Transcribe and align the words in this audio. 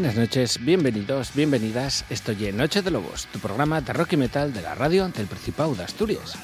Buenas 0.00 0.16
noches, 0.16 0.64
bienvenidos, 0.64 1.34
bienvenidas. 1.34 2.06
Estoy 2.08 2.46
en 2.46 2.56
Noche 2.56 2.80
de 2.80 2.90
Lobos, 2.90 3.26
tu 3.26 3.38
programa 3.38 3.82
de 3.82 3.92
rock 3.92 4.14
y 4.14 4.16
metal 4.16 4.50
de 4.50 4.62
la 4.62 4.74
radio 4.74 5.06
del 5.08 5.26
Principado 5.26 5.74
de 5.74 5.84
Asturias. 5.84 6.38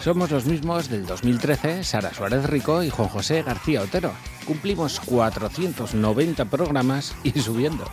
Somos 0.00 0.32
los 0.32 0.46
mismos 0.46 0.90
del 0.90 1.06
2013, 1.06 1.84
Sara 1.84 2.12
Suárez 2.12 2.50
Rico 2.50 2.82
y 2.82 2.90
Juan 2.90 3.08
José 3.08 3.44
García 3.44 3.82
Otero. 3.82 4.10
Cumplimos 4.44 4.98
490 4.98 6.44
programas 6.46 7.14
y 7.22 7.30
subiendo. 7.38 7.88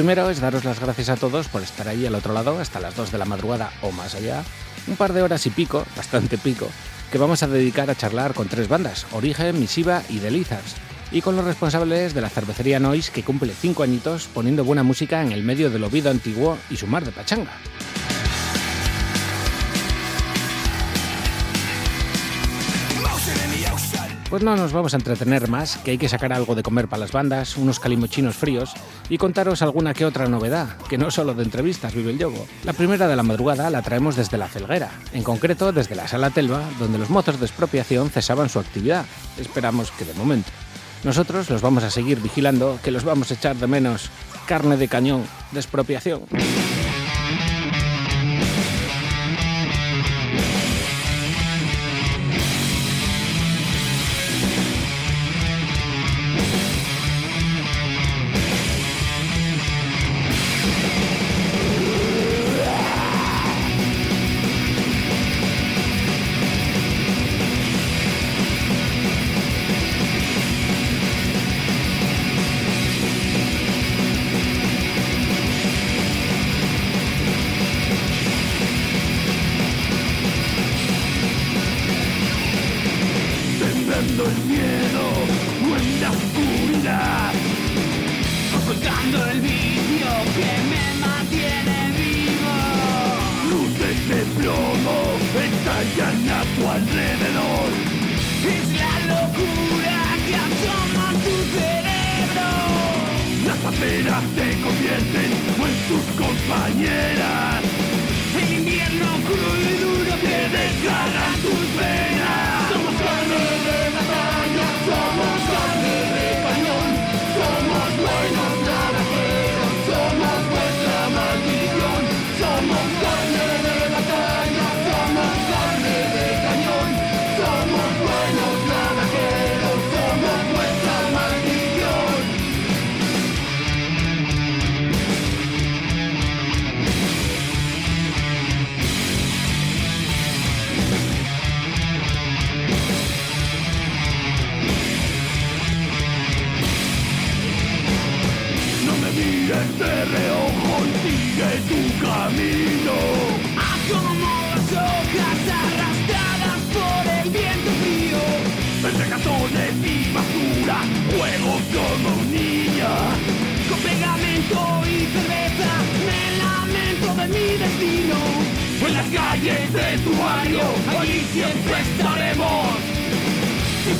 Primero 0.00 0.30
es 0.30 0.40
daros 0.40 0.64
las 0.64 0.80
gracias 0.80 1.10
a 1.10 1.16
todos 1.16 1.48
por 1.48 1.60
estar 1.60 1.86
ahí 1.86 2.06
al 2.06 2.14
otro 2.14 2.32
lado 2.32 2.58
hasta 2.58 2.80
las 2.80 2.96
2 2.96 3.12
de 3.12 3.18
la 3.18 3.26
madrugada 3.26 3.70
o 3.82 3.92
más 3.92 4.14
allá. 4.14 4.42
Un 4.86 4.96
par 4.96 5.12
de 5.12 5.20
horas 5.20 5.44
y 5.44 5.50
pico, 5.50 5.84
bastante 5.94 6.38
pico, 6.38 6.70
que 7.12 7.18
vamos 7.18 7.42
a 7.42 7.48
dedicar 7.48 7.90
a 7.90 7.94
charlar 7.94 8.32
con 8.32 8.48
tres 8.48 8.66
bandas, 8.66 9.06
Origen, 9.12 9.60
Misiva 9.60 10.02
y 10.08 10.16
The 10.16 10.30
Lizards, 10.30 10.76
y 11.12 11.20
con 11.20 11.36
los 11.36 11.44
responsables 11.44 12.14
de 12.14 12.22
la 12.22 12.30
cervecería 12.30 12.80
Noise 12.80 13.12
que 13.12 13.22
cumple 13.22 13.52
5 13.52 13.82
añitos 13.82 14.26
poniendo 14.32 14.64
buena 14.64 14.82
música 14.82 15.20
en 15.20 15.32
el 15.32 15.42
medio 15.42 15.68
del 15.68 15.84
Ovido 15.84 16.10
antiguo 16.10 16.56
y 16.70 16.78
su 16.78 16.86
mar 16.86 17.04
de 17.04 17.12
pachanga. 17.12 17.52
Pues 24.30 24.44
no 24.44 24.54
nos 24.54 24.72
vamos 24.72 24.94
a 24.94 24.96
entretener 24.96 25.48
más, 25.48 25.78
que 25.78 25.90
hay 25.90 25.98
que 25.98 26.08
sacar 26.08 26.32
algo 26.32 26.54
de 26.54 26.62
comer 26.62 26.86
para 26.86 27.00
las 27.00 27.10
bandas, 27.10 27.56
unos 27.56 27.80
calimochinos 27.80 28.36
fríos 28.36 28.72
y 29.08 29.18
contaros 29.18 29.60
alguna 29.60 29.92
que 29.92 30.04
otra 30.04 30.28
novedad, 30.28 30.76
que 30.88 30.98
no 30.98 31.10
solo 31.10 31.34
de 31.34 31.42
entrevistas 31.42 31.96
vive 31.96 32.12
el 32.12 32.18
yogo. 32.18 32.46
La 32.62 32.72
primera 32.72 33.08
de 33.08 33.16
la 33.16 33.24
madrugada 33.24 33.68
la 33.70 33.82
traemos 33.82 34.14
desde 34.14 34.38
la 34.38 34.46
Felguera, 34.46 34.92
en 35.12 35.24
concreto 35.24 35.72
desde 35.72 35.96
la 35.96 36.06
Sala 36.06 36.30
Telva, 36.30 36.62
donde 36.78 36.98
los 36.98 37.10
mozos 37.10 37.40
de 37.40 37.46
expropiación 37.46 38.08
cesaban 38.08 38.48
su 38.48 38.60
actividad. 38.60 39.04
Esperamos 39.36 39.90
que 39.90 40.04
de 40.04 40.14
momento. 40.14 40.50
Nosotros 41.02 41.50
los 41.50 41.60
vamos 41.60 41.82
a 41.82 41.90
seguir 41.90 42.20
vigilando, 42.20 42.78
que 42.84 42.92
los 42.92 43.02
vamos 43.02 43.32
a 43.32 43.34
echar 43.34 43.56
de 43.56 43.66
menos. 43.66 44.10
Carne 44.46 44.76
de 44.76 44.86
cañón 44.86 45.24
de 45.50 45.58
expropiación. 45.58 46.20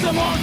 Somos 0.00 0.40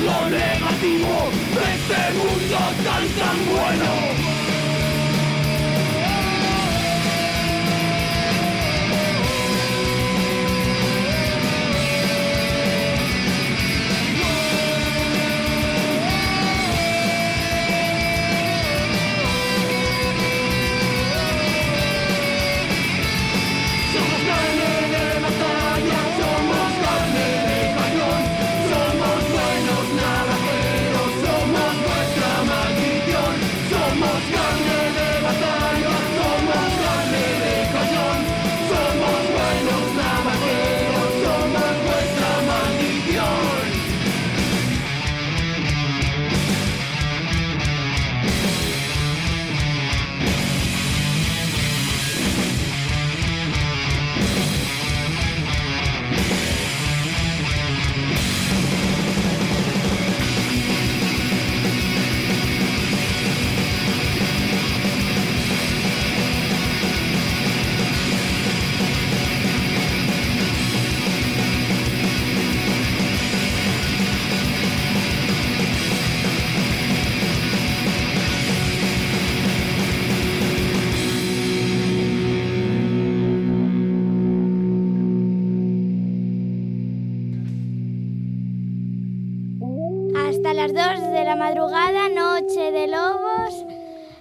la 91.28 91.36
madrugada, 91.36 92.08
Noche 92.08 92.72
de 92.72 92.88
Lobos 92.88 93.54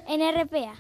en 0.09 0.21
RPA. 0.23 0.75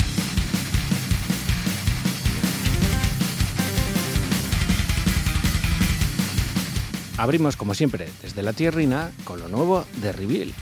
Abrimos 7.17 7.57
como 7.57 7.75
siempre 7.75 8.09
desde 8.23 8.43
la 8.43 8.53
tierrina 8.55 9.13
con 9.23 9.39
lo 9.39 9.47
nuevo 9.47 9.85
de 10.03 10.11
Reveal. 10.11 10.53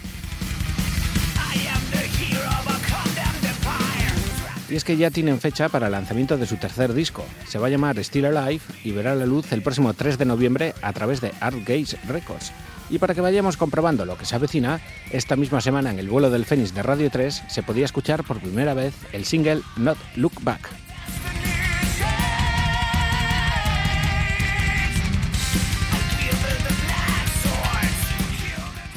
Y 4.69 4.77
es 4.77 4.85
que 4.85 4.99
ya 4.99 5.11
tienen 5.11 5.41
fecha 5.41 5.71
para 5.71 5.87
el 5.87 5.93
lanzamiento 5.93 6.37
de 6.37 6.47
su 6.47 6.57
tercer 6.57 6.93
disco. 6.93 7.25
Se 7.49 7.59
va 7.59 7.69
a 7.69 7.71
llamar 7.71 7.97
Still 8.05 8.27
Alive 8.27 8.63
y 8.85 8.91
verá 8.91 9.15
la 9.15 9.25
luz 9.25 9.51
el 9.51 9.63
próximo 9.63 9.95
3 9.95 10.19
de 10.19 10.27
noviembre 10.27 10.75
a 10.83 10.93
través 10.93 11.23
de 11.23 11.33
Art 11.41 11.57
Gaze 11.65 11.97
Records. 12.07 12.53
Y 12.91 12.99
para 12.99 13.15
que 13.15 13.21
vayamos 13.21 13.57
comprobando 13.57 14.05
lo 14.05 14.19
que 14.19 14.27
se 14.27 14.37
avecina, 14.37 14.81
esta 15.11 15.37
misma 15.37 15.61
semana 15.61 15.91
en 15.91 15.99
el 15.99 16.09
vuelo 16.09 16.31
del 16.31 16.45
Fénix 16.45 16.75
de 16.75 16.83
Radio 16.83 17.11
3 17.11 17.45
se 17.49 17.63
podía 17.63 17.85
escuchar 17.85 18.25
por 18.25 18.41
primera 18.41 18.75
vez 18.75 18.95
el 19.13 19.25
single 19.25 19.63
Not 19.77 19.99
Look 20.17 20.35
Back. 20.43 20.71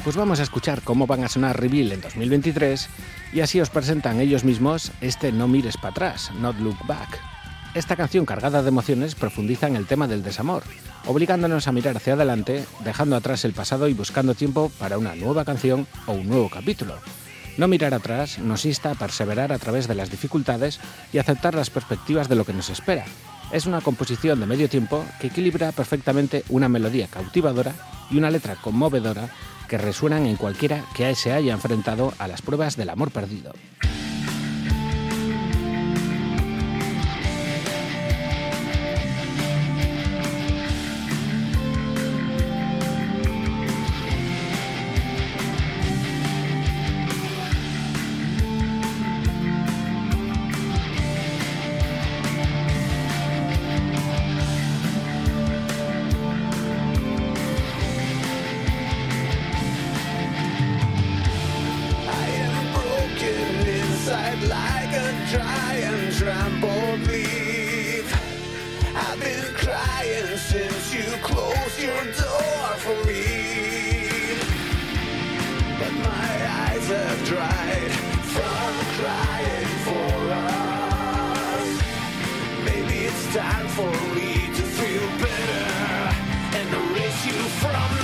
Pues 0.04 0.16
vamos 0.16 0.40
a 0.40 0.42
escuchar 0.42 0.80
cómo 0.82 1.06
van 1.06 1.22
a 1.22 1.28
sonar 1.28 1.60
Reveal 1.60 1.92
en 1.92 2.00
2023 2.00 2.88
y 3.34 3.40
así 3.40 3.60
os 3.60 3.68
presentan 3.68 4.20
ellos 4.20 4.42
mismos 4.42 4.92
este 5.02 5.32
No 5.32 5.48
mires 5.48 5.76
para 5.76 5.90
atrás, 5.90 6.30
Not 6.40 6.58
Look 6.60 6.78
Back. 6.86 7.37
Esta 7.78 7.94
canción 7.94 8.26
cargada 8.26 8.60
de 8.60 8.70
emociones 8.70 9.14
profundiza 9.14 9.68
en 9.68 9.76
el 9.76 9.86
tema 9.86 10.08
del 10.08 10.24
desamor, 10.24 10.64
obligándonos 11.06 11.68
a 11.68 11.72
mirar 11.72 11.96
hacia 11.96 12.14
adelante, 12.14 12.64
dejando 12.84 13.14
atrás 13.14 13.44
el 13.44 13.52
pasado 13.52 13.86
y 13.86 13.94
buscando 13.94 14.34
tiempo 14.34 14.72
para 14.80 14.98
una 14.98 15.14
nueva 15.14 15.44
canción 15.44 15.86
o 16.06 16.14
un 16.14 16.28
nuevo 16.28 16.50
capítulo. 16.50 16.96
No 17.56 17.68
mirar 17.68 17.94
atrás 17.94 18.40
nos 18.40 18.64
insta 18.64 18.90
a 18.90 18.94
perseverar 18.96 19.52
a 19.52 19.60
través 19.60 19.86
de 19.86 19.94
las 19.94 20.10
dificultades 20.10 20.80
y 21.12 21.18
aceptar 21.18 21.54
las 21.54 21.70
perspectivas 21.70 22.28
de 22.28 22.34
lo 22.34 22.44
que 22.44 22.52
nos 22.52 22.68
espera. 22.68 23.04
Es 23.52 23.64
una 23.64 23.80
composición 23.80 24.40
de 24.40 24.46
medio 24.46 24.68
tiempo 24.68 25.04
que 25.20 25.28
equilibra 25.28 25.70
perfectamente 25.70 26.42
una 26.48 26.68
melodía 26.68 27.06
cautivadora 27.06 27.74
y 28.10 28.18
una 28.18 28.32
letra 28.32 28.56
conmovedora 28.56 29.28
que 29.68 29.78
resuenan 29.78 30.26
en 30.26 30.34
cualquiera 30.34 30.84
que 30.96 31.14
se 31.14 31.32
haya 31.32 31.52
enfrentado 31.52 32.12
a 32.18 32.26
las 32.26 32.42
pruebas 32.42 32.76
del 32.76 32.90
amor 32.90 33.12
perdido. 33.12 33.52
your 71.80 72.04
door 72.04 72.68
for 72.84 72.96
me. 73.06 74.36
But 75.78 75.92
my 75.92 76.32
eyes 76.64 76.88
have 76.88 77.24
dried 77.24 77.92
from 78.34 78.72
crying 78.98 79.72
for 79.86 80.14
us. 80.34 81.68
Maybe 82.64 83.06
it's 83.06 83.34
time 83.34 83.68
for 83.68 83.90
me 84.14 84.48
to 84.56 84.62
feel 84.78 85.08
better 85.22 86.16
and 86.58 86.68
erase 86.74 87.26
you 87.26 87.38
from 87.62 87.97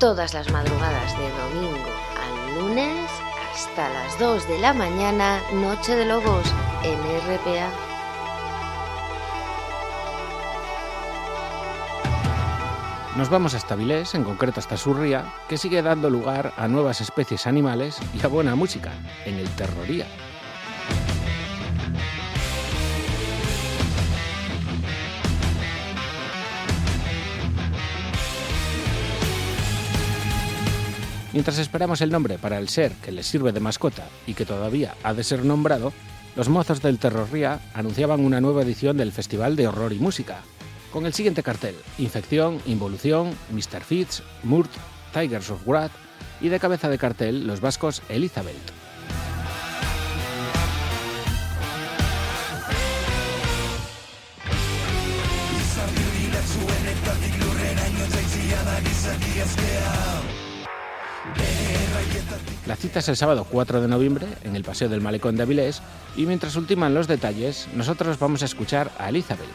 todas 0.00 0.32
las 0.32 0.50
madrugadas 0.50 1.12
de 1.18 1.28
domingo 1.28 1.90
al 2.18 2.58
lunes 2.58 3.10
hasta 3.52 3.86
las 3.90 4.18
2 4.18 4.48
de 4.48 4.58
la 4.58 4.72
mañana, 4.72 5.42
Noche 5.52 5.94
de 5.94 6.06
Lobos 6.06 6.46
en 6.82 6.98
RPA. 6.98 7.70
Nos 13.14 13.28
vamos 13.28 13.52
hasta 13.52 13.76
Vilés, 13.76 14.14
en 14.14 14.24
concreto 14.24 14.58
hasta 14.58 14.78
Surria, 14.78 15.34
que 15.50 15.58
sigue 15.58 15.82
dando 15.82 16.08
lugar 16.08 16.54
a 16.56 16.66
nuevas 16.66 17.02
especies 17.02 17.46
animales 17.46 17.98
y 18.14 18.24
a 18.24 18.28
buena 18.28 18.54
música, 18.54 18.92
en 19.26 19.34
el 19.34 19.50
Terroría. 19.50 20.06
Mientras 31.32 31.58
esperamos 31.58 32.00
el 32.00 32.10
nombre 32.10 32.38
para 32.38 32.58
el 32.58 32.68
ser 32.68 32.92
que 32.94 33.12
les 33.12 33.26
sirve 33.26 33.52
de 33.52 33.60
mascota 33.60 34.08
y 34.26 34.34
que 34.34 34.44
todavía 34.44 34.96
ha 35.04 35.14
de 35.14 35.22
ser 35.22 35.44
nombrado, 35.44 35.92
los 36.34 36.48
mozos 36.48 36.82
del 36.82 36.98
Terrorría 36.98 37.60
anunciaban 37.72 38.24
una 38.24 38.40
nueva 38.40 38.62
edición 38.62 38.96
del 38.96 39.12
Festival 39.12 39.54
de 39.54 39.68
Horror 39.68 39.92
y 39.92 40.00
Música, 40.00 40.42
con 40.92 41.06
el 41.06 41.14
siguiente 41.14 41.44
cartel: 41.44 41.76
Infección, 41.98 42.60
Involución, 42.66 43.30
Mr. 43.52 43.82
Fitz, 43.82 44.22
Murt, 44.42 44.70
Tigers 45.12 45.50
of 45.50 45.66
Wrath 45.66 45.92
y 46.40 46.48
de 46.48 46.58
cabeza 46.58 46.88
de 46.88 46.98
cartel 46.98 47.46
los 47.46 47.60
vascos 47.60 48.02
Elizabeth. 48.08 48.80
La 62.66 62.76
cita 62.76 63.00
es 63.00 63.08
el 63.08 63.16
sábado 63.16 63.46
4 63.50 63.80
de 63.80 63.88
noviembre 63.88 64.26
en 64.44 64.54
el 64.54 64.62
Paseo 64.62 64.88
del 64.88 65.00
Malecón 65.00 65.36
de 65.36 65.42
Avilés 65.42 65.82
y 66.16 66.26
mientras 66.26 66.54
ultiman 66.56 66.94
los 66.94 67.08
detalles, 67.08 67.68
nosotros 67.74 68.18
vamos 68.18 68.42
a 68.42 68.44
escuchar 68.44 68.92
a 68.98 69.08
Elizabeth. 69.08 69.48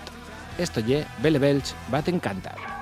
Esto 0.57 0.81
ye 0.81 1.05
Belle 1.21 1.39
Belch 1.39 1.73
va 1.93 1.99
a 1.99 2.09
encantar. 2.09 2.74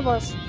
Lobos. 0.00 0.32
¡Au! 0.32 0.39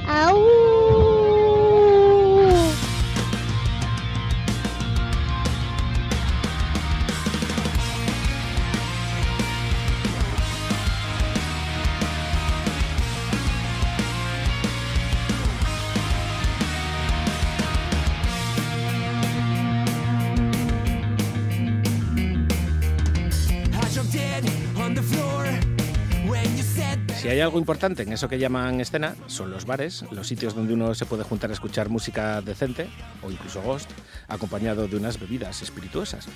Hay 27.41 27.45
algo 27.45 27.57
importante 27.57 28.03
en 28.03 28.13
eso 28.13 28.29
que 28.29 28.37
llaman 28.37 28.81
escena, 28.81 29.15
son 29.25 29.49
los 29.49 29.65
bares, 29.65 30.05
los 30.11 30.27
sitios 30.27 30.53
donde 30.53 30.75
uno 30.75 30.93
se 30.93 31.07
puede 31.07 31.23
juntar 31.23 31.49
a 31.49 31.53
escuchar 31.53 31.89
música 31.89 32.39
decente, 32.39 32.87
o 33.23 33.31
incluso 33.31 33.63
ghost, 33.63 33.89
acompañado 34.27 34.87
de 34.87 34.95
unas 34.95 35.19
bebidas 35.19 35.63
espirituosas. 35.63 36.27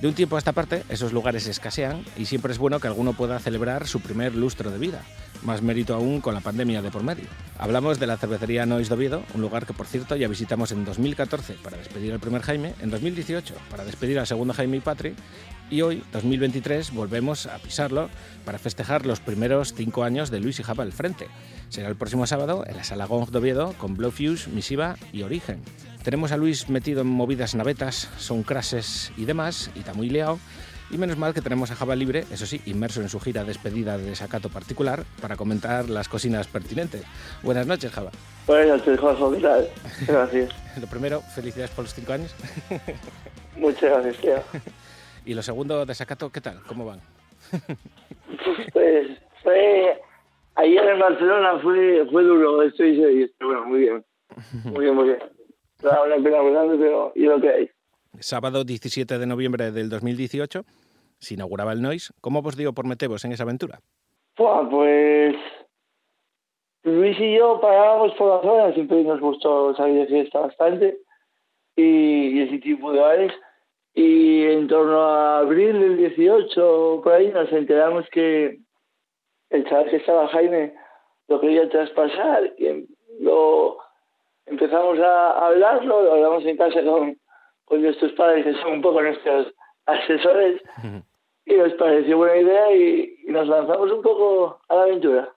De 0.00 0.08
un 0.08 0.14
tiempo 0.14 0.34
a 0.34 0.40
esta 0.40 0.50
parte, 0.50 0.82
esos 0.88 1.12
lugares 1.12 1.46
escasean 1.46 2.02
y 2.16 2.24
siempre 2.24 2.50
es 2.50 2.58
bueno 2.58 2.80
que 2.80 2.88
alguno 2.88 3.12
pueda 3.12 3.38
celebrar 3.38 3.86
su 3.86 4.00
primer 4.00 4.34
lustro 4.34 4.72
de 4.72 4.78
vida. 4.78 5.04
Más 5.44 5.62
mérito 5.62 5.94
aún 5.94 6.20
con 6.20 6.34
la 6.34 6.40
pandemia 6.40 6.82
de 6.82 6.90
por 6.90 7.04
medio. 7.04 7.26
Hablamos 7.58 7.98
de 7.98 8.06
la 8.06 8.16
cervecería 8.16 8.66
Nois 8.66 8.88
Doviedo, 8.88 9.24
un 9.34 9.40
lugar 9.40 9.66
que 9.66 9.74
por 9.74 9.86
cierto 9.86 10.14
ya 10.14 10.28
visitamos 10.28 10.70
en 10.70 10.84
2014 10.84 11.54
para 11.60 11.76
despedir 11.76 12.12
al 12.12 12.20
primer 12.20 12.42
Jaime, 12.42 12.74
en 12.80 12.88
2018 12.88 13.52
para 13.68 13.84
despedir 13.84 14.16
al 14.20 14.28
segundo 14.28 14.54
Jaime 14.54 14.76
y 14.76 14.80
Patri, 14.80 15.14
y 15.68 15.82
hoy, 15.82 16.04
2023, 16.12 16.92
volvemos 16.92 17.46
a 17.46 17.58
pisarlo 17.58 18.10
para 18.44 18.58
festejar 18.58 19.04
los 19.06 19.18
primeros 19.18 19.74
cinco 19.74 20.04
años 20.04 20.30
de 20.30 20.38
Luis 20.38 20.60
y 20.60 20.62
Java 20.62 20.84
al 20.84 20.92
frente. 20.92 21.26
Será 21.68 21.88
el 21.88 21.96
próximo 21.96 22.28
sábado 22.28 22.64
en 22.64 22.76
la 22.76 22.84
Sala 22.84 23.06
Gong 23.06 23.28
de 23.28 23.38
Oviedo 23.38 23.74
con 23.76 23.96
Blowfuse, 23.96 24.48
Misiva 24.50 24.96
y 25.12 25.22
Origen. 25.22 25.60
Tenemos 26.04 26.30
a 26.30 26.36
Luis 26.36 26.68
metido 26.68 27.00
en 27.00 27.08
movidas 27.08 27.56
navetas, 27.56 28.08
son 28.18 28.44
crases 28.44 29.12
y 29.16 29.24
demás, 29.24 29.70
y 29.74 29.80
está 29.80 29.94
muy 29.94 30.08
liado. 30.08 30.38
Y 30.90 30.96
menos 30.96 31.18
mal 31.18 31.34
que 31.34 31.42
tenemos 31.42 31.70
a 31.70 31.74
Java 31.74 31.94
libre, 31.94 32.24
eso 32.32 32.46
sí, 32.46 32.62
inmerso 32.64 33.02
en 33.02 33.10
su 33.10 33.20
gira 33.20 33.44
despedida 33.44 33.98
de 33.98 34.04
desacato 34.04 34.48
particular, 34.48 35.04
para 35.20 35.36
comentar 35.36 35.90
las 35.90 36.08
cocinas 36.08 36.46
pertinentes. 36.46 37.04
Buenas 37.42 37.66
noches, 37.66 37.92
Java. 37.92 38.10
Buenas 38.46 38.78
noches, 38.78 38.98
Jorge, 38.98 39.36
¿qué 39.36 39.42
tal? 39.42 39.68
Gracias. 40.06 40.50
Lo 40.80 40.86
primero, 40.86 41.20
felicidades 41.20 41.70
por 41.72 41.84
los 41.84 41.94
cinco 41.94 42.14
años. 42.14 42.34
Muchas 43.56 43.90
gracias, 43.90 44.16
tío. 44.18 44.60
Y 45.26 45.34
lo 45.34 45.42
segundo, 45.42 45.84
desacato, 45.84 46.30
¿qué 46.30 46.40
tal? 46.40 46.62
¿Cómo 46.66 46.86
van? 46.86 47.00
Pues 48.72 49.08
fue... 49.42 50.00
Ayer 50.54 50.84
en 50.84 50.98
Barcelona 50.98 51.58
fue, 51.60 52.06
fue 52.10 52.22
duro, 52.22 52.62
estoy 52.62 52.96
serio, 52.96 53.28
bueno, 53.40 53.64
muy 53.66 53.80
bien. 53.80 54.04
Muy 54.64 54.84
bien, 54.84 54.94
muy 54.94 55.04
bien. 55.04 55.18
Era 55.82 56.02
una 56.02 56.16
pena 56.16 56.38
pero 56.78 57.12
y 57.14 57.22
lo 57.22 57.40
que 57.40 57.48
hay. 57.48 57.70
Sábado 58.20 58.64
17 58.64 59.18
de 59.18 59.26
noviembre 59.26 59.70
del 59.70 59.88
2018 59.88 60.64
se 61.18 61.34
inauguraba 61.34 61.72
el 61.72 61.82
Noise. 61.82 62.12
¿Cómo 62.20 62.42
vos 62.42 62.56
dio 62.56 62.72
por 62.72 62.86
metevos 62.86 63.24
en 63.24 63.32
esa 63.32 63.44
aventura? 63.44 63.80
Pues 64.36 65.36
Luis 66.84 67.18
y 67.20 67.36
yo 67.36 67.60
parábamos 67.60 68.14
por 68.14 68.36
la 68.36 68.42
zona, 68.42 68.74
siempre 68.74 69.02
nos 69.02 69.20
gustó 69.20 69.74
salir 69.74 70.00
de 70.00 70.06
fiesta 70.06 70.40
bastante 70.40 70.98
y, 71.76 72.38
y 72.38 72.42
ese 72.42 72.58
tipo 72.58 72.92
de 72.92 73.00
bares. 73.00 73.32
Y 73.94 74.44
en 74.44 74.68
torno 74.68 75.00
a 75.00 75.38
abril 75.40 75.80
del 75.80 75.96
18, 75.96 77.00
por 77.02 77.12
ahí, 77.12 77.28
nos 77.32 77.50
enteramos 77.52 78.06
que 78.12 78.58
el 79.50 79.68
chaval 79.68 79.90
que 79.90 79.96
estaba 79.96 80.28
Jaime 80.28 80.74
lo 81.26 81.40
quería 81.40 81.68
traspasar 81.68 82.54
y 82.58 82.86
lo 83.20 83.78
empezamos 84.46 84.98
a 85.00 85.46
hablarlo, 85.46 86.02
lo 86.02 86.12
hablamos 86.12 86.44
en 86.44 86.56
casa 86.56 86.82
con, 86.82 87.18
con 87.68 87.82
nuestros 87.82 88.12
padres, 88.12 88.44
que 88.44 88.54
son 88.62 88.72
un 88.74 88.82
poco 88.82 89.02
nuestros 89.02 89.52
asesores, 89.86 90.62
y 91.44 91.54
nos 91.54 91.72
pareció 91.74 92.16
buena 92.16 92.36
idea 92.36 92.72
y, 92.74 93.16
y 93.26 93.30
nos 93.30 93.46
lanzamos 93.46 93.90
un 93.92 94.02
poco 94.02 94.60
a 94.68 94.74
la 94.74 94.82
aventura. 94.82 95.28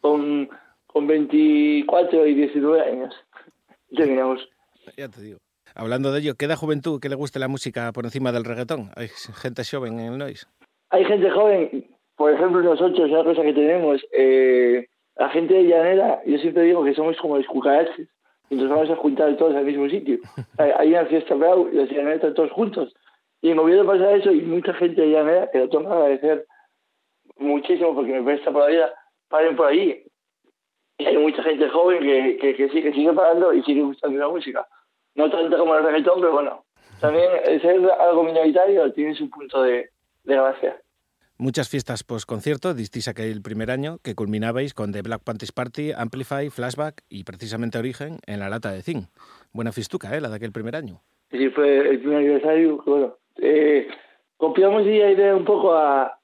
Con, 0.00 0.48
con 0.86 1.06
24 1.06 2.26
y 2.26 2.34
19 2.34 2.80
años. 2.82 3.14
Terminamos. 3.96 4.48
Ya 4.96 5.08
te 5.08 5.22
digo. 5.22 5.38
Hablando 5.74 6.10
de 6.10 6.20
ello, 6.20 6.34
¿queda 6.34 6.56
juventud 6.56 7.00
que 7.00 7.08
le 7.08 7.14
guste 7.14 7.38
la 7.38 7.46
música 7.46 7.92
por 7.92 8.04
encima 8.04 8.32
del 8.32 8.44
reggaetón? 8.44 8.90
¿Hay 8.96 9.08
gente 9.08 9.62
joven 9.64 10.00
en 10.00 10.12
el 10.12 10.18
Noise? 10.18 10.46
Hay 10.90 11.04
gente 11.04 11.30
joven, 11.30 11.86
por 12.16 12.32
ejemplo, 12.32 12.60
nosotros, 12.60 13.08
una 13.08 13.22
cosa 13.22 13.42
que 13.42 13.52
tenemos, 13.52 14.00
eh, 14.12 14.88
la 15.16 15.28
gente 15.28 15.54
de 15.54 15.64
Llanera, 15.64 16.20
yo 16.26 16.38
siempre 16.38 16.64
digo 16.64 16.84
que 16.84 16.94
somos 16.94 17.16
como 17.18 17.36
los 17.38 17.46
cucarachos, 17.46 18.08
nos 18.56 18.68
vamos 18.68 18.90
a 18.90 18.96
juntar 18.96 19.36
todos 19.36 19.54
al 19.54 19.64
mismo 19.64 19.88
sitio. 19.88 20.18
hay, 20.58 20.90
una 20.90 21.06
fiesta 21.06 21.34
bravo 21.34 21.68
y 21.72 21.76
los 21.76 21.88
llaneras 21.88 22.16
están 22.16 22.34
todos 22.34 22.50
juntos. 22.52 22.94
Y 23.42 23.50
en 23.50 23.56
gobierno 23.56 23.86
pasa 23.86 24.12
eso 24.12 24.32
y 24.32 24.42
mucha 24.42 24.74
gente 24.74 25.00
de 25.00 25.10
Llanera, 25.10 25.50
que 25.50 25.58
lo 25.60 25.68
tengo 25.68 25.88
que 25.88 25.94
agradecer 25.94 26.46
muchísimo 27.38 27.94
porque 27.94 28.12
me 28.12 28.22
presta 28.22 28.50
por 28.50 28.62
la 28.62 28.68
vida, 28.68 28.94
paren 29.28 29.56
por 29.56 29.68
allí. 29.68 30.02
Y 30.98 31.06
hay 31.06 31.16
mucha 31.16 31.42
gente 31.42 31.68
joven 31.70 32.00
que, 32.00 32.36
que, 32.36 32.54
que, 32.54 32.68
sí, 32.68 32.82
que 32.82 32.92
sigue 32.92 33.12
parando 33.12 33.54
y 33.54 33.62
sigue 33.62 33.82
gustando 33.82 34.18
la 34.18 34.28
música. 34.28 34.66
No 35.14 35.30
tanto 35.30 35.56
como 35.56 35.74
el 35.76 35.84
reggaetón, 35.84 36.20
pero 36.20 36.32
bueno, 36.32 36.64
también 37.00 37.28
ser 37.62 37.90
algo 37.98 38.22
minoritario 38.22 38.92
tiene 38.92 39.14
su 39.14 39.30
punto 39.30 39.62
de, 39.62 39.88
de 40.24 40.34
gracia. 40.34 40.80
Muchas 41.40 41.70
fiestas 41.70 42.04
post-concierto 42.04 42.74
distís 42.74 43.08
aquel 43.08 43.40
primer 43.40 43.70
año 43.70 43.96
que 44.04 44.14
culminabais 44.14 44.74
con 44.74 44.92
The 44.92 45.00
Black 45.00 45.22
Panthers 45.24 45.52
Party, 45.52 45.90
Amplify, 45.96 46.50
Flashback 46.50 47.02
y 47.08 47.24
precisamente 47.24 47.78
Origen 47.78 48.18
en 48.26 48.40
la 48.40 48.50
lata 48.50 48.70
de 48.72 48.82
zinc. 48.82 49.06
Buena 49.50 49.72
fistuca, 49.72 50.14
¿eh? 50.14 50.20
La 50.20 50.28
de 50.28 50.36
aquel 50.36 50.52
primer 50.52 50.76
año. 50.76 51.00
Sí, 51.30 51.48
fue 51.48 51.78
el 51.78 51.98
primer 52.00 52.18
aniversario, 52.18 52.82
bueno, 52.84 53.16
eh, 53.36 53.88
copiamos 54.36 54.82
y 54.84 54.90
idea 54.90 55.34
un 55.34 55.46
poco 55.46 55.72
a, 55.72 56.18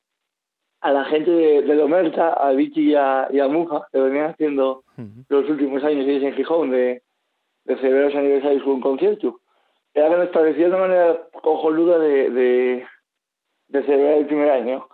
a 0.82 0.92
la 0.92 1.04
gente 1.06 1.30
de, 1.30 1.62
de 1.62 1.74
Lomerta, 1.74 2.34
a 2.34 2.52
Vichy 2.52 2.90
y 2.90 2.94
a, 2.94 3.28
y 3.32 3.40
a 3.40 3.48
Muja, 3.48 3.88
que 3.90 3.98
venían 3.98 4.32
haciendo 4.32 4.84
uh 4.98 5.00
-huh. 5.00 5.24
los 5.30 5.48
últimos 5.48 5.82
años 5.82 6.06
en 6.06 6.34
Gijón 6.34 6.70
de, 6.72 7.00
de 7.64 7.76
celebrar 7.76 8.04
los 8.10 8.16
aniversarios 8.16 8.62
con 8.64 8.72
un 8.74 8.80
concierto. 8.82 9.40
Era 9.94 10.10
que 10.10 10.16
nos 10.18 10.28
parecía 10.28 10.66
una 10.66 10.76
manera 10.76 11.28
cojonuda 11.42 11.98
de, 12.00 12.28
de, 12.28 12.86
de 13.68 13.82
celebrar 13.84 14.18
el 14.18 14.26
primer 14.26 14.50
año. 14.50 14.86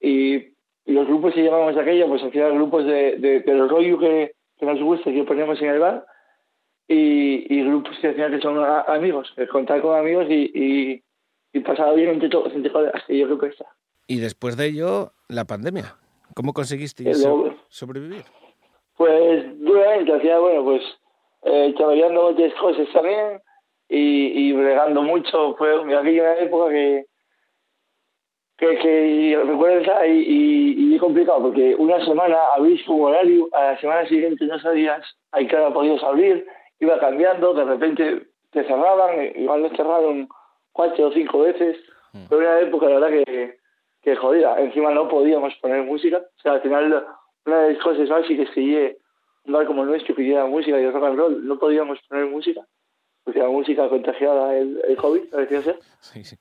Y, 0.00 0.34
y 0.36 0.92
los 0.92 1.06
grupos 1.06 1.34
que 1.34 1.42
llevábamos 1.42 1.76
aquello, 1.76 2.08
pues 2.08 2.22
hacían 2.22 2.54
grupos 2.56 2.84
de, 2.84 3.16
de, 3.16 3.40
de 3.40 3.54
los 3.54 3.70
rollos 3.70 3.98
que, 4.00 4.32
que 4.58 4.66
nos 4.66 4.80
gusta, 4.80 5.10
que 5.10 5.24
poníamos 5.24 5.60
en 5.60 5.70
el 5.70 5.78
bar, 5.78 6.06
y, 6.88 7.52
y 7.52 7.64
grupos 7.64 7.98
que 8.00 8.08
hacían 8.08 8.30
que 8.30 8.40
son 8.40 8.58
a, 8.58 8.82
amigos, 8.82 9.32
que 9.34 9.48
contar 9.48 9.80
con 9.80 9.98
amigos 9.98 10.26
y, 10.28 10.50
y, 10.54 11.02
y 11.52 11.60
pasar 11.60 11.94
bien 11.94 12.10
entre 12.10 12.28
todos, 12.28 12.52
entre 12.52 12.70
colegas, 12.70 13.02
que 13.06 13.18
yo 13.18 13.26
creo 13.26 13.38
que 13.38 13.46
está. 13.48 13.66
Y 14.06 14.18
después 14.20 14.56
de 14.56 14.66
ello, 14.66 15.12
la 15.28 15.44
pandemia. 15.44 15.96
¿Cómo 16.34 16.52
conseguisteis 16.52 17.22
so 17.22 17.54
sobrevivir? 17.68 18.24
Pues 18.96 19.44
duramente, 19.58 20.12
hacía, 20.12 20.38
bueno, 20.38 20.64
pues 20.64 20.82
eh, 21.42 21.74
trabajando 21.76 22.30
muchas 22.30 22.54
cosas 22.54 22.86
también 22.92 23.40
y, 23.88 24.48
y 24.48 24.52
bregando 24.52 25.02
mucho. 25.02 25.54
Fue 25.56 25.74
aquella 25.74 26.22
una 26.22 26.34
época 26.38 26.70
que, 26.70 27.06
que, 28.56 28.78
que 28.78 29.42
recuerdo 29.44 30.04
y, 30.06 30.10
y, 30.10 30.94
y 30.94 30.98
complicado 30.98 31.42
porque 31.42 31.74
una 31.76 32.02
semana 32.04 32.36
abrís 32.56 32.86
un 32.88 33.02
horario, 33.02 33.48
a 33.52 33.72
la 33.72 33.80
semana 33.80 34.08
siguiente 34.08 34.46
no 34.46 34.58
sabías 34.58 35.02
a 35.32 35.38
qué 35.38 35.56
hora 35.56 35.72
podías 35.72 36.02
abrir, 36.02 36.46
iba 36.80 36.98
cambiando, 36.98 37.54
de 37.54 37.64
repente 37.64 38.26
te 38.50 38.64
cerraban, 38.64 39.32
igual 39.36 39.62
nos 39.62 39.72
cerraron 39.72 40.28
cuatro 40.72 41.08
o 41.08 41.12
cinco 41.12 41.40
veces. 41.40 41.76
Mm. 42.12 42.26
Fue 42.26 42.38
una 42.38 42.60
época, 42.60 42.88
la 42.88 42.98
verdad, 42.98 43.24
que, 43.24 43.58
que 44.02 44.16
jodida. 44.16 44.58
Encima 44.60 44.92
no 44.92 45.08
podíamos 45.08 45.54
poner 45.56 45.82
música. 45.84 46.18
O 46.18 46.40
sea, 46.42 46.52
al 46.52 46.62
final, 46.62 47.06
una 47.44 47.62
de 47.62 47.74
las 47.74 47.82
cosas 47.82 48.08
básicas 48.08 48.48
que 48.54 48.60
lleve 48.62 48.98
un 49.44 49.52
bar 49.52 49.66
como 49.66 49.82
el 49.82 49.88
nuestro, 49.88 50.14
que 50.14 50.22
lleva 50.22 50.46
música 50.46 50.78
y 50.80 50.90
rock 50.90 51.04
and 51.04 51.18
roll, 51.18 51.46
no 51.46 51.58
podíamos 51.58 51.98
poner 52.08 52.26
música. 52.26 52.62
Porque 53.24 53.40
la 53.40 53.48
música 53.48 53.88
contagiada 53.88 54.56
el, 54.56 54.80
el 54.88 54.96
COVID, 54.96 55.30
parecía 55.30 55.62
ser. 55.62 55.78
Sí, 56.00 56.24
sí. 56.24 56.36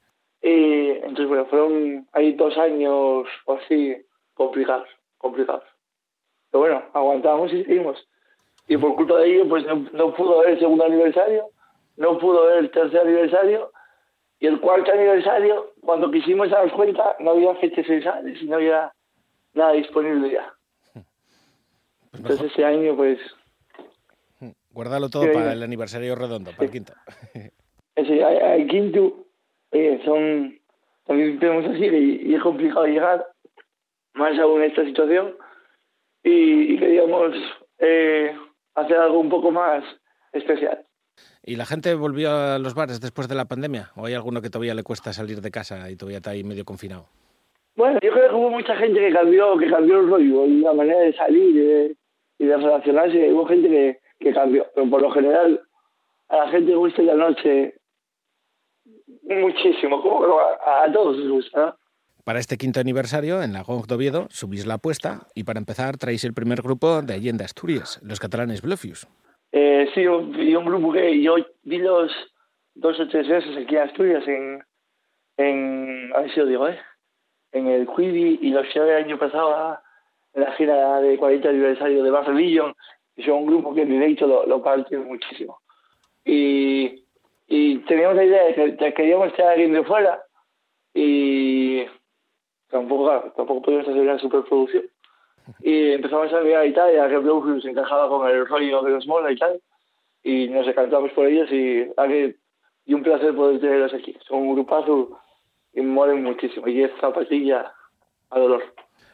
Y 0.45 0.91
entonces, 0.91 1.27
bueno, 1.27 1.47
fueron 1.47 2.07
ahí 2.11 2.33
dos 2.33 2.55
años 2.55 3.25
o 3.45 3.53
así 3.53 3.97
complicados, 4.35 4.87
complicados. 5.17 5.63
Pero 6.51 6.61
bueno, 6.61 6.83
aguantamos 6.93 7.51
y 7.51 7.63
seguimos. 7.63 8.07
Y 8.67 8.77
por 8.77 8.93
culpa 8.93 9.17
de 9.17 9.33
ello, 9.33 9.49
pues 9.49 9.65
no, 9.65 9.87
no 9.91 10.13
pudo 10.13 10.41
haber 10.41 10.51
el 10.51 10.59
segundo 10.59 10.85
aniversario, 10.85 11.47
no 11.97 12.19
pudo 12.19 12.43
haber 12.43 12.59
el 12.59 12.69
tercer 12.69 13.01
aniversario, 13.01 13.71
y 14.39 14.45
el 14.45 14.59
cuarto 14.59 14.91
aniversario, 14.91 15.73
cuando 15.81 16.11
quisimos 16.11 16.51
darnos 16.51 16.73
cuenta, 16.73 17.15
no 17.21 17.31
había 17.31 17.55
fechas 17.55 17.87
censales 17.87 18.39
y 18.39 18.45
no 18.45 18.57
había 18.57 18.93
nada 19.55 19.71
disponible 19.71 20.29
ya. 20.29 20.53
Pues 20.93 21.05
Entonces 22.13 22.51
ese 22.51 22.65
año, 22.65 22.95
pues... 22.95 23.17
Guárdalo 24.69 25.09
todo 25.09 25.31
para 25.33 25.53
el 25.53 25.63
aniversario 25.63 26.13
redondo, 26.13 26.51
para 26.51 26.65
el 26.65 26.71
quinto. 26.71 26.93
Ese, 27.95 28.21
el 28.21 28.67
quinto, 28.67 29.24
eh, 29.75 30.01
son... 30.05 30.59
También 31.05 31.37
tenemos 31.39 31.65
así 31.65 31.85
y, 31.85 32.31
y, 32.31 32.35
es 32.35 32.41
complicado 32.41 32.85
llegar, 32.87 33.27
más 34.13 34.37
aún 34.39 34.63
en 34.63 34.71
esta 34.71 34.83
situación. 34.85 35.35
Y, 36.23 36.73
y 36.73 36.79
queríamos 36.79 37.35
eh, 37.77 38.35
hacer 38.73 38.97
algo 38.97 39.19
un 39.19 39.29
poco 39.29 39.51
más 39.51 39.83
especial. 40.31 40.83
¿Y 41.43 41.57
la 41.57 41.65
gente 41.65 41.93
volvió 41.93 42.31
a 42.31 42.57
los 42.57 42.73
bares 42.73 42.99
después 42.99 43.27
de 43.27 43.35
la 43.35 43.45
pandemia? 43.45 43.91
¿O 43.95 44.05
hay 44.05 44.15
alguno 44.15 44.41
que 44.41 44.49
todavía 44.49 44.73
le 44.73 44.81
cuesta 44.83 45.13
salir 45.13 45.41
de 45.41 45.51
casa 45.51 45.91
y 45.91 45.95
todavía 45.95 46.17
está 46.17 46.31
ahí 46.31 46.43
medio 46.43 46.65
confinado? 46.65 47.05
Bueno, 47.75 47.99
yo 48.01 48.11
creo 48.11 48.29
que 48.29 48.35
hubo 48.35 48.49
mucha 48.49 48.75
gente 48.77 48.99
que 48.99 49.13
cambió, 49.13 49.57
que 49.57 49.69
cambió 49.69 49.99
el 49.99 50.09
rollo, 50.09 50.47
la 50.47 50.73
manera 50.73 51.01
de 51.01 51.13
salir 51.13 51.55
y 51.55 51.59
de, 51.59 51.95
y 52.39 52.45
de 52.45 52.57
relacionarse. 52.57 53.31
Hubo 53.31 53.45
gente 53.45 53.69
que, 53.69 53.99
que 54.19 54.33
cambió, 54.33 54.65
pero 54.73 54.89
por 54.89 55.01
lo 55.01 55.11
general 55.11 55.61
a 56.29 56.37
la 56.37 56.47
gente 56.49 56.73
gusta 56.73 57.01
la 57.03 57.15
noche 57.15 57.75
muchísimo, 59.23 60.01
como 60.01 60.39
a, 60.39 60.83
a 60.83 60.91
todos 60.91 61.17
les 61.17 61.29
gusta. 61.29 61.75
Para 62.23 62.39
este 62.39 62.57
quinto 62.57 62.79
aniversario, 62.79 63.43
en 63.43 63.53
la 63.53 63.61
GOG 63.61 63.85
de 63.87 63.95
Oviedo, 63.95 64.27
subís 64.29 64.65
la 64.65 64.75
apuesta 64.75 65.27
y 65.35 65.43
para 65.43 65.59
empezar 65.59 65.97
traéis 65.97 66.23
el 66.23 66.33
primer 66.33 66.61
grupo 66.61 67.01
de 67.01 67.13
Allende 67.13 67.43
Asturias, 67.43 67.99
los 68.03 68.19
catalanes 68.19 68.61
Blufius. 68.61 69.07
Eh, 69.51 69.87
sí, 69.93 70.01
y 70.01 70.55
un 70.55 70.65
grupo 70.65 70.91
que 70.91 71.21
yo 71.21 71.35
vi 71.63 71.77
los 71.77 72.11
dos 72.73 72.99
o 72.99 73.07
tres 73.07 73.27
veces 73.27 73.55
aquí 73.55 73.75
en 73.75 73.81
Asturias, 73.81 74.27
en, 74.27 74.63
en 75.37 76.11
a 76.15 76.21
ver 76.21 76.33
si 76.33 76.39
lo 76.39 76.45
digo, 76.47 76.67
¿eh? 76.67 76.79
en 77.51 77.67
el 77.67 77.87
Quibi 77.87 78.39
y 78.41 78.49
los 78.49 78.65
llevé 78.73 78.97
el 78.97 79.05
año 79.05 79.17
pasado 79.17 79.77
en 80.33 80.41
la 80.41 80.51
gira 80.53 80.99
de 80.99 81.17
40 81.17 81.47
aniversario 81.47 82.03
de 82.03 82.11
Bad 82.11 82.27
Religion, 82.27 82.73
son 83.23 83.33
un 83.35 83.45
grupo 83.45 83.73
que 83.73 83.83
en 83.83 83.91
directo 83.91 84.27
lo, 84.27 84.45
lo 84.45 84.61
parte 84.61 84.97
muchísimo. 84.97 85.59
Y, 86.25 87.04
y 87.47 87.77
teníamos 87.79 88.15
la 88.15 88.23
idea 88.23 88.43
de 88.45 88.77
que 88.77 88.93
queríamos 88.93 89.33
traer 89.33 89.49
a 89.49 89.53
alguien 89.53 89.73
de 89.73 89.83
fuera 89.83 90.21
y 90.93 91.83
tampoco, 92.69 93.33
tampoco 93.35 93.61
podíamos 93.61 93.87
hacer 93.87 94.01
una 94.01 94.19
superproducción. 94.19 94.85
Y 95.61 95.91
empezamos 95.91 96.33
a 96.33 96.41
mirar 96.41 96.61
a 96.61 96.65
Italia, 96.65 97.07
que 97.07 97.17
Bluefield 97.17 97.61
se 97.61 97.69
encajaba 97.69 98.09
con 98.09 98.27
el 98.27 98.47
rollo 98.47 98.81
de 98.81 98.91
los 98.91 99.05
mola 99.05 99.31
y 99.31 99.37
tal, 99.37 99.61
y 100.23 100.47
nos 100.47 100.67
encantamos 100.67 101.11
por 101.11 101.27
ellos 101.27 101.47
y, 101.51 101.83
a 101.97 102.07
que- 102.07 102.37
y 102.85 102.93
un 102.93 103.03
placer 103.03 103.35
poder 103.35 103.59
tenerlos 103.59 103.93
aquí. 103.93 104.17
Son 104.27 104.39
un 104.39 104.53
grupazo 104.55 105.19
y 105.73 105.81
molen 105.81 106.23
muchísimo. 106.23 106.67
Y 106.67 106.81
es 106.83 106.91
zapatilla 106.99 107.73
a 108.31 108.39
dolor. 108.39 108.63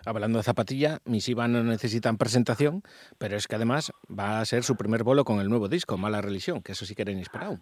Hablando 0.06 0.38
de 0.40 0.44
zapatilla, 0.44 1.00
Misiva 1.06 1.48
no 1.48 1.64
necesitan 1.64 2.18
presentación, 2.18 2.82
pero 3.18 3.36
es 3.36 3.48
que 3.48 3.56
además 3.56 3.92
va 4.10 4.40
a 4.40 4.46
ser 4.46 4.64
su 4.64 4.76
primer 4.76 5.04
bolo 5.04 5.26
con 5.26 5.40
el 5.42 5.50
nuevo 5.50 5.68
disco, 5.68 5.98
Mala 5.98 6.22
Religión, 6.22 6.62
que 6.64 6.72
eso 6.72 6.86
sí 6.86 6.96
que 6.96 7.02
era 7.04 7.12
inesperado. 7.12 7.58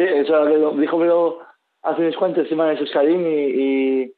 Sí, 0.00 0.06
eso 0.06 0.44
lo- 0.46 0.72
dijo 0.72 0.96
hace 1.82 2.00
unas 2.00 2.16
cuantas 2.16 2.48
semanas 2.48 2.80
Oscarín 2.80 3.20
y, 3.26 3.34
y 4.04 4.12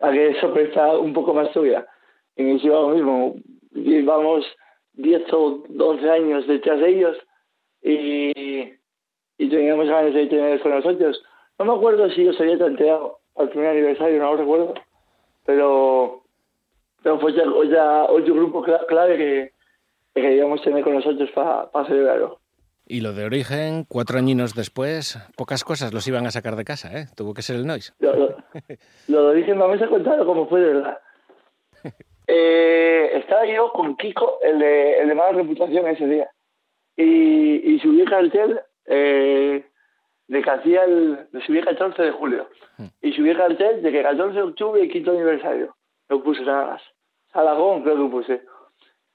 a 0.00 0.10
que 0.10 0.34
sorpresa 0.40 0.98
un 0.98 1.12
poco 1.12 1.32
más 1.32 1.52
tuya. 1.52 1.86
Y 2.34 2.42
me 2.42 2.58
lo 2.82 2.88
mismo. 2.88 3.34
Llevamos 3.70 4.44
10 4.94 5.32
o 5.32 5.62
12 5.68 6.10
años 6.10 6.44
detrás 6.48 6.80
de 6.80 6.88
ellos 6.88 7.16
y, 7.82 8.32
y 9.38 9.48
teníamos 9.48 9.88
ganas 9.88 10.12
de 10.12 10.26
tenerlos 10.26 10.60
con 10.60 10.72
nosotros. 10.72 11.22
No 11.56 11.66
me 11.66 11.72
acuerdo 11.74 12.10
si 12.10 12.26
os 12.26 12.40
había 12.40 12.58
tanteado 12.58 13.18
al 13.36 13.48
primer 13.50 13.68
aniversario, 13.70 14.18
no 14.18 14.32
lo 14.32 14.38
recuerdo, 14.38 14.74
pero, 15.46 16.22
pero 17.04 17.20
fue 17.20 17.32
ya, 17.32 17.44
ya 17.70 18.04
otro 18.10 18.34
grupo 18.34 18.64
cla- 18.64 18.84
clave 18.86 19.16
que, 19.16 19.52
que 20.16 20.20
queríamos 20.20 20.60
tener 20.62 20.82
con 20.82 20.94
nosotros 20.94 21.30
para 21.30 21.70
celebrarlo. 21.86 22.40
Y 22.90 23.02
lo 23.02 23.12
de 23.12 23.26
origen, 23.26 23.84
cuatro 23.86 24.16
añinos 24.16 24.54
después, 24.54 25.18
pocas 25.36 25.62
cosas 25.62 25.92
los 25.92 26.08
iban 26.08 26.26
a 26.26 26.30
sacar 26.30 26.56
de 26.56 26.64
casa, 26.64 26.98
¿eh? 26.98 27.06
Tuvo 27.14 27.34
que 27.34 27.42
ser 27.42 27.56
el 27.56 27.66
Noise. 27.66 27.92
Lo, 27.98 28.16
lo, 28.16 28.36
lo 29.08 29.32
dije, 29.32 29.52
vamos 29.52 29.82
a 29.82 29.88
contarlo 29.88 30.24
como 30.24 30.48
fue 30.48 30.60
de 30.60 30.74
verdad. 30.74 30.98
Eh, 32.30 33.10
estaba 33.14 33.46
yo 33.46 33.72
con 33.72 33.96
Kiko, 33.96 34.38
el 34.42 34.58
de, 34.58 35.00
el 35.00 35.08
de 35.08 35.14
mala 35.14 35.32
reputación 35.32 35.86
ese 35.86 36.06
día. 36.06 36.30
Y, 36.94 37.74
y 37.74 37.80
subí 37.80 38.02
el 38.02 38.10
cartel 38.10 38.60
eh, 38.84 39.64
de 40.26 40.42
que 40.42 40.50
hacía 40.50 40.84
el. 40.84 41.26
Subí 41.46 41.56
el 41.56 41.64
14 41.64 42.02
de 42.02 42.10
julio. 42.10 42.50
Y 43.00 43.14
subí 43.14 43.30
el 43.30 43.38
cartel 43.38 43.82
de 43.82 43.90
que 43.90 44.02
14 44.02 44.34
de 44.34 44.42
octubre, 44.42 44.88
quinto 44.90 45.12
aniversario. 45.12 45.74
No 46.10 46.22
puse 46.22 46.42
nada 46.42 46.72
más. 46.72 46.82
Salagón, 47.32 47.82
creo 47.82 47.96
que 47.96 48.10
puse. 48.10 48.42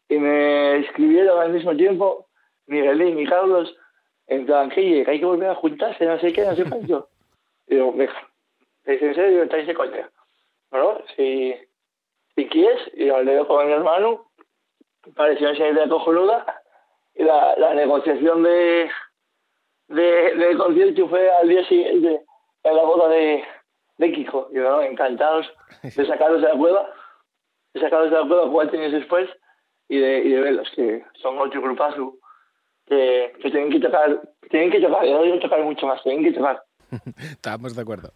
Y 0.10 0.18
me 0.18 0.80
escribieron 0.80 1.40
al 1.40 1.54
mismo 1.54 1.76
tiempo 1.76 2.30
Miguelín 2.68 3.20
y 3.20 3.26
Carlos 3.26 3.76
en 4.28 4.46
plan, 4.46 4.70
que 4.70 5.06
hay 5.08 5.20
que 5.20 5.26
volver 5.26 5.50
a 5.50 5.56
juntarse, 5.56 6.06
no 6.06 6.20
sé 6.20 6.32
qué, 6.32 6.46
no 6.46 6.56
sé 6.56 6.64
cuánto. 6.64 7.10
Y 7.68 7.76
digo, 7.76 7.94
¿es 8.86 9.02
en 9.02 9.16
serio? 9.16 9.44
¿Estáis 9.44 9.68
de 9.68 9.74
coña? 9.74 10.10
Bueno, 10.72 11.02
si, 11.16 11.56
si 12.36 12.48
quieres, 12.48 12.82
y 12.94 13.06
lo 13.06 13.22
leo 13.24 13.48
con 13.48 13.66
mi 13.66 13.74
hermano, 13.74 14.30
pareció 15.16 15.50
una 15.50 15.68
idea 15.70 15.90
cojonuda, 15.90 16.62
y 17.16 17.24
la, 17.24 17.74
negociación 17.76 18.44
de, 18.44 18.90
de, 19.90 20.36
del 20.36 20.58
concierto 20.58 21.08
fue 21.10 21.30
al 21.30 21.50
día 21.50 21.66
siguiente, 21.68 22.22
en 22.64 22.76
la 22.76 22.84
boda 22.84 23.10
de, 23.10 23.44
de 23.98 24.12
Kiko. 24.14 24.50
Y 24.52 24.56
bueno, 24.56 24.82
encantados 24.82 25.52
de 25.84 26.06
sacarlos 26.06 26.42
de 26.42 26.48
la 26.48 26.56
cueva, 26.56 26.90
de 27.74 27.82
sacarlos 27.82 28.10
de 28.10 28.18
la 28.18 28.28
cueva 28.28 28.52
cuatro 28.52 28.80
años 28.80 28.94
después, 28.94 29.30
y 29.90 30.00
de, 30.00 30.20
y 30.20 30.30
de 30.30 30.42
verlos, 30.42 30.72
que 30.76 31.04
son 31.22 31.38
otro 31.38 31.62
grupazo 31.62 32.16
que, 32.86 33.34
que 33.42 33.52
tienen 33.52 33.72
que 33.72 33.80
tocar, 33.80 34.22
tienen 34.50 34.72
que 34.72 34.80
tocar, 34.80 35.06
yo 35.06 35.24
digo 35.24 35.40
tocar 35.40 35.64
mucho 35.64 35.88
más, 35.88 36.02
tienen 36.04 36.24
que 36.24 36.34
tocar. 36.34 36.64
Estábamos 37.18 37.76
de 37.76 37.82
acuerdo. 37.82 38.12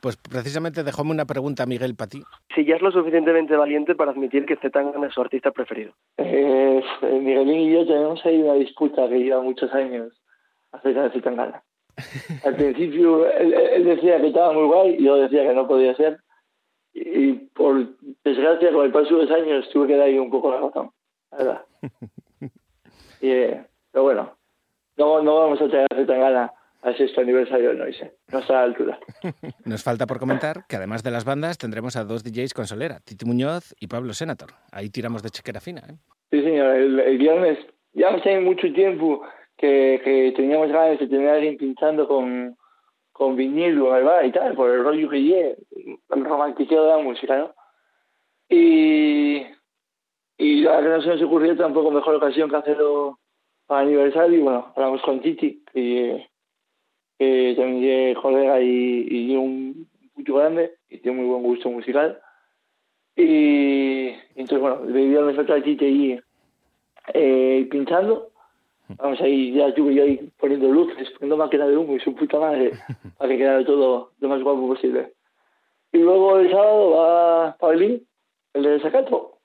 Pues 0.00 0.16
precisamente 0.16 0.84
dejóme 0.84 1.10
una 1.10 1.24
pregunta, 1.24 1.66
Miguel, 1.66 1.96
para 1.96 2.08
ti. 2.08 2.22
Si 2.54 2.64
ya 2.64 2.76
es 2.76 2.82
lo 2.82 2.92
suficientemente 2.92 3.56
valiente 3.56 3.94
para 3.94 4.12
admitir 4.12 4.46
que 4.46 4.56
Zetangana 4.56 5.08
es 5.08 5.14
su 5.14 5.20
artista 5.20 5.50
preferido. 5.50 5.92
Eh, 6.18 6.82
Miguelín 7.02 7.60
y 7.60 7.72
yo 7.72 7.86
tenemos 7.86 8.24
ahí 8.24 8.40
una 8.40 8.54
disputa 8.54 9.08
que 9.08 9.18
lleva 9.18 9.42
muchos 9.42 9.72
años 9.72 10.12
acerca 10.70 11.02
de 11.02 11.10
Zetangana. 11.10 11.62
Al 12.44 12.54
principio 12.54 13.28
él, 13.28 13.52
él 13.52 13.84
decía 13.84 14.20
que 14.20 14.28
estaba 14.28 14.52
muy 14.52 14.66
guay, 14.66 15.02
yo 15.02 15.16
decía 15.16 15.48
que 15.48 15.54
no 15.54 15.66
podía 15.66 15.96
ser. 15.96 16.20
Y, 16.92 17.00
y 17.00 17.32
por 17.54 17.96
desgracia, 18.22 18.72
con 18.72 18.84
el 18.86 18.92
paso 18.92 19.16
de 19.16 19.24
los 19.24 19.30
años, 19.32 19.68
tuve 19.70 19.88
que 19.88 19.96
dar 19.96 20.06
ahí 20.06 20.18
un 20.18 20.30
poco 20.30 20.50
la 20.50 20.60
razón, 20.60 20.90
la 21.32 21.38
verdad. 21.38 21.64
Y, 23.20 23.30
eh, 23.30 23.64
pero 23.98 24.04
bueno, 24.04 24.36
no, 24.96 25.22
no 25.22 25.38
vamos 25.40 25.60
a 25.60 25.68
traer 25.68 25.86
a 25.90 25.96
Zetangana 25.96 26.52
al 26.82 26.96
sexto 26.96 27.20
aniversario 27.20 27.70
del 27.70 27.78
Noise, 27.78 28.12
no 28.30 28.38
está 28.38 28.52
a 28.52 28.60
la 28.60 28.62
altura. 28.66 28.98
Nos 29.64 29.82
falta 29.82 30.06
por 30.06 30.20
comentar 30.20 30.66
que 30.68 30.76
además 30.76 31.02
de 31.02 31.10
las 31.10 31.24
bandas 31.24 31.58
tendremos 31.58 31.96
a 31.96 32.04
dos 32.04 32.22
DJs 32.22 32.54
con 32.54 32.68
solera, 32.68 33.00
Titi 33.00 33.24
Muñoz 33.24 33.74
y 33.80 33.88
Pablo 33.88 34.12
Senator. 34.12 34.50
Ahí 34.70 34.88
tiramos 34.88 35.24
de 35.24 35.30
chequera 35.30 35.60
fina, 35.60 35.80
¿eh? 35.80 35.96
Sí, 36.30 36.42
señor, 36.42 36.76
el, 36.76 37.00
el 37.00 37.18
viernes 37.18 37.58
ya 37.92 38.10
hace 38.10 38.38
mucho 38.38 38.72
tiempo 38.72 39.22
que, 39.56 40.00
que 40.04 40.32
teníamos 40.36 40.68
ganas 40.68 41.00
de 41.00 41.08
tener 41.08 41.28
a 41.28 41.34
alguien 41.34 41.56
pintando 41.56 42.06
con, 42.06 42.56
con 43.10 43.34
vinilo 43.34 43.90
¿verdad? 43.90 44.22
y 44.22 44.30
tal, 44.30 44.54
por 44.54 44.70
el 44.70 44.84
rollo 44.84 45.08
que 45.08 45.22
lleve, 45.22 45.56
el 46.10 46.24
romantiqueo 46.24 46.84
de 46.84 46.90
la 46.90 46.98
música, 46.98 47.36
¿no? 47.36 47.52
Y, 48.48 49.44
y 50.36 50.60
la 50.60 50.80
que 50.82 50.88
no 50.88 51.02
se 51.02 51.08
nos 51.08 51.22
ocurrió 51.22 51.56
tampoco 51.56 51.90
mejor 51.90 52.14
ocasión 52.14 52.48
que 52.48 52.54
hacerlo 52.56 53.18
aniversario, 53.68 54.38
y 54.38 54.42
bueno, 54.42 54.72
hablamos 54.74 55.02
con 55.02 55.20
Titi, 55.20 55.62
que, 55.72 56.26
que 57.18 57.54
también 57.56 58.08
es 58.10 58.18
colega 58.18 58.60
y, 58.60 59.06
y 59.10 59.36
un 59.36 59.88
mucho 60.14 60.34
grande, 60.34 60.74
y 60.88 60.98
tiene 60.98 61.18
muy 61.18 61.28
buen 61.28 61.42
gusto 61.42 61.70
musical. 61.70 62.20
Y 63.16 64.08
entonces, 64.36 64.60
bueno, 64.60 64.84
el 64.84 64.92
viernes 64.92 65.24
me 65.24 65.34
falta 65.34 65.62
Titi 65.62 65.84
ahí 65.84 66.20
eh, 67.14 67.66
pintando. 67.70 68.30
Vamos 68.96 69.20
ahí, 69.20 69.52
ya 69.52 69.74
tuve 69.74 69.94
yo 69.94 70.04
ahí 70.04 70.30
poniendo 70.38 70.68
luces, 70.68 71.10
poniendo 71.10 71.36
máquina 71.36 71.66
de 71.66 71.76
humo 71.76 71.94
y 71.94 72.00
su 72.00 72.14
puta 72.14 72.38
madre 72.38 72.72
para 73.18 73.28
que 73.28 73.36
quedara 73.36 73.64
todo 73.64 74.12
lo 74.18 74.28
más 74.28 74.42
guapo 74.42 74.68
posible. 74.68 75.12
Y 75.92 75.98
luego 75.98 76.38
el 76.38 76.50
sábado 76.50 76.90
va 76.90 77.56
Paulín, 77.58 78.06
el 78.54 78.62
de 78.62 78.70
Desacato. 78.70 79.38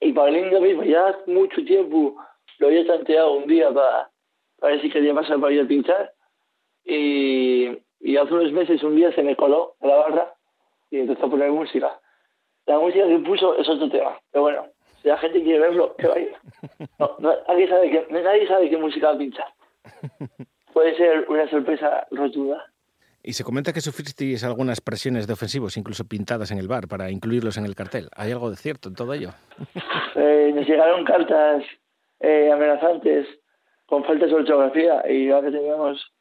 Y 0.00 0.12
Paulín 0.12 0.50
lo 0.50 0.60
mismo, 0.60 0.84
ya 0.84 1.08
hace 1.08 1.30
mucho 1.30 1.62
tiempo 1.64 2.16
lo 2.58 2.68
había 2.68 2.86
tanteado 2.86 3.32
un 3.32 3.46
día 3.46 3.70
para, 3.72 4.10
para 4.58 4.72
ver 4.72 4.82
si 4.82 4.90
quería 4.90 5.14
pasar 5.14 5.40
para 5.40 5.52
ir 5.52 5.60
a 5.62 5.68
pintar. 5.68 6.12
Y, 6.84 7.68
y 8.00 8.16
hace 8.16 8.32
unos 8.32 8.52
meses 8.52 8.82
un 8.82 8.96
día 8.96 9.12
se 9.12 9.22
me 9.22 9.36
coló 9.36 9.74
a 9.80 9.86
la 9.86 9.96
barra 9.96 10.34
y 10.90 11.00
empezó 11.00 11.26
a 11.26 11.30
poner 11.30 11.50
música. 11.50 12.00
La 12.66 12.78
música 12.78 13.06
que 13.06 13.18
puso 13.20 13.56
es 13.56 13.68
otro 13.68 13.88
tema, 13.88 14.18
pero 14.30 14.42
bueno, 14.42 14.66
si 15.02 15.08
la 15.08 15.18
gente 15.18 15.42
quiere 15.42 15.60
verlo, 15.60 15.94
que 15.96 16.06
vaya. 16.06 16.40
No, 16.98 17.14
no, 17.18 17.34
nadie, 17.46 17.68
sabe 17.68 17.90
que, 17.90 18.06
nadie 18.10 18.48
sabe 18.48 18.70
qué 18.70 18.76
música 18.78 19.08
va 19.08 19.14
a 19.14 19.18
pinchar. 19.18 19.46
Puede 20.72 20.96
ser 20.96 21.26
una 21.28 21.48
sorpresa 21.48 22.06
rotunda. 22.10 22.64
Y 23.22 23.34
se 23.34 23.44
comenta 23.44 23.72
que 23.72 23.80
sufristeis 23.80 24.44
algunas 24.44 24.80
presiones 24.80 25.26
de 25.26 25.32
ofensivos, 25.32 25.76
incluso 25.76 26.06
pintadas 26.06 26.50
en 26.52 26.58
el 26.58 26.68
bar, 26.68 26.88
para 26.88 27.10
incluirlos 27.10 27.58
en 27.58 27.66
el 27.66 27.74
cartel. 27.74 28.08
¿Hay 28.16 28.32
algo 28.32 28.50
de 28.50 28.56
cierto 28.56 28.88
en 28.88 28.94
todo 28.94 29.12
ello? 29.12 29.30
Eh, 30.18 30.50
nos 30.54 30.66
llegaron 30.66 31.04
cartas 31.04 31.62
eh, 32.20 32.50
amenazantes 32.52 33.26
con 33.86 34.04
faltas 34.04 34.30
de 34.30 34.36
ortografía 34.36 35.02
y 35.08 35.28
que 35.28 35.50
teníamos 35.50 36.12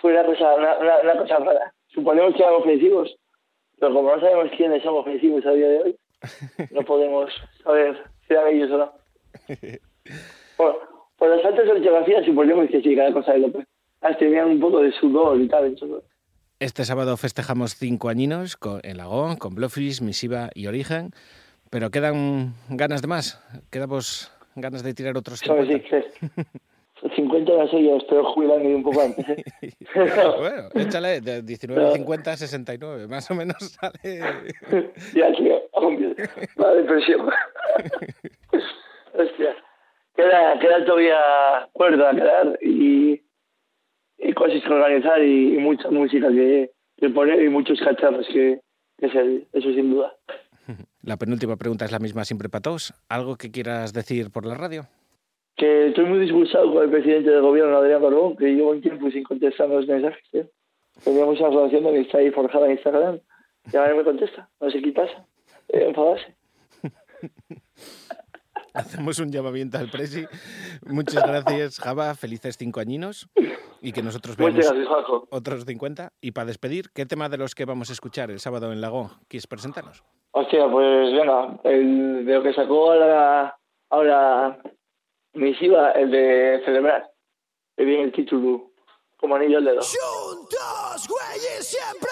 fue 0.00 0.12
una 0.12 0.24
cosa, 0.24 0.54
una, 0.54 0.78
una, 0.78 0.98
una 1.02 1.16
cosa 1.18 1.36
rara. 1.38 1.72
Suponemos 1.88 2.34
que 2.34 2.42
eran 2.42 2.54
ofensivos, 2.54 3.14
pero 3.78 3.94
como 3.94 4.14
no 4.14 4.20
sabemos 4.20 4.50
quiénes 4.56 4.82
son 4.82 4.94
ofensivos 4.96 5.44
a 5.46 5.52
día 5.52 5.68
de 5.68 5.78
hoy, 5.82 5.96
no 6.70 6.82
podemos 6.86 7.30
saber 7.62 8.02
si 8.26 8.34
eran 8.34 8.48
ellos 8.48 8.70
o 8.70 8.78
no. 8.78 8.92
por, 10.56 10.88
por 11.18 11.28
las 11.28 11.44
altas 11.44 11.68
ortografías 11.68 12.24
suponemos 12.24 12.68
que 12.70 12.80
sí, 12.80 12.96
cada 12.96 13.12
cosa 13.12 13.32
de 13.32 13.40
López. 13.40 13.66
Ah, 14.02 14.16
tenían 14.16 14.48
un 14.48 14.60
poco 14.60 14.82
de 14.82 14.92
sudor 14.92 15.40
y 15.40 15.48
tal. 15.48 15.72
Eso. 15.72 16.02
Este 16.60 16.84
sábado 16.84 17.16
festejamos 17.16 17.74
cinco 17.74 18.08
añinos 18.08 18.56
con, 18.56 18.80
en 18.82 18.98
Lagón, 18.98 19.36
con 19.36 19.54
Blowfish, 19.54 20.00
Misiva 20.00 20.50
y 20.54 20.66
Origen, 20.66 21.12
pero 21.70 21.90
quedan 21.90 22.54
ganas 22.68 23.02
de 23.02 23.08
más, 23.08 23.42
quedamos 23.70 24.35
ganas 24.56 24.82
de 24.82 24.94
tirar 24.94 25.16
otros 25.16 25.40
50. 25.40 25.72
Sí, 25.72 25.82
sí. 25.90 26.42
50 27.14 27.52
no 27.52 27.68
sé 27.68 27.82
yo, 27.82 27.96
espero 27.96 28.24
jubilarme 28.32 28.74
un 28.74 28.82
poco 28.82 29.02
antes. 29.02 29.28
¿eh? 29.28 29.44
bueno, 30.38 30.68
échale 30.74 31.20
de 31.20 31.42
19 31.42 31.88
a 31.88 31.92
50 31.92 32.32
a 32.32 32.36
69, 32.36 33.06
más 33.08 33.30
o 33.30 33.34
menos 33.34 33.56
sale. 33.80 34.20
ya, 35.14 35.32
tío, 35.32 35.62
va 36.62 36.74
depresión. 36.74 37.28
Hostia, 39.12 39.56
queda, 40.14 40.58
queda 40.58 40.84
todavía 40.84 41.68
cuerda 41.72 42.10
a 42.10 42.14
quedar 42.14 42.58
y, 42.62 43.22
y 44.18 44.32
cosas 44.32 44.62
que 44.62 44.72
organizar 44.72 45.22
y, 45.22 45.54
y 45.54 45.58
mucha 45.58 45.90
música 45.90 46.28
que, 46.28 46.70
que, 46.96 47.10
poner 47.10 47.42
y 47.42 47.48
muchos 47.48 47.78
cacharros 47.80 48.26
que, 48.28 48.60
que 48.98 49.10
ser, 49.10 49.42
eso 49.52 49.72
sin 49.72 49.90
duda. 49.90 50.14
La 51.02 51.16
penúltima 51.16 51.56
pregunta 51.56 51.84
es 51.84 51.92
la 51.92 51.98
misma 51.98 52.24
siempre 52.24 52.48
para 52.48 52.62
todos. 52.62 52.94
¿Algo 53.08 53.36
que 53.36 53.50
quieras 53.50 53.92
decir 53.92 54.30
por 54.30 54.46
la 54.46 54.54
radio? 54.54 54.88
que 55.56 55.88
estoy 55.88 56.04
muy 56.04 56.20
disgustado 56.20 56.72
con 56.72 56.84
el 56.84 56.90
presidente 56.90 57.30
del 57.30 57.40
gobierno, 57.40 57.78
Adrián 57.78 58.02
Barbón, 58.02 58.36
que 58.36 58.44
llevo 58.46 58.70
un 58.70 58.82
tiempo 58.82 59.10
sin 59.10 59.24
contestar 59.24 59.68
los 59.68 59.86
mensajes. 59.86 60.22
¿eh? 60.34 60.50
Teníamos 61.02 61.40
una 61.40 61.48
relación 61.48 61.82
que 61.84 62.00
está 62.00 62.18
ahí 62.18 62.30
forjada 62.30 62.66
en 62.66 62.72
Instagram 62.72 63.20
y 63.72 63.76
ahora 63.76 63.90
no 63.90 63.96
me 63.96 64.04
contesta. 64.04 64.48
No 64.60 64.70
sé 64.70 64.82
qué 64.82 64.92
pasa. 64.92 65.26
Eh, 65.68 65.86
enfadarse. 65.88 66.34
Hacemos 68.74 69.18
un 69.18 69.32
llamamiento 69.32 69.78
al 69.78 69.88
presi. 69.88 70.26
Muchas 70.86 71.26
gracias, 71.26 71.78
Java. 71.80 72.14
Felices 72.14 72.56
cinco 72.58 72.80
añinos 72.80 73.26
y 73.80 73.92
que 73.92 74.02
nosotros 74.02 74.36
veamos 74.36 74.66
otros 75.30 75.64
50. 75.64 76.12
Y 76.20 76.32
para 76.32 76.46
despedir, 76.46 76.90
¿qué 76.94 77.06
tema 77.06 77.28
de 77.28 77.38
los 77.38 77.54
que 77.54 77.64
vamos 77.64 77.90
a 77.90 77.92
escuchar 77.92 78.30
el 78.30 78.40
sábado 78.40 78.72
en 78.72 78.80
Lagón 78.80 79.10
quieres 79.28 79.46
presentarnos? 79.46 80.02
Hostia, 80.32 80.68
pues 80.70 81.12
venga, 81.12 81.58
el 81.64 82.26
de 82.26 82.34
lo 82.34 82.42
que 82.42 82.52
sacó 82.52 82.92
ahora, 82.92 83.58
ahora 83.90 84.58
misiva, 85.34 85.92
el 85.92 86.10
de 86.10 86.62
celebrar. 86.64 87.10
Que 87.76 87.84
viene 87.84 88.04
el 88.04 88.12
título 88.12 88.70
como 89.16 89.36
anillo 89.36 89.58
al 89.58 89.64
dedo. 89.64 89.80
Juntos, 89.80 91.08
güeyes, 91.08 91.66
siempre. 91.66 92.10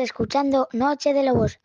Escuchando 0.00 0.68
Noche 0.72 1.14
de 1.14 1.22
Lobos. 1.22 1.60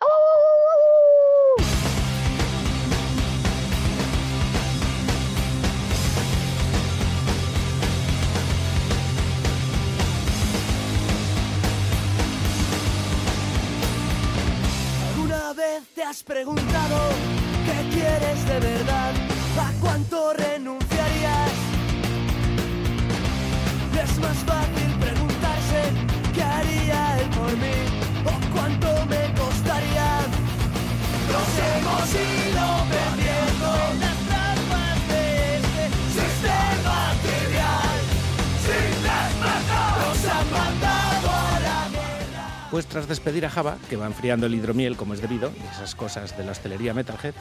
Tras 43.45 43.53
despedir 43.53 43.67
a 43.67 43.77
Java, 43.77 43.77
que 43.89 43.95
va 43.95 44.08
enfriando 44.08 44.45
el 44.47 44.55
hidromiel 44.55 44.97
como 44.97 45.13
es 45.13 45.21
debido, 45.21 45.51
esas 45.71 45.95
cosas 45.95 46.36
de 46.38 46.43
la 46.43 46.51
hostelería 46.51 46.93
Metalhead, 46.93 47.34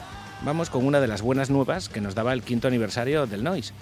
vamos 0.43 0.69
con 0.69 0.85
una 0.85 0.99
de 0.99 1.07
las 1.07 1.21
buenas 1.21 1.49
nuevas 1.49 1.89
que 1.89 2.01
nos 2.01 2.15
daba 2.15 2.33
el 2.33 2.43
quinto 2.43 2.67
aniversario 2.67 3.25
del 3.25 3.43
Noise. 3.43 3.73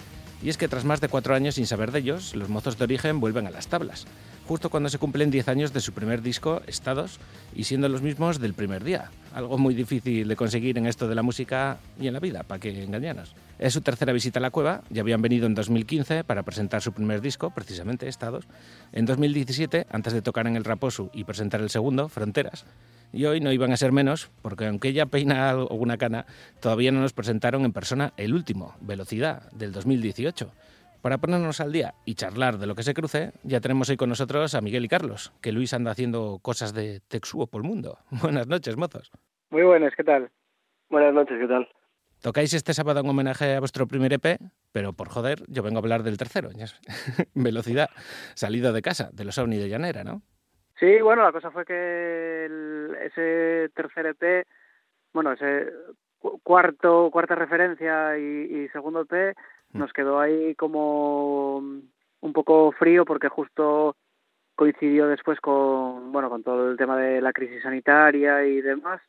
Y 0.42 0.48
es 0.48 0.56
que 0.56 0.68
tras 0.68 0.84
más 0.84 1.00
de 1.00 1.08
cuatro 1.08 1.34
años 1.34 1.56
sin 1.56 1.66
saber 1.66 1.92
de 1.92 2.00
ellos, 2.00 2.34
los 2.34 2.48
mozos 2.48 2.78
de 2.78 2.84
origen 2.84 3.20
vuelven 3.20 3.46
a 3.46 3.50
las 3.50 3.66
tablas, 3.66 4.06
justo 4.46 4.70
cuando 4.70 4.88
se 4.88 4.98
cumplen 4.98 5.30
10 5.30 5.48
años 5.48 5.72
de 5.72 5.80
su 5.80 5.92
primer 5.92 6.22
disco, 6.22 6.62
Estados, 6.66 7.18
y 7.54 7.64
siendo 7.64 7.88
los 7.88 8.02
mismos 8.02 8.40
del 8.40 8.54
primer 8.54 8.84
día. 8.84 9.10
Algo 9.34 9.58
muy 9.58 9.74
difícil 9.74 10.28
de 10.28 10.36
conseguir 10.36 10.78
en 10.78 10.86
esto 10.86 11.08
de 11.08 11.14
la 11.14 11.22
música 11.22 11.78
y 12.00 12.06
en 12.06 12.12
la 12.12 12.20
vida, 12.20 12.42
para 12.42 12.60
que 12.60 12.82
engañanos. 12.82 13.34
Es 13.58 13.72
su 13.72 13.80
tercera 13.80 14.12
visita 14.12 14.38
a 14.38 14.42
la 14.42 14.50
cueva, 14.50 14.82
ya 14.90 15.02
habían 15.02 15.22
venido 15.22 15.46
en 15.46 15.54
2015 15.54 16.24
para 16.24 16.42
presentar 16.42 16.82
su 16.82 16.92
primer 16.92 17.20
disco, 17.20 17.50
precisamente 17.50 18.08
Estados. 18.08 18.46
En 18.92 19.06
2017, 19.06 19.86
antes 19.90 20.12
de 20.12 20.22
tocar 20.22 20.46
en 20.46 20.56
el 20.56 20.64
Raposo 20.64 21.10
y 21.12 21.24
presentar 21.24 21.60
el 21.60 21.70
segundo, 21.70 22.08
Fronteras. 22.08 22.64
Y 23.12 23.26
hoy 23.26 23.40
no 23.40 23.52
iban 23.52 23.72
a 23.72 23.76
ser 23.76 23.92
menos, 23.92 24.28
porque 24.42 24.66
aunque 24.66 24.88
ella 24.88 25.06
peina 25.06 25.50
alguna 25.50 25.96
cana, 25.96 26.26
todavía 26.60 26.90
no 26.90 27.00
nos 27.00 27.12
presentaron 27.12 27.64
en 27.64 27.72
persona 27.72 28.12
el 28.16 28.34
último, 28.34 28.74
Velocidad, 28.80 29.50
del 29.52 29.70
2018. 29.70 30.50
Para 31.04 31.18
ponernos 31.18 31.60
al 31.60 31.70
día 31.70 31.92
y 32.06 32.14
charlar 32.14 32.56
de 32.56 32.66
lo 32.66 32.74
que 32.74 32.82
se 32.82 32.94
cruce, 32.94 33.32
ya 33.42 33.60
tenemos 33.60 33.90
hoy 33.90 33.98
con 33.98 34.08
nosotros 34.08 34.54
a 34.54 34.62
Miguel 34.62 34.86
y 34.86 34.88
Carlos, 34.88 35.34
que 35.42 35.52
Luis 35.52 35.74
anda 35.74 35.90
haciendo 35.90 36.38
cosas 36.40 36.72
de 36.72 37.00
Texuo 37.06 37.46
por 37.46 37.60
el 37.60 37.68
mundo. 37.68 37.98
Buenas 38.22 38.46
noches, 38.48 38.78
mozos. 38.78 39.12
Muy 39.50 39.64
buenas, 39.64 39.94
¿qué 39.94 40.02
tal? 40.02 40.30
Buenas 40.88 41.12
noches, 41.12 41.38
¿qué 41.38 41.46
tal? 41.46 41.68
Tocáis 42.22 42.54
este 42.54 42.72
sábado 42.72 43.00
en 43.00 43.06
homenaje 43.10 43.54
a 43.54 43.58
vuestro 43.58 43.86
primer 43.86 44.14
EP, 44.14 44.38
pero 44.72 44.94
por 44.94 45.10
joder, 45.10 45.40
yo 45.46 45.62
vengo 45.62 45.76
a 45.76 45.80
hablar 45.80 46.04
del 46.04 46.16
tercero. 46.16 46.48
Velocidad, 47.34 47.90
salido 48.34 48.72
de 48.72 48.80
casa, 48.80 49.10
de 49.12 49.26
los 49.26 49.36
OVNI 49.36 49.58
de 49.58 49.68
Llanera, 49.68 50.04
¿no? 50.04 50.22
Sí, 50.80 51.02
bueno, 51.02 51.22
la 51.22 51.32
cosa 51.32 51.50
fue 51.50 51.66
que 51.66 52.46
el, 52.46 52.96
ese 53.02 53.68
tercer 53.74 54.06
EP, 54.06 54.46
bueno, 55.12 55.32
ese 55.32 55.70
cuarto, 56.42 57.10
cuarta 57.12 57.34
referencia 57.34 58.16
y, 58.16 58.22
y 58.64 58.68
segundo 58.68 59.02
EP. 59.02 59.36
Nos 59.74 59.92
quedó 59.92 60.20
ahí 60.20 60.54
como 60.54 61.58
un 61.58 62.32
poco 62.32 62.72
frío 62.72 63.04
porque 63.04 63.28
justo 63.28 63.96
coincidió 64.54 65.08
después 65.08 65.40
con, 65.40 66.12
bueno, 66.12 66.30
con 66.30 66.42
todo 66.42 66.70
el 66.70 66.76
tema 66.76 66.96
de 66.96 67.20
la 67.20 67.32
crisis 67.32 67.62
sanitaria 67.62 68.44
y 68.46 68.60
demás. 68.60 69.00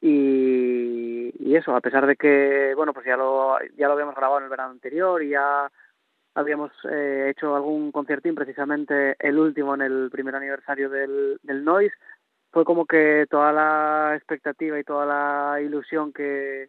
Y, 0.00 1.32
y, 1.38 1.54
eso, 1.54 1.76
a 1.76 1.80
pesar 1.80 2.06
de 2.06 2.16
que, 2.16 2.72
bueno, 2.74 2.92
pues 2.92 3.06
ya 3.06 3.16
lo, 3.16 3.56
ya 3.76 3.86
lo 3.86 3.92
habíamos 3.92 4.16
grabado 4.16 4.38
en 4.38 4.44
el 4.44 4.50
verano 4.50 4.72
anterior 4.72 5.22
y 5.22 5.30
ya 5.30 5.70
habíamos 6.34 6.72
eh, 6.90 7.28
hecho 7.30 7.54
algún 7.54 7.92
conciertín, 7.92 8.34
precisamente 8.34 9.14
el 9.20 9.38
último 9.38 9.74
en 9.74 9.82
el 9.82 10.10
primer 10.10 10.34
aniversario 10.34 10.90
del, 10.90 11.38
del 11.42 11.64
Noise, 11.64 11.94
fue 12.50 12.64
como 12.64 12.84
que 12.84 13.26
toda 13.30 13.52
la 13.52 14.14
expectativa 14.16 14.78
y 14.78 14.84
toda 14.84 15.06
la 15.06 15.60
ilusión 15.60 16.12
que, 16.12 16.68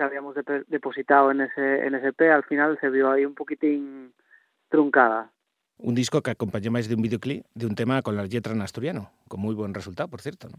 que 0.00 0.04
habíamos 0.04 0.34
de, 0.34 0.64
depositado 0.68 1.30
en 1.30 1.42
ese, 1.42 1.86
en 1.86 1.94
ese 1.94 2.14
P, 2.14 2.30
al 2.30 2.44
final 2.44 2.78
se 2.80 2.88
vio 2.88 3.10
ahí 3.10 3.26
un 3.26 3.34
poquitín 3.34 4.14
truncada. 4.70 5.30
Un 5.76 5.94
disco 5.94 6.22
que 6.22 6.30
acompañáis 6.30 6.88
de 6.88 6.94
un 6.94 7.02
videoclip 7.02 7.44
de 7.54 7.66
un 7.66 7.74
tema 7.74 8.00
con 8.00 8.16
la 8.16 8.24
letra 8.24 8.54
en 8.54 8.62
asturiano, 8.62 9.10
con 9.28 9.40
muy 9.40 9.54
buen 9.54 9.74
resultado, 9.74 10.08
por 10.08 10.22
cierto, 10.22 10.48
¿no? 10.48 10.58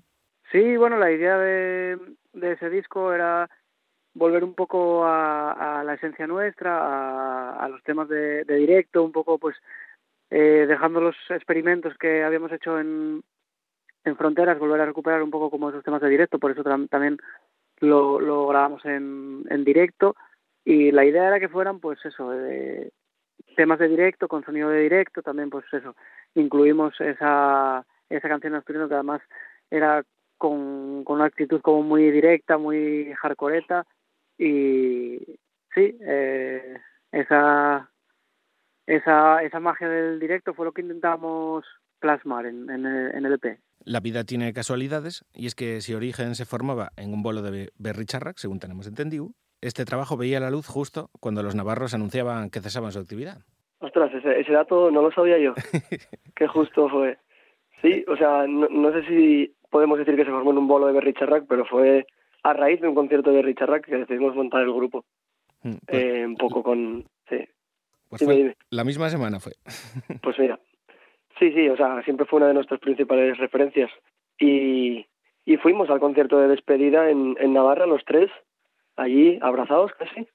Sí, 0.52 0.78
bueno, 0.78 0.98
la 0.98 1.12
idea 1.12 1.38
de, 1.40 1.98
de 2.34 2.52
ese 2.52 2.70
disco 2.70 3.14
era 3.14 3.50
volver 4.14 4.44
un 4.44 4.54
poco 4.54 5.06
a, 5.06 5.80
a 5.80 5.84
la 5.84 5.96
esencia 5.96 6.28
nuestra, 6.28 6.78
a, 6.78 7.66
a 7.66 7.70
los 7.70 7.82
temas 7.82 8.10
de, 8.10 8.44
de, 8.44 8.56
directo, 8.58 9.04
un 9.04 9.12
poco 9.12 9.40
pues 9.40 9.56
eh, 10.30 10.66
dejando 10.68 11.02
los 11.02 11.16
experimentos 11.30 11.98
que 11.98 12.24
habíamos 12.24 12.52
hecho 12.52 12.80
en, 12.80 13.24
en 14.04 14.16
Fronteras, 14.18 14.60
volver 14.60 14.82
a 14.82 14.86
recuperar 14.86 15.24
un 15.24 15.32
poco 15.32 15.50
como 15.50 15.70
esos 15.70 15.84
temas 15.84 16.02
de 16.02 16.10
directo, 16.10 16.38
por 16.38 16.52
eso 16.52 16.64
también 16.64 17.18
lo, 17.82 18.20
lo 18.20 18.48
grabamos 18.48 18.86
en, 18.86 19.44
en 19.50 19.64
directo 19.64 20.16
y 20.64 20.92
la 20.92 21.04
idea 21.06 21.28
era 21.28 21.40
que 21.40 21.50
fueran 21.50 21.80
pues 21.80 22.00
eso, 22.06 22.34
eh, 22.34 22.92
temas 23.56 23.80
de 23.80 23.90
directo, 23.90 24.28
con 24.28 24.46
sonido 24.46 24.70
de 24.70 24.82
directo, 24.82 25.22
también 25.22 25.50
pues 25.50 25.66
eso, 25.74 25.96
incluimos 26.36 27.00
esa, 27.02 27.86
esa 28.10 28.30
canción 28.30 28.56
asturiana 28.56 28.88
que 28.88 28.94
además 28.94 29.22
era 29.70 30.04
con, 30.38 31.04
con 31.04 31.18
una 31.18 31.26
actitud 31.26 31.62
como 31.62 31.84
muy 31.84 32.10
directa, 32.12 32.58
muy 32.58 33.14
hardcoreta 33.14 33.86
y 34.38 35.20
sí, 35.74 35.98
eh, 36.02 36.80
esa, 37.12 37.90
esa, 38.86 39.44
esa 39.44 39.60
magia 39.60 39.90
del 39.90 40.20
directo 40.20 40.54
fue 40.54 40.66
lo 40.66 40.72
que 40.72 40.82
intentamos 40.82 41.66
plasmar 42.00 42.46
en, 42.46 42.70
en, 42.70 42.86
el, 42.86 43.16
en 43.16 43.26
el 43.26 43.34
EP. 43.34 43.60
La 43.84 44.00
vida 44.00 44.24
tiene 44.24 44.54
casualidades 44.54 45.26
y 45.34 45.48
es 45.48 45.56
que 45.56 45.82
si 45.82 45.94
Origen 45.94 46.36
se 46.36 46.46
formaba 46.46 46.92
en 46.98 47.14
un 47.14 47.24
bolo 47.24 47.42
de 47.42 47.72
Berricharrac, 47.78 48.38
según 48.38 48.60
tenemos 48.60 48.88
entendido, 48.88 49.32
este 49.62 49.86
trabajo 49.86 50.18
veía 50.18 50.40
la 50.40 50.52
luz 50.52 50.68
justo 50.68 51.10
cuando 51.20 51.44
los 51.44 51.56
navarros 51.56 51.94
anunciaban 51.94 52.50
que 52.50 52.62
cesaban 52.62 52.92
su 52.92 53.00
actividad. 53.00 53.40
Ostras, 53.80 54.14
ese, 54.14 54.40
ese 54.40 54.52
dato 54.52 54.92
no 54.92 55.02
lo 55.02 55.12
sabía 55.12 55.40
yo. 55.40 55.54
Qué 56.36 56.48
justo 56.48 56.90
fue. 56.90 57.18
Sí, 57.82 58.06
o 58.08 58.16
sea, 58.16 58.46
no, 58.48 58.68
no 58.70 58.92
sé 58.92 59.06
si 59.08 59.56
podemos 59.70 59.98
decir 59.98 60.16
que 60.16 60.26
se 60.26 60.32
formó 60.32 60.52
en 60.52 60.60
un 60.60 60.68
bolo 60.68 60.88
de 60.88 60.94
Berry 60.94 61.14
Charrac, 61.14 61.46
pero 61.48 61.66
fue 61.66 62.06
a 62.44 62.54
raíz 62.54 62.82
de 62.82 62.88
un 62.88 62.96
concierto 62.96 63.32
de 63.32 63.38
Berry 63.38 63.56
Charrac 63.56 63.86
que 63.86 63.98
decidimos 63.98 64.36
montar 64.36 64.62
el 64.62 64.74
grupo. 64.74 65.06
Mm, 65.64 65.76
pues, 65.86 66.04
eh, 66.04 66.26
un 66.26 66.36
poco 66.36 66.62
con... 66.64 67.06
Sí. 67.30 67.38
Pues 68.10 68.28
dime. 68.28 68.56
la 68.70 68.84
misma 68.84 69.10
semana 69.10 69.40
fue. 69.40 69.54
pues 70.22 70.38
mira, 70.38 70.60
sí, 71.42 71.52
sí, 71.54 71.68
o 71.68 71.76
sea, 71.76 72.04
siempre 72.04 72.28
fue 72.28 72.38
una 72.38 72.48
de 72.48 72.54
nuestras 72.54 72.80
principales 72.80 73.38
referencias. 73.38 73.90
Y, 74.40 75.06
y 75.44 75.58
fuimos 75.58 75.90
al 75.90 76.00
concierto 76.00 76.40
de 76.40 76.48
despedida 76.48 77.10
en, 77.10 77.36
en 77.40 77.54
Navarra, 77.54 77.88
los 77.88 78.06
tres, 78.06 78.30
allí 78.96 79.40
abrazados 79.42 79.92
casi. 79.98 80.28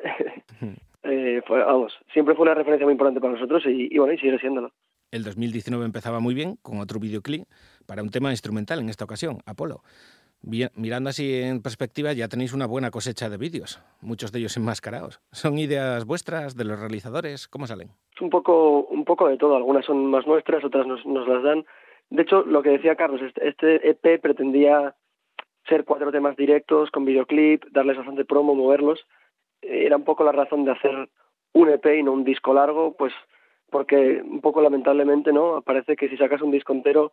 eh, 1.02 1.42
vamos, 1.48 1.92
siempre 2.12 2.34
fue 2.34 2.44
una 2.44 2.54
referencia 2.54 2.86
muy 2.86 2.92
importante 2.92 3.20
para 3.20 3.34
nosotros 3.34 3.64
y, 3.66 3.94
y 3.94 3.98
bueno, 3.98 4.14
y 4.14 4.18
sigue 4.18 4.38
siéndolo. 4.38 4.72
El 5.10 5.22
2019 5.22 5.84
empezaba 5.84 6.20
muy 6.20 6.34
bien 6.34 6.56
con 6.62 6.80
otro 6.80 6.98
videoclip 6.98 7.44
para 7.86 8.02
un 8.02 8.10
tema 8.10 8.30
instrumental 8.30 8.80
en 8.80 8.88
esta 8.88 9.04
ocasión, 9.04 9.38
Apolo. 9.46 9.82
Mirando 10.46 11.10
así 11.10 11.42
en 11.42 11.60
perspectiva, 11.60 12.12
ya 12.12 12.28
tenéis 12.28 12.54
una 12.54 12.66
buena 12.66 12.92
cosecha 12.92 13.28
de 13.28 13.36
vídeos, 13.36 13.82
muchos 14.00 14.30
de 14.30 14.38
ellos 14.38 14.56
enmascarados. 14.56 15.20
¿Son 15.32 15.58
ideas 15.58 16.04
vuestras, 16.04 16.56
de 16.56 16.64
los 16.64 16.78
realizadores? 16.78 17.48
¿Cómo 17.48 17.66
salen? 17.66 17.88
Es 18.14 18.22
un 18.22 18.30
poco, 18.30 18.84
un 18.84 19.04
poco 19.04 19.26
de 19.26 19.38
todo. 19.38 19.56
Algunas 19.56 19.84
son 19.84 20.06
más 20.06 20.24
nuestras, 20.24 20.64
otras 20.64 20.86
nos, 20.86 21.04
las 21.04 21.42
dan. 21.42 21.64
De 22.10 22.22
hecho, 22.22 22.42
lo 22.42 22.62
que 22.62 22.70
decía 22.70 22.94
Carlos, 22.94 23.20
este, 23.22 23.48
este 23.48 23.90
EP 23.90 24.20
pretendía 24.22 24.94
ser 25.68 25.84
cuatro 25.84 26.12
temas 26.12 26.36
directos, 26.36 26.92
con 26.92 27.04
videoclip, 27.04 27.64
darles 27.72 27.96
bastante 27.96 28.24
promo, 28.24 28.54
moverlos. 28.54 29.04
Era 29.62 29.96
un 29.96 30.04
poco 30.04 30.22
la 30.22 30.30
razón 30.30 30.64
de 30.64 30.70
hacer 30.70 31.08
un 31.54 31.68
EP 31.70 31.86
y 31.98 32.04
no 32.04 32.12
un 32.12 32.22
disco 32.22 32.54
largo, 32.54 32.94
pues 32.96 33.12
porque 33.68 34.22
un 34.24 34.40
poco 34.40 34.62
lamentablemente, 34.62 35.32
¿no? 35.32 35.60
Parece 35.62 35.96
que 35.96 36.08
si 36.08 36.16
sacas 36.16 36.40
un 36.40 36.52
disco 36.52 36.72
entero 36.72 37.12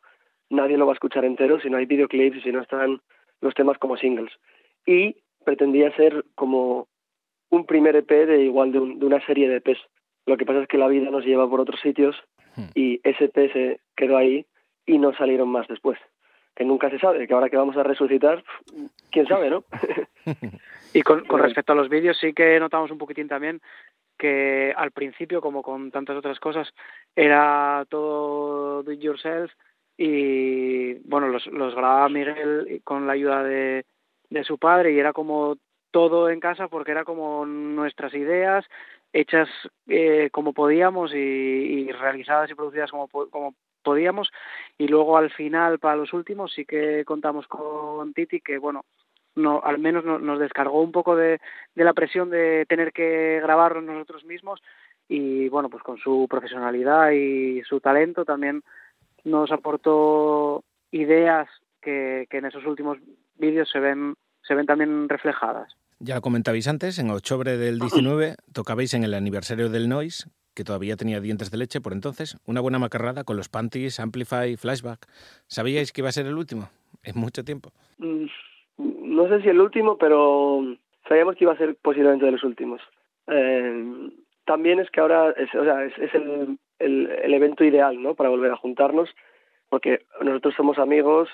nadie 0.49 0.77
lo 0.77 0.85
va 0.85 0.93
a 0.93 0.95
escuchar 0.95 1.25
entero 1.25 1.59
si 1.59 1.69
no 1.69 1.77
hay 1.77 1.85
videoclips 1.85 2.37
y 2.37 2.41
si 2.41 2.51
no 2.51 2.61
están 2.61 3.01
los 3.43 3.53
temas 3.53 3.77
como 3.77 3.97
singles. 3.97 4.31
Y 4.85 5.17
pretendía 5.45 5.95
ser 5.95 6.25
como 6.35 6.87
un 7.49 7.65
primer 7.65 7.95
EP 7.95 8.09
de 8.09 8.43
igual 8.43 8.71
de, 8.71 8.79
un, 8.79 8.99
de 8.99 9.05
una 9.05 9.23
serie 9.25 9.47
de 9.47 9.57
EPs. 9.57 9.79
Lo 10.25 10.37
que 10.37 10.45
pasa 10.45 10.61
es 10.61 10.67
que 10.67 10.77
la 10.77 10.87
vida 10.87 11.11
nos 11.11 11.25
lleva 11.25 11.47
por 11.49 11.59
otros 11.59 11.79
sitios 11.81 12.15
hmm. 12.55 12.65
y 12.73 12.99
ese 13.03 13.25
EP 13.25 13.51
se 13.51 13.79
quedó 13.95 14.17
ahí 14.17 14.45
y 14.85 14.97
no 14.97 15.13
salieron 15.13 15.49
más 15.49 15.67
después. 15.67 15.99
Que 16.55 16.63
nunca 16.63 16.89
se 16.89 16.99
sabe, 16.99 17.27
que 17.27 17.33
ahora 17.33 17.49
que 17.49 17.57
vamos 17.57 17.75
a 17.77 17.83
resucitar, 17.83 18.43
quién 19.11 19.27
sabe, 19.27 19.49
¿no? 19.49 19.65
y 20.93 21.01
con, 21.01 21.25
con 21.25 21.41
respecto 21.41 21.73
a 21.73 21.75
los 21.75 21.89
vídeos 21.89 22.17
sí 22.19 22.33
que 22.33 22.59
notamos 22.59 22.91
un 22.91 22.97
poquitín 22.97 23.27
también 23.27 23.59
que 24.17 24.73
al 24.77 24.91
principio, 24.91 25.41
como 25.41 25.63
con 25.63 25.91
tantas 25.91 26.15
otras 26.15 26.39
cosas, 26.39 26.71
era 27.15 27.85
todo 27.89 28.83
do 28.83 28.91
it 28.91 29.01
yourself 29.01 29.51
y 29.97 30.95
bueno, 31.07 31.27
los, 31.27 31.45
los 31.47 31.75
grababa 31.75 32.09
Miguel 32.09 32.81
con 32.83 33.07
la 33.07 33.13
ayuda 33.13 33.43
de, 33.43 33.85
de 34.29 34.43
su 34.43 34.57
padre 34.57 34.93
y 34.93 34.99
era 34.99 35.13
como 35.13 35.57
todo 35.91 36.29
en 36.29 36.39
casa 36.39 36.67
porque 36.67 36.91
era 36.91 37.05
como 37.05 37.45
nuestras 37.45 38.13
ideas 38.15 38.65
hechas 39.13 39.47
eh, 39.87 40.29
como 40.31 40.53
podíamos 40.53 41.13
y, 41.13 41.91
realizadas 41.91 42.49
y 42.49 42.55
producidas 42.55 42.89
como, 42.89 43.07
como 43.07 43.53
podíamos. 43.83 44.31
Y 44.77 44.87
luego 44.87 45.17
al 45.17 45.29
final 45.31 45.77
para 45.77 45.95
los 45.95 46.11
últimos 46.13 46.51
sí 46.53 46.65
que 46.65 47.05
contamos 47.05 47.47
con 47.47 48.13
Titi 48.13 48.41
que 48.41 48.57
bueno 48.57 48.83
no 49.35 49.61
al 49.63 49.79
menos 49.79 50.03
no, 50.03 50.19
nos 50.19 50.39
descargó 50.39 50.81
un 50.81 50.91
poco 50.91 51.15
de, 51.15 51.39
de 51.75 51.83
la 51.83 51.93
presión 51.93 52.29
de 52.29 52.65
tener 52.67 52.91
que 52.91 53.39
grabarlo 53.41 53.81
nosotros 53.81 54.25
mismos 54.25 54.61
y 55.07 55.49
bueno 55.49 55.69
pues 55.69 55.83
con 55.83 55.97
su 55.97 56.27
profesionalidad 56.29 57.11
y 57.11 57.61
su 57.63 57.79
talento 57.79 58.25
también 58.25 58.63
nos 59.23 59.51
aportó 59.51 60.63
ideas 60.91 61.47
que, 61.81 62.27
que 62.29 62.37
en 62.37 62.45
esos 62.45 62.65
últimos 62.65 62.97
vídeos 63.35 63.69
se 63.71 63.79
ven, 63.79 64.15
se 64.41 64.55
ven 64.55 64.65
también 64.65 65.09
reflejadas. 65.09 65.75
Ya 65.99 66.15
lo 66.15 66.21
comentabais 66.21 66.67
antes, 66.67 66.99
en 66.99 67.09
octubre 67.09 67.57
del 67.57 67.79
19 67.79 68.35
tocabais 68.53 68.93
en 68.93 69.03
el 69.03 69.13
aniversario 69.13 69.69
del 69.69 69.87
Noise 69.87 70.29
que 70.53 70.63
todavía 70.63 70.95
tenía 70.95 71.19
dientes 71.19 71.51
de 71.51 71.57
leche 71.57 71.81
por 71.81 71.93
entonces, 71.93 72.37
una 72.45 72.61
buena 72.61 72.79
macarrada 72.79 73.23
con 73.23 73.37
los 73.37 73.49
panties, 73.49 73.99
Amplify, 73.99 74.55
Flashback. 74.55 75.07
¿Sabíais 75.47 75.91
que 75.91 76.01
iba 76.01 76.09
a 76.09 76.11
ser 76.11 76.25
el 76.27 76.35
último? 76.35 76.69
En 77.03 77.19
mucho 77.19 77.43
tiempo. 77.43 77.71
Mm, 77.97 78.25
no 78.77 79.27
sé 79.29 79.41
si 79.41 79.49
el 79.49 79.59
último, 79.59 79.97
pero 79.97 80.61
sabíamos 81.07 81.35
que 81.35 81.43
iba 81.43 81.53
a 81.53 81.57
ser 81.57 81.75
posiblemente 81.81 82.25
de 82.25 82.31
los 82.31 82.43
últimos. 82.43 82.81
Eh, 83.27 84.11
también 84.45 84.79
es 84.79 84.89
que 84.91 85.01
ahora 85.01 85.31
es, 85.31 85.53
o 85.55 85.63
sea, 85.63 85.83
es, 85.85 85.97
es 85.97 86.13
el, 86.13 86.57
el, 86.83 87.09
el, 87.23 87.33
evento 87.33 87.63
ideal 87.63 88.01
¿no? 88.01 88.15
para 88.15 88.29
volver 88.29 88.51
a 88.51 88.57
juntarnos, 88.57 89.09
porque 89.69 90.05
nosotros 90.21 90.53
somos 90.55 90.77
amigos, 90.77 91.29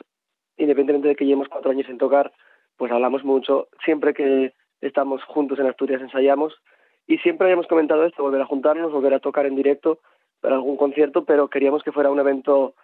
independientemente 0.57 1.09
de 1.09 1.15
que 1.15 1.25
llevemos 1.25 1.49
cuatro 1.49 1.71
años 1.71 1.87
sin 1.87 1.97
tocar, 1.97 2.31
pues 2.77 2.91
hablamos 2.91 3.23
mucho. 3.23 3.67
Siempre 3.83 4.13
que 4.13 4.53
estamos 4.81 5.23
juntos 5.25 5.59
en 5.59 5.67
Asturias 5.67 6.01
ensayamos 6.01 6.55
y 7.07 7.17
siempre 7.17 7.45
habíamos 7.45 7.67
comentado 7.67 8.05
esto, 8.05 8.23
volver 8.23 8.41
a 8.41 8.45
juntarnos, 8.45 8.91
volver 8.91 9.13
a 9.13 9.19
tocar 9.19 9.45
en 9.45 9.55
directo 9.55 9.99
para 10.41 10.55
algún 10.55 10.77
concierto, 10.77 11.25
pero 11.25 11.49
queríamos 11.49 11.83
que 11.83 11.91
fuera 11.91 12.11
un 12.11 12.19
evento 12.19 12.75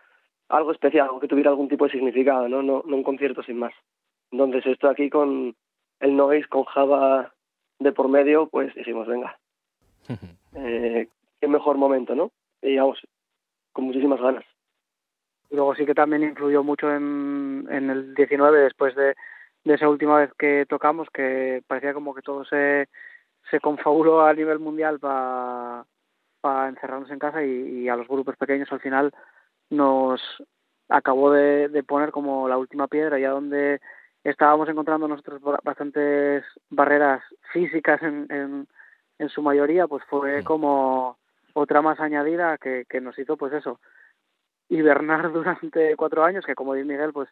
algo 0.49 0.71
especial, 0.71 1.05
algo 1.07 1.19
que 1.19 1.27
tuviera 1.27 1.49
algún 1.49 1.69
tipo 1.69 1.85
de 1.85 1.91
significado, 1.91 2.47
¿no? 2.49 2.61
No, 2.61 2.83
no 2.85 2.95
un 2.95 3.03
concierto 3.03 3.43
sin 3.43 3.57
más. 3.57 3.73
Entonces 4.31 4.65
esto 4.65 4.89
aquí 4.89 5.09
con 5.09 5.55
el 5.99 6.15
Noise, 6.15 6.47
con 6.47 6.63
Java 6.65 7.33
de 7.79 7.91
por 7.91 8.09
medio, 8.09 8.47
pues 8.47 8.73
dijimos, 8.75 9.07
venga, 9.07 9.37
eh, 10.55 11.07
qué 11.39 11.47
mejor 11.47 11.77
momento, 11.77 12.15
¿no? 12.15 12.31
Y 12.65 12.77
vamos, 12.77 12.99
con 13.71 13.85
muchísimas 13.85 14.19
ganas. 14.19 14.43
Y 15.51 15.55
luego 15.55 15.75
sí 15.75 15.85
que 15.85 15.93
también 15.93 16.23
influyó 16.23 16.63
mucho 16.63 16.91
en, 16.91 17.67
en 17.69 17.89
el 17.91 18.15
19, 18.15 18.59
después 18.59 18.95
de, 18.95 19.15
de 19.63 19.73
esa 19.75 19.87
última 19.87 20.17
vez 20.17 20.31
que 20.37 20.65
tocamos, 20.67 21.07
que 21.13 21.61
parecía 21.67 21.93
como 21.93 22.15
que 22.15 22.23
todo 22.23 22.43
se, 22.45 22.89
se 23.51 23.59
confabuló 23.59 24.25
a 24.25 24.33
nivel 24.33 24.59
mundial 24.59 24.99
para 24.99 25.85
pa 26.41 26.67
encerrarnos 26.67 27.09
en 27.11 27.19
casa 27.19 27.43
y, 27.43 27.83
y, 27.83 27.89
a 27.89 27.95
los 27.95 28.07
grupos 28.07 28.35
pequeños 28.37 28.71
al 28.71 28.79
final 28.79 29.11
nos 29.69 30.21
acabó 30.89 31.31
de, 31.31 31.69
de 31.69 31.83
poner 31.83 32.11
como 32.11 32.47
la 32.47 32.57
última 32.57 32.87
piedra, 32.87 33.19
ya 33.19 33.29
donde 33.31 33.79
estábamos 34.23 34.69
encontrando 34.69 35.07
nosotros 35.07 35.41
bastantes 35.63 36.43
barreras 36.69 37.23
físicas 37.51 38.01
en, 38.03 38.27
en, 38.31 38.67
en 39.19 39.29
su 39.29 39.41
mayoría, 39.41 39.87
pues 39.87 40.03
fue 40.05 40.43
como 40.43 41.17
otra 41.55 41.81
más 41.81 41.99
añadida 41.99 42.57
que, 42.57 42.85
que 42.87 43.01
nos 43.01 43.17
hizo 43.17 43.37
pues 43.37 43.53
eso, 43.53 43.79
hibernar 44.69 45.31
durante 45.33 45.95
cuatro 45.95 46.23
años, 46.23 46.45
que 46.45 46.53
como 46.53 46.73
dice 46.73 46.85
Miguel, 46.85 47.13
pues 47.13 47.29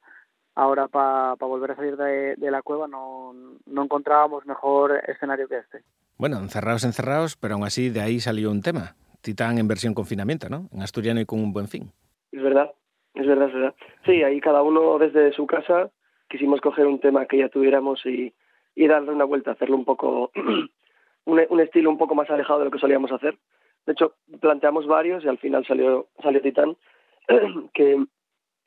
ahora 0.55 0.87
para 0.87 1.35
pa 1.35 1.45
volver 1.45 1.71
a 1.71 1.75
salir 1.75 1.97
de, 1.97 2.35
de, 2.35 2.51
la 2.51 2.61
cueva 2.61 2.87
no, 2.87 3.33
no 3.65 3.83
encontrábamos 3.83 4.45
mejor 4.45 5.01
escenario 5.07 5.47
que 5.47 5.57
este. 5.57 5.83
Bueno, 6.17 6.37
encerrados, 6.37 6.83
encerrados, 6.85 7.35
pero 7.35 7.55
aún 7.55 7.65
así 7.65 7.89
de 7.89 8.01
ahí 8.01 8.19
salió 8.19 8.49
un 8.49 8.61
tema. 8.61 8.95
Titán 9.21 9.57
en 9.57 9.67
versión 9.67 9.93
confinamiento, 9.93 10.47
¿no? 10.49 10.67
En 10.71 10.81
asturiano 10.81 11.19
y 11.19 11.25
con 11.25 11.39
un 11.39 11.53
buen 11.53 11.67
fin. 11.67 11.91
Es 12.31 12.41
verdad, 12.41 12.71
es 13.13 13.25
verdad, 13.27 13.47
es 13.47 13.53
verdad. 13.53 13.75
Sí, 14.05 14.23
ahí 14.23 14.39
cada 14.39 14.61
uno 14.61 14.97
desde 14.99 15.33
su 15.33 15.47
casa 15.47 15.89
quisimos 16.29 16.61
coger 16.61 16.87
un 16.87 16.99
tema 16.99 17.25
que 17.25 17.39
ya 17.39 17.49
tuviéramos 17.49 18.05
y, 18.05 18.33
y 18.75 18.87
darle 18.87 19.11
una 19.11 19.25
vuelta, 19.25 19.51
hacerlo 19.51 19.75
un 19.75 19.85
poco, 19.85 20.31
un, 21.25 21.41
un 21.49 21.59
estilo 21.59 21.89
un 21.89 21.97
poco 21.97 22.15
más 22.15 22.29
alejado 22.29 22.59
de 22.59 22.65
lo 22.65 22.71
que 22.71 22.79
solíamos 22.79 23.11
hacer. 23.11 23.37
De 23.85 23.93
hecho, 23.93 24.15
planteamos 24.39 24.87
varios 24.87 25.23
y 25.23 25.27
al 25.27 25.37
final 25.37 25.65
salió, 25.65 26.07
salió 26.21 26.41
Titán, 26.41 26.77
que 27.73 28.03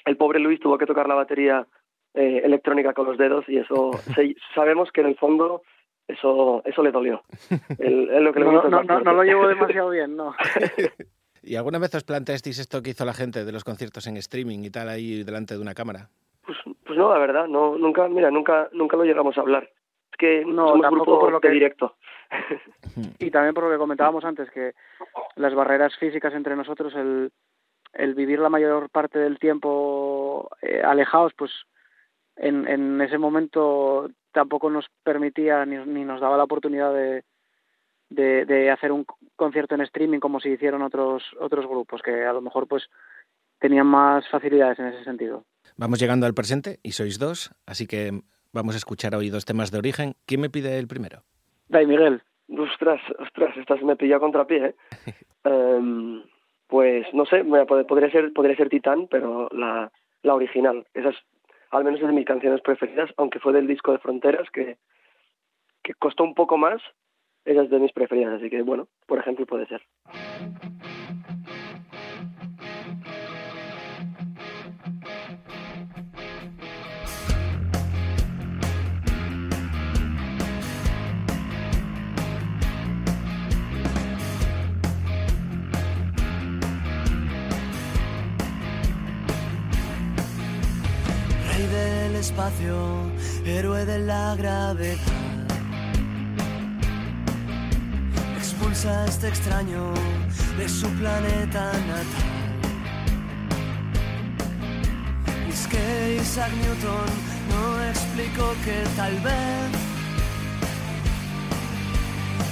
el 0.05 0.17
pobre 0.17 0.39
Luis 0.39 0.61
tuvo 0.61 0.79
que 0.79 0.87
tocar 0.87 1.09
la 1.09 1.15
batería 1.15 1.67
eh, 2.15 2.43
electrónica 2.45 2.95
con 2.95 3.07
los 3.07 3.19
dedos 3.19 3.45
y 3.49 3.59
eso 3.59 3.93
se, 4.15 4.37
sabemos 4.55 4.91
que 4.93 5.03
en 5.03 5.09
el 5.09 5.17
fondo 5.17 5.63
eso 6.09 6.63
eso 6.65 6.83
le 6.83 6.93
dolió. 6.93 7.23
El, 7.79 8.11
el 8.11 8.25
lo 8.25 8.33
que 8.33 8.41
le 8.41 8.47
no, 8.47 8.63
no, 8.69 8.83
no, 8.83 9.01
no, 9.01 9.13
lo 9.13 9.25
llevo 9.25 9.49
demasiado 9.49 9.91
bien, 9.91 10.17
no. 10.17 10.35
¿Y 11.43 11.55
alguna 11.55 11.79
vez 11.79 11.95
os 11.95 12.05
planteasteis 12.05 12.59
esto 12.59 12.83
que 12.83 12.91
hizo 12.91 13.05
la 13.05 13.13
gente 13.13 13.45
de 13.45 13.53
los 13.53 13.63
conciertos 13.63 14.07
en 14.07 14.17
streaming 14.17 14.65
y 14.65 14.71
tal 14.71 14.89
ahí 14.89 15.23
delante 15.23 15.55
de 15.55 15.61
una 15.61 15.75
cámara? 15.75 16.09
Pues, 16.45 16.59
pues 16.85 16.99
no, 16.99 17.09
la 17.09 17.19
verdad, 17.19 17.47
no, 17.47 17.77
nunca, 17.79 18.09
mira, 18.09 18.31
nunca, 18.31 18.69
nunca 18.73 18.97
lo 18.97 19.05
llegamos 19.05 19.37
a 19.39 19.43
hablar. 19.43 19.71
Es 20.11 20.19
que 20.19 20.45
no, 20.45 20.71
somos 20.71 20.91
grupo 20.91 21.21
por 21.21 21.33
lo 21.33 21.41
de 21.41 21.49
que... 21.49 21.55
directo. 21.55 21.97
y 23.19 23.31
también 23.31 23.55
por 23.55 23.65
lo 23.65 23.71
que 23.71 23.79
comentábamos 23.79 24.25
antes, 24.25 24.51
que 24.51 24.75
las 25.37 25.55
barreras 25.55 25.97
físicas 25.97 26.35
entre 26.35 26.57
nosotros, 26.57 26.95
el, 26.95 27.33
el 27.93 28.15
vivir 28.15 28.39
la 28.39 28.49
mayor 28.49 28.91
parte 28.91 29.19
del 29.19 29.39
tiempo 29.39 30.51
eh, 30.63 30.83
alejados, 30.83 31.33
pues 31.37 31.51
en, 32.37 32.69
en 32.69 33.01
ese 33.01 33.19
momento 33.19 34.11
tampoco 34.33 34.71
nos 34.71 34.87
permitía 35.03 35.65
ni, 35.65 35.77
ni 35.77 36.05
nos 36.05 36.21
daba 36.21 36.37
la 36.37 36.45
oportunidad 36.45 36.93
de, 36.93 37.25
de, 38.11 38.45
de, 38.45 38.71
hacer 38.71 38.93
un 38.93 39.07
concierto 39.35 39.75
en 39.75 39.81
streaming 39.81 40.21
como 40.21 40.41
si 40.41 40.51
hicieron 40.51 40.83
otros 40.83 41.23
otros 41.41 41.67
grupos 41.67 42.03
que 42.03 42.25
a 42.25 42.33
lo 42.33 42.43
mejor 42.43 42.69
pues 42.69 42.85
tenían 43.59 43.87
más 43.87 44.29
facilidades 44.29 44.79
en 44.79 44.87
ese 44.89 45.05
sentido. 45.05 45.45
Vamos 45.77 45.99
llegando 45.99 46.27
al 46.27 46.35
presente 46.35 46.79
y 46.83 46.93
sois 46.93 47.19
dos, 47.19 47.51
así 47.67 47.87
que 47.87 48.23
vamos 48.53 48.75
a 48.75 48.79
escuchar 48.79 49.15
hoy 49.15 49.31
dos 49.31 49.45
temas 49.45 49.71
de 49.71 49.79
origen. 49.79 50.17
¿Quién 50.27 50.41
me 50.41 50.51
pide 50.51 50.79
el 50.79 50.87
primero? 50.87 51.23
Dai, 51.69 51.87
Miguel. 51.87 52.23
Ostras, 52.49 53.01
ostras, 53.19 53.57
esta 53.57 53.77
se 53.77 53.85
me 53.85 53.97
pilló 53.97 54.17
a 54.17 54.21
contrapié, 54.21 54.67
¿eh? 54.67 54.75
um, 55.45 56.23
pues 56.69 57.07
no 57.13 57.27
sé, 57.27 57.45
podría 57.45 58.11
ser, 58.11 58.33
podría 58.33 58.57
ser 58.57 58.69
Titán, 58.69 59.09
pero 59.09 59.49
la, 59.51 59.91
la 60.23 60.35
original. 60.35 60.87
Esa 60.95 61.11
es, 61.11 61.17
al 61.71 61.85
menos 61.85 62.01
es 62.01 62.07
de 62.07 62.13
mis 62.13 62.25
canciones 62.25 62.61
preferidas, 62.61 63.11
aunque 63.17 63.41
fue 63.41 63.53
del 63.53 63.67
disco 63.67 63.93
de 63.93 63.99
Fronteras, 63.99 64.49
que, 64.51 64.79
que 65.83 65.95
costó 65.95 66.23
un 66.25 66.35
poco 66.35 66.57
más, 66.57 66.81
esa 67.45 67.63
es 67.63 67.71
de 67.71 67.81
mis 67.81 67.93
preferidas, 67.93 68.35
así 68.35 68.49
que 68.51 68.63
bueno, 68.63 68.89
por 69.07 69.19
ejemplo 69.19 69.47
puede 69.47 69.67
ser. 69.67 69.83
Espacio, 92.19 93.11
héroe 93.45 93.85
de 93.85 93.99
la 93.99 94.35
gravedad. 94.37 94.97
Expulsa 98.37 99.03
a 99.03 99.07
este 99.07 99.29
extraño 99.29 99.93
de 100.57 100.69
su 100.69 100.89
planeta 101.01 101.73
natal. 101.73 102.27
Es 105.49 105.67
que 105.67 106.19
Isaac 106.21 106.53
Newton 106.63 107.09
no 107.51 107.85
explicó 107.85 108.55
que 108.65 108.83
tal 108.97 109.15
vez 109.21 109.71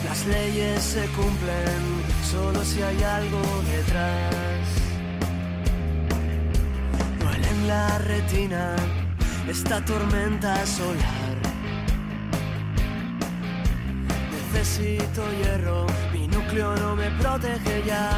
las 0.04 0.26
leyes 0.26 0.82
se 0.82 1.06
cumplen 1.08 1.82
solo 2.30 2.64
si 2.64 2.82
hay 2.82 3.02
algo 3.02 3.42
detrás. 3.72 4.68
Duele 7.18 7.48
en 7.48 7.68
la 7.68 7.98
retina 7.98 8.76
esta 9.48 9.84
tormenta 9.84 10.64
solar. 10.66 11.36
Necesito 14.52 15.22
hierro, 15.38 15.86
mi 16.12 16.26
núcleo 16.28 16.74
no 16.76 16.96
me 16.96 17.10
protege 17.20 17.82
ya. 17.86 18.10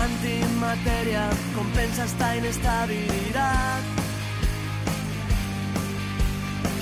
Antimateria 0.00 1.28
compensa 1.54 2.04
esta 2.04 2.36
inestabilidad. 2.36 3.80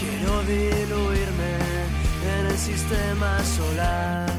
Quiero 0.01 0.43
diluirme 0.43 1.55
en 2.39 2.47
el 2.47 2.59
sistema 2.59 3.39
solar. 3.57 4.31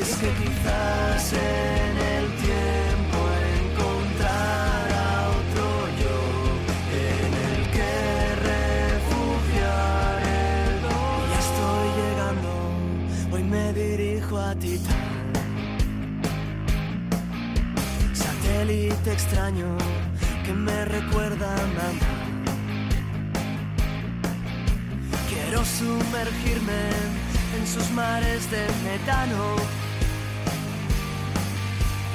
Es 0.00 0.16
que 0.16 0.30
quizás 0.42 1.32
en 1.32 1.96
el 1.98 2.26
tiempo 2.42 2.83
Satélite 18.74 19.12
extraño 19.12 19.78
que 20.44 20.52
me 20.52 20.84
recuerda 20.86 21.46
a 21.46 21.66
mamá. 21.78 22.08
Quiero 25.28 25.64
sumergirme 25.64 26.82
en 27.56 27.66
sus 27.68 27.88
mares 27.92 28.50
de 28.50 28.66
metano. 28.82 29.54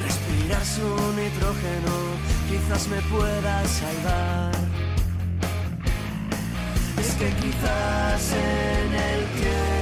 Respirar 0.03 0.66
su 0.66 0.89
nitrógeno 1.22 1.95
quizás 2.49 2.89
me 2.89 3.01
pueda 3.03 3.66
salvar. 3.66 4.51
Es 6.99 7.12
que 7.20 7.30
quizás 7.41 8.34
en 8.34 8.93
el 8.93 9.26
tiempo 9.39 9.78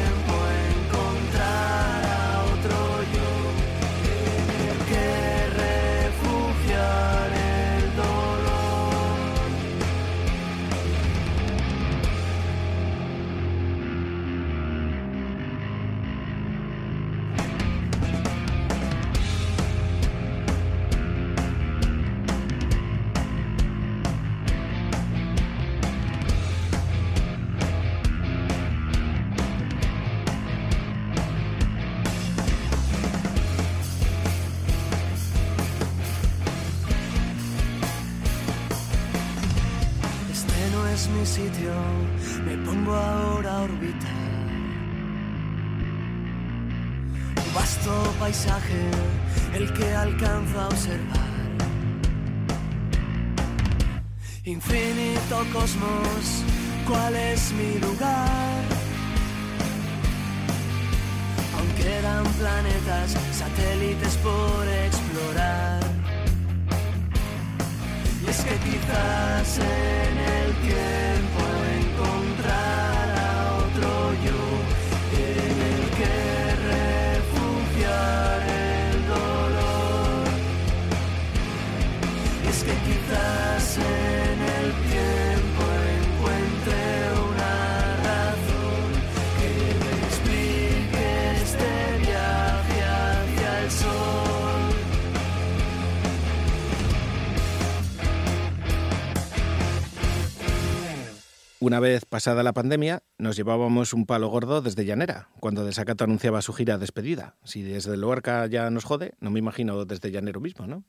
Una 101.68 101.82
vez 101.82 102.06
pasada 102.06 102.44
la 102.44 102.54
pandemia, 102.54 103.02
nos 103.18 103.36
llevábamos 103.36 103.92
un 103.92 104.06
palo 104.06 104.30
gordo 104.30 104.62
desde 104.62 104.86
Llanera, 104.86 105.28
cuando 105.42 105.66
Desacato 105.66 106.06
anunciaba 106.06 106.42
su 106.42 106.54
gira 106.54 106.78
despedida. 106.78 107.34
Si 107.44 107.62
desde 107.62 107.98
Luarca 107.98 108.48
ya 108.48 108.70
nos 108.70 108.86
jode, 108.86 109.16
no 109.20 109.32
me 109.32 109.40
imagino 109.40 109.84
desde 109.84 110.10
Llanero 110.10 110.40
mismo, 110.40 110.66
¿no? 110.66 110.86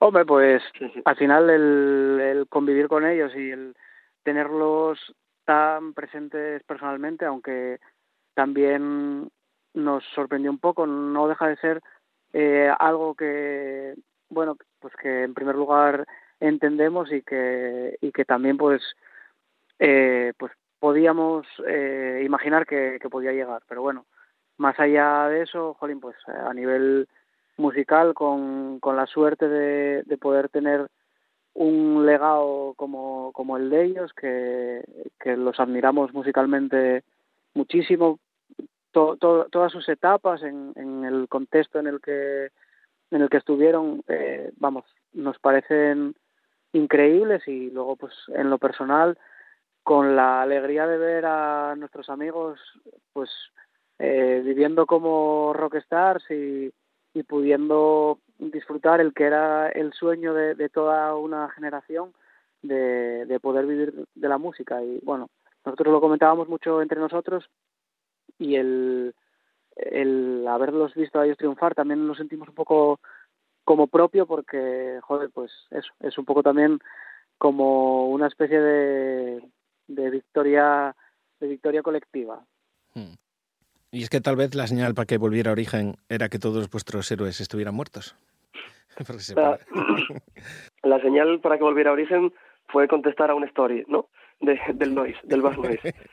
Hombre, 0.00 0.24
pues 0.24 0.64
al 1.04 1.14
final 1.14 1.48
el, 1.48 2.20
el 2.20 2.48
convivir 2.48 2.88
con 2.88 3.06
ellos 3.06 3.30
y 3.36 3.52
el 3.52 3.76
tenerlos 4.24 4.98
tan 5.44 5.94
presentes 5.94 6.64
personalmente, 6.64 7.24
aunque 7.24 7.78
también 8.34 9.30
nos 9.74 10.02
sorprendió 10.12 10.50
un 10.50 10.58
poco, 10.58 10.88
no 10.88 11.28
deja 11.28 11.46
de 11.46 11.56
ser 11.58 11.82
eh, 12.32 12.68
algo 12.80 13.14
que, 13.14 13.94
bueno, 14.28 14.56
pues 14.80 14.92
que 15.00 15.22
en 15.22 15.34
primer 15.34 15.54
lugar 15.54 16.04
entendemos 16.40 17.12
y 17.12 17.22
que, 17.22 17.96
y 18.00 18.10
que 18.10 18.24
también 18.24 18.56
pues, 18.56 18.82
eh, 19.80 20.32
pues 20.38 20.52
podíamos 20.78 21.46
eh, 21.66 22.22
imaginar 22.24 22.66
que, 22.66 22.98
que 23.00 23.08
podía 23.08 23.32
llegar. 23.32 23.62
Pero 23.68 23.82
bueno, 23.82 24.06
más 24.58 24.78
allá 24.78 25.26
de 25.28 25.42
eso, 25.42 25.74
jolín, 25.74 26.00
pues 26.00 26.16
a 26.28 26.54
nivel 26.54 27.08
musical 27.56 28.14
con, 28.14 28.78
con 28.78 28.96
la 28.96 29.06
suerte 29.06 29.48
de, 29.48 30.02
de 30.04 30.18
poder 30.18 30.48
tener 30.50 30.88
un 31.54 32.06
legado 32.06 32.74
como, 32.76 33.32
como 33.32 33.56
el 33.56 33.70
de 33.70 33.84
ellos, 33.84 34.12
que, 34.12 34.84
que 35.18 35.36
los 35.36 35.58
admiramos 35.58 36.12
musicalmente 36.14 37.02
muchísimo, 37.54 38.18
to, 38.92 39.16
to, 39.16 39.46
todas 39.50 39.72
sus 39.72 39.88
etapas 39.88 40.42
en, 40.42 40.72
en, 40.76 41.04
el 41.04 41.28
contexto 41.28 41.78
en 41.78 41.86
el 41.86 42.00
que 42.00 42.50
en 43.10 43.22
el 43.22 43.28
que 43.28 43.38
estuvieron, 43.38 44.04
eh, 44.06 44.52
vamos, 44.58 44.84
nos 45.12 45.36
parecen 45.40 46.14
increíbles 46.72 47.46
y 47.48 47.70
luego 47.70 47.96
pues 47.96 48.14
en 48.28 48.50
lo 48.50 48.58
personal 48.58 49.18
con 49.82 50.16
la 50.16 50.42
alegría 50.42 50.86
de 50.86 50.98
ver 50.98 51.26
a 51.26 51.74
nuestros 51.76 52.08
amigos 52.10 52.60
pues 53.12 53.30
eh, 53.98 54.42
viviendo 54.44 54.86
como 54.86 55.52
rockstars 55.52 56.30
y, 56.30 56.72
y 57.14 57.22
pudiendo 57.22 58.18
disfrutar 58.38 59.00
el 59.00 59.12
que 59.12 59.24
era 59.24 59.68
el 59.68 59.92
sueño 59.92 60.34
de, 60.34 60.54
de 60.54 60.68
toda 60.68 61.14
una 61.16 61.48
generación 61.50 62.12
de, 62.62 63.26
de, 63.26 63.40
poder 63.40 63.66
vivir 63.66 64.06
de 64.14 64.28
la 64.28 64.38
música. 64.38 64.82
Y 64.82 65.00
bueno 65.02 65.28
nosotros 65.64 65.92
lo 65.92 66.00
comentábamos 66.00 66.48
mucho 66.48 66.82
entre 66.82 67.00
nosotros 67.00 67.48
y 68.38 68.56
el 68.56 69.14
el 69.76 70.46
haberlos 70.48 70.94
visto 70.94 71.18
a 71.18 71.24
ellos 71.24 71.38
triunfar 71.38 71.74
también 71.74 72.06
lo 72.06 72.14
sentimos 72.14 72.48
un 72.48 72.54
poco 72.54 73.00
como 73.64 73.86
propio 73.86 74.26
porque 74.26 74.98
joder 75.02 75.30
pues 75.32 75.50
eso 75.70 75.92
es 76.00 76.18
un 76.18 76.24
poco 76.24 76.42
también 76.42 76.80
como 77.38 78.10
una 78.10 78.26
especie 78.26 78.60
de, 78.60 79.42
de 79.90 80.10
victoria 80.10 80.94
de 81.40 81.46
victoria 81.46 81.82
colectiva 81.82 82.44
hmm. 82.94 83.14
Y 83.92 84.02
es 84.04 84.10
que 84.10 84.20
tal 84.20 84.36
vez 84.36 84.54
la 84.54 84.66
señal 84.68 84.94
para 84.94 85.06
que 85.06 85.18
volviera 85.18 85.50
a 85.50 85.52
origen 85.52 85.96
era 86.08 86.28
que 86.28 86.38
todos 86.38 86.70
vuestros 86.70 87.10
héroes 87.10 87.40
estuvieran 87.40 87.74
muertos. 87.74 88.16
la, 89.34 89.58
la, 90.84 91.00
señal 91.00 91.40
para 91.40 91.58
que 91.58 91.64
volviera 91.64 91.90
a 91.90 91.94
origen 91.94 92.32
fue 92.68 92.86
contestar 92.86 93.30
a 93.30 93.34
una 93.34 93.46
story, 93.46 93.84
¿no? 93.88 94.08
De, 94.40 94.58
del 94.74 94.94
noise, 94.94 95.18
del 95.24 95.42
bass 95.42 95.58
noise. 95.58 95.94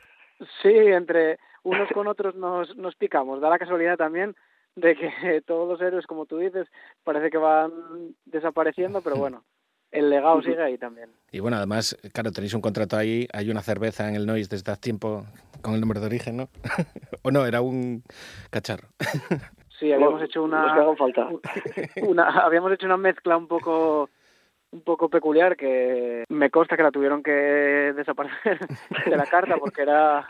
Sí, 0.62 0.68
entre 0.68 1.40
unos 1.64 1.88
con 1.90 2.06
otros 2.06 2.36
nos, 2.36 2.76
nos 2.76 2.94
picamos. 2.94 3.40
Da 3.40 3.50
la 3.50 3.58
casualidad 3.58 3.96
también 3.96 4.36
de 4.76 4.94
que 4.94 5.42
todos 5.46 5.68
los 5.68 5.80
héroes, 5.80 6.06
como 6.06 6.26
tú 6.26 6.38
dices, 6.38 6.68
parece 7.02 7.28
que 7.28 7.38
van 7.38 7.72
desapareciendo, 8.24 9.02
pero 9.02 9.16
bueno, 9.16 9.42
el 9.90 10.10
legado 10.10 10.42
sigue 10.42 10.62
ahí 10.62 10.78
también. 10.78 11.10
Y 11.30 11.40
bueno, 11.40 11.56
además, 11.56 11.96
claro, 12.12 12.32
tenéis 12.32 12.54
un 12.54 12.60
contrato 12.60 12.96
ahí, 12.96 13.26
hay 13.32 13.50
una 13.50 13.62
cerveza 13.62 14.08
en 14.08 14.16
el 14.16 14.26
Noise 14.26 14.48
desde 14.50 14.72
hace 14.72 14.80
tiempo 14.80 15.24
con 15.62 15.74
el 15.74 15.80
nombre 15.80 16.00
de 16.00 16.06
origen, 16.06 16.36
¿no? 16.36 16.48
o 17.22 17.30
no, 17.30 17.46
era 17.46 17.60
un 17.60 18.02
cacharro. 18.50 18.88
sí, 19.78 19.92
habíamos 19.92 20.22
hecho 20.22 20.42
una, 20.42 20.74
falta. 20.96 21.28
una 22.02 22.28
habíamos 22.28 22.72
hecho 22.72 22.86
una 22.86 22.96
mezcla 22.96 23.36
un 23.36 23.48
poco 23.48 24.10
un 24.70 24.82
poco 24.82 25.08
peculiar 25.08 25.56
que 25.56 26.24
me 26.28 26.50
consta 26.50 26.76
que 26.76 26.82
la 26.82 26.90
tuvieron 26.90 27.22
que 27.22 27.30
desaparecer 27.96 28.58
de 29.06 29.16
la 29.16 29.24
carta 29.24 29.56
porque 29.56 29.80
era 29.80 30.26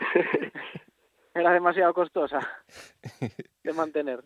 era 1.33 1.51
demasiado 1.51 1.93
costosa 1.93 2.39
de 3.63 3.73
mantener. 3.73 4.23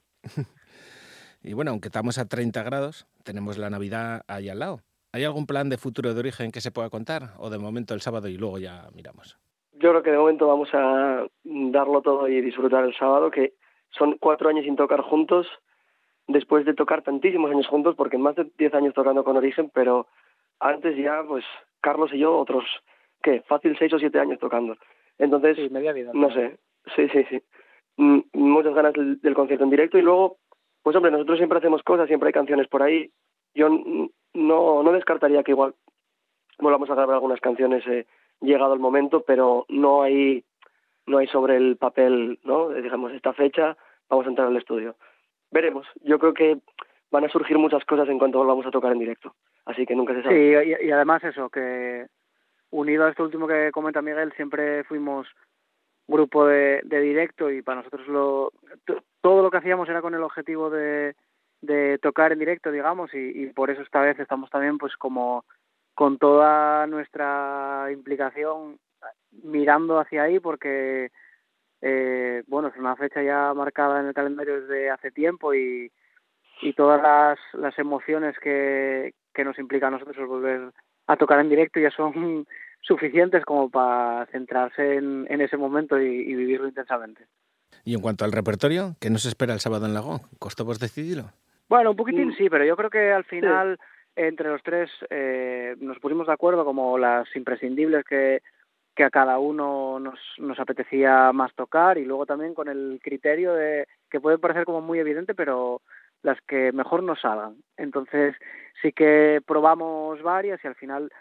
Y 1.42 1.54
bueno, 1.54 1.72
aunque 1.72 1.88
estamos 1.88 2.20
a 2.20 2.26
30 2.26 2.62
grados, 2.64 3.08
tenemos 3.24 3.58
la 3.58 3.72
Navidad 3.72 4.24
ahí 4.28 4.50
al 4.50 4.60
lado. 4.60 4.82
¿Hay 5.14 5.24
algún 5.26 5.46
plan 5.46 5.70
de 5.70 5.78
futuro 5.78 6.12
de 6.12 6.20
origen 6.20 6.52
que 6.52 6.60
se 6.60 6.72
pueda 6.72 6.90
contar? 6.90 7.36
¿O 7.38 7.52
de 7.52 7.60
momento 7.60 7.94
el 7.94 8.02
sábado 8.02 8.28
y 8.28 8.36
luego 8.36 8.58
ya 8.58 8.90
miramos? 8.96 9.38
Yo 9.74 9.92
creo 9.92 10.02
que 10.02 10.10
de 10.10 10.18
momento 10.18 10.48
vamos 10.48 10.70
a 10.74 11.28
darlo 11.44 12.02
todo 12.02 12.28
y 12.28 12.42
disfrutar 12.42 12.84
el 12.84 12.96
sábado, 12.96 13.30
que 13.30 13.54
son 13.92 14.18
cuatro 14.20 14.50
años 14.50 14.66
sin 14.66 14.76
tocar 14.76 15.02
juntos, 15.02 15.46
después 16.28 16.66
de 16.66 16.74
tocar 16.74 17.04
tantísimos 17.04 17.52
años 17.52 17.68
juntos, 17.68 17.96
porque 17.96 18.18
más 18.18 18.36
de 18.36 18.50
diez 18.58 18.74
años 18.74 18.96
tocando 18.96 19.24
con 19.24 19.38
Origen, 19.38 19.70
pero 19.72 20.08
antes 20.60 20.98
ya, 20.98 21.24
pues, 21.28 21.46
Carlos 21.80 22.12
y 22.12 22.18
yo, 22.18 22.36
otros, 22.36 22.66
¿qué? 23.22 23.42
Fácil 23.42 23.76
seis 23.78 23.94
o 23.94 24.00
siete 24.00 24.20
años 24.20 24.40
tocando. 24.40 24.78
Entonces, 25.20 25.58
sí, 25.58 25.70
media 25.70 25.94
vida, 25.94 26.10
no 26.16 26.34
sé, 26.34 26.58
sí, 26.96 27.08
sí, 27.10 27.24
sí. 27.30 27.44
Muchas 28.34 28.74
ganas 28.74 28.94
del, 28.94 29.22
del 29.22 29.36
concierto 29.36 29.64
en 29.64 29.70
directo 29.70 30.00
y 30.00 30.02
luego, 30.02 30.38
pues 30.82 30.96
hombre, 30.96 31.12
nosotros 31.12 31.38
siempre 31.38 31.60
hacemos 31.60 31.84
cosas, 31.84 32.08
siempre 32.08 32.30
hay 32.30 32.34
canciones 32.34 32.68
por 32.68 32.82
ahí. 32.82 33.12
Yo 33.54 33.70
no, 34.34 34.84
no 34.84 34.92
descartaría 34.92 35.44
que 35.44 35.52
igual 35.52 35.76
volvamos 36.60 36.90
a 36.90 36.96
grabar 36.96 37.16
algunas 37.16 37.40
canciones 37.40 37.86
eh, 37.88 38.06
llegado 38.42 38.74
el 38.74 38.80
momento, 38.80 39.24
pero 39.24 39.66
no 39.70 40.04
hay 40.04 40.44
no 41.06 41.18
hay 41.18 41.28
sobre 41.28 41.58
el 41.58 41.76
papel, 41.78 42.40
¿no? 42.44 42.70
Digamos, 42.70 43.12
esta 43.12 43.34
fecha 43.34 43.76
vamos 44.10 44.26
a 44.26 44.30
entrar 44.30 44.48
al 44.48 44.58
estudio. 44.58 44.96
Veremos. 45.52 45.86
Yo 46.02 46.18
creo 46.18 46.34
que 46.34 46.60
van 47.12 47.26
a 47.26 47.30
surgir 47.30 47.58
muchas 47.58 47.84
cosas 47.86 48.08
en 48.08 48.18
cuanto 48.18 48.38
volvamos 48.38 48.66
a 48.66 48.72
tocar 48.72 48.94
en 48.94 49.00
directo. 49.00 49.36
Así 49.66 49.86
que 49.86 49.96
nunca 49.96 50.14
se 50.14 50.24
sabe. 50.24 50.64
Sí, 50.64 50.70
y, 50.82 50.88
y 50.88 50.92
además 50.92 51.24
eso, 51.24 51.50
que 51.50 52.08
unido 52.72 53.06
a 53.06 53.10
esto 53.10 53.24
último 53.24 53.48
que 53.48 53.72
comenta 53.72 54.02
Miguel, 54.02 54.34
siempre 54.34 54.84
fuimos 54.86 55.28
grupo 56.08 56.46
de, 56.46 56.82
de 56.84 57.00
directo 57.02 57.50
y 57.50 57.62
para 57.62 57.78
nosotros 57.78 58.08
lo 58.08 58.52
todo 59.22 59.42
lo 59.42 59.50
que 59.50 59.58
hacíamos 59.58 59.88
era 59.88 60.02
con 60.02 60.14
el 60.14 60.24
objetivo 60.24 60.70
de, 60.70 61.16
de 61.64 61.98
tocar 61.98 62.34
en 62.34 62.40
directo, 62.40 62.72
digamos, 62.72 63.14
y, 63.14 63.44
y 63.44 63.46
por 63.48 63.72
eso 63.72 63.82
esta 63.82 64.02
vez 64.02 64.20
estamos 64.20 64.50
también 64.50 64.78
pues 64.78 64.96
como 64.98 65.46
con 65.96 66.18
toda 66.18 66.86
nuestra 66.88 67.88
implicación 67.92 68.80
mirando 69.44 70.00
hacia 70.00 70.24
ahí 70.24 70.40
porque 70.40 71.12
eh, 71.82 72.44
bueno 72.48 72.70
es 72.70 72.78
una 72.78 72.96
fecha 72.96 73.22
ya 73.22 73.54
marcada 73.54 74.00
en 74.00 74.08
el 74.08 74.14
calendario 74.14 74.62
desde 74.62 74.90
hace 74.90 75.12
tiempo 75.12 75.54
y, 75.54 75.92
y 76.62 76.74
todas 76.74 77.02
las, 77.02 77.40
las 77.54 77.78
emociones 77.80 78.38
que, 78.40 79.14
que 79.34 79.44
nos 79.44 79.58
implica 79.60 79.88
a 79.88 79.92
nosotros 79.92 80.28
volver 80.28 80.72
a 81.08 81.18
tocar 81.18 81.40
en 81.40 81.50
directo 81.50 81.80
ya 81.80 81.92
son 81.92 82.46
suficientes 82.82 83.46
como 83.46 83.70
para 83.70 84.26
centrarse 84.28 84.96
en, 84.96 85.26
en 85.30 85.42
ese 85.42 85.58
momento 85.58 86.00
y, 86.00 86.36
vivirlo 86.36 86.68
intensamente. 86.68 87.28
Y 87.86 87.96
en 87.96 88.02
cuanto 88.02 88.24
al 88.24 88.32
repertorio, 88.32 88.96
¿qué 89.00 89.10
nos 89.10 89.26
espera 89.26 89.54
el 89.54 89.60
sábado 89.60 89.86
en 89.86 89.94
Lago? 89.94 90.22
¿Costó 90.40 90.64
vos 90.64 90.80
decidirlo? 90.80 91.32
Bueno, 91.74 91.90
un 91.90 91.98
poquitín 91.98 92.32
sí, 92.36 92.52
pero 92.52 92.66
yo 92.66 92.78
creo 92.78 92.92
que 92.92 93.12
al 93.12 93.24
final 93.24 93.80
entre 94.16 94.48
los 94.48 94.62
tres 94.62 94.92
eh, 95.10 95.76
nos 95.80 95.98
pusimos 95.98 96.28
de 96.28 96.34
acuerdo 96.34 96.64
como 96.66 97.00
las 97.00 97.36
imprescindibles 97.36 98.06
que, 98.06 98.44
que 98.96 99.04
a 99.04 99.10
cada 99.10 99.40
uno 99.40 100.00
nos, 100.00 100.20
nos 100.38 100.60
apetecía 100.60 101.32
más 101.32 101.52
tocar 101.56 101.98
y 101.98 102.06
luego 102.06 102.28
también 102.28 102.54
con 102.54 102.68
el 102.68 103.00
criterio 103.02 103.56
de 103.56 103.88
que 104.12 104.22
puede 104.22 104.38
parecer 104.38 104.66
como 104.66 104.82
muy 104.82 105.00
evidente, 105.00 105.34
pero 105.34 105.82
las 106.22 106.40
que 106.42 106.72
mejor 106.74 107.02
nos 107.02 107.22
salgan. 107.22 107.56
Entonces 107.76 108.36
sí 108.80 108.92
que 108.92 109.42
probamos 109.44 110.22
varias 110.22 110.64
y 110.64 110.68
al 110.68 110.76
final, 110.76 111.12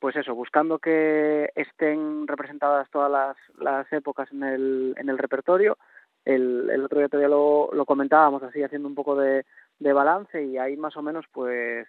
pues 0.00 0.16
eso, 0.16 0.34
buscando 0.34 0.80
que 0.80 1.52
estén 1.54 2.26
representadas 2.26 2.90
todas 2.90 3.08
las, 3.08 3.36
las 3.56 3.92
épocas 3.92 4.32
en 4.32 4.42
el, 4.42 4.94
en 4.96 5.08
el 5.08 5.18
repertorio. 5.18 5.78
El, 6.24 6.70
el 6.70 6.84
otro 6.84 6.98
día 6.98 7.08
todavía 7.08 7.28
lo, 7.28 7.70
lo 7.72 7.84
comentábamos 7.84 8.44
así, 8.44 8.62
haciendo 8.62 8.86
un 8.86 8.94
poco 8.94 9.16
de, 9.16 9.44
de 9.78 9.92
balance 9.92 10.42
y 10.44 10.58
ahí 10.58 10.76
más 10.76 10.96
o 10.96 11.02
menos 11.02 11.24
pues 11.32 11.86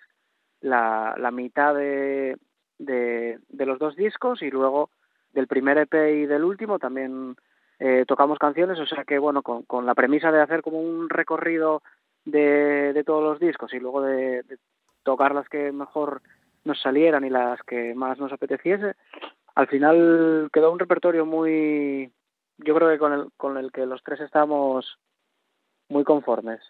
la, 0.61 1.15
la 1.17 1.31
mitad 1.31 1.75
de, 1.75 2.37
de, 2.79 3.39
los 3.65 3.79
dos 3.79 3.95
discos 3.95 4.41
y 4.41 4.49
luego 4.49 4.89
del 5.31 5.47
primer 5.47 5.77
EP 5.77 5.93
y 5.93 6.25
del 6.25 6.43
último 6.43 6.79
también 6.79 7.35
eh, 7.79 8.05
tocamos 8.07 8.39
canciones, 8.39 8.79
o 8.79 8.85
sea 8.85 9.03
que 9.03 9.19
bueno, 9.19 9.41
con, 9.41 9.63
con 9.63 9.85
la 9.85 9.95
premisa 9.95 10.31
de 10.31 10.41
hacer 10.41 10.61
como 10.61 10.79
un 10.79 11.09
recorrido 11.09 11.81
de, 12.25 12.93
de 12.93 13.03
todos 13.03 13.23
los 13.23 13.39
discos 13.39 13.73
y 13.73 13.79
luego 13.79 14.01
de, 14.01 14.43
de, 14.43 14.57
tocar 15.03 15.35
las 15.35 15.49
que 15.49 15.71
mejor 15.73 16.21
nos 16.63 16.79
salieran 16.81 17.25
y 17.25 17.29
las 17.29 17.61
que 17.63 17.93
más 17.93 18.19
nos 18.19 18.31
apeteciese, 18.31 18.95
al 19.55 19.67
final 19.67 20.49
quedó 20.53 20.71
un 20.71 20.79
repertorio 20.79 21.25
muy, 21.25 22.11
yo 22.57 22.75
creo 22.75 22.89
que 22.89 22.97
con 22.97 23.13
el, 23.13 23.31
con 23.37 23.57
el 23.57 23.71
que 23.71 23.85
los 23.85 24.01
tres 24.03 24.21
estamos 24.21 24.97
muy 25.89 26.03
conformes. 26.03 26.61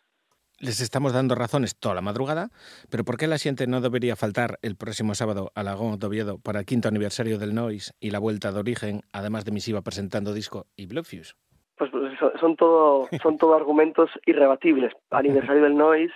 Les 0.63 0.79
estamos 0.79 1.11
dando 1.11 1.35
razones 1.35 1.77
toda 1.77 1.93
la 1.93 1.99
madrugada, 1.99 2.47
pero 2.89 3.03
¿por 3.03 3.17
qué 3.17 3.27
la 3.27 3.37
siente 3.37 3.67
no 3.67 3.81
debería 3.81 4.15
faltar 4.15 4.59
el 4.61 4.77
próximo 4.77 5.13
sábado 5.13 5.51
a 5.55 5.61
Lagón 5.61 5.99
Oviedo 6.01 6.37
para 6.39 6.59
el 6.59 6.65
quinto 6.65 6.87
aniversario 6.87 7.37
del 7.37 7.53
Noise 7.53 7.91
y 7.99 8.11
la 8.11 8.19
vuelta 8.19 8.53
de 8.53 8.61
origen, 8.61 9.01
además 9.11 9.43
de 9.43 9.51
Misiva 9.51 9.81
presentando 9.81 10.33
disco 10.33 10.67
y 10.77 10.85
Bluefuse? 10.85 11.33
Pues, 11.75 11.91
son 12.39 12.55
todo 12.55 13.09
son 13.21 13.37
todo 13.37 13.55
argumentos 13.55 14.09
irrebatibles. 14.25 14.93
Aniversario 15.11 15.63
del 15.63 15.75
Noise, 15.75 16.13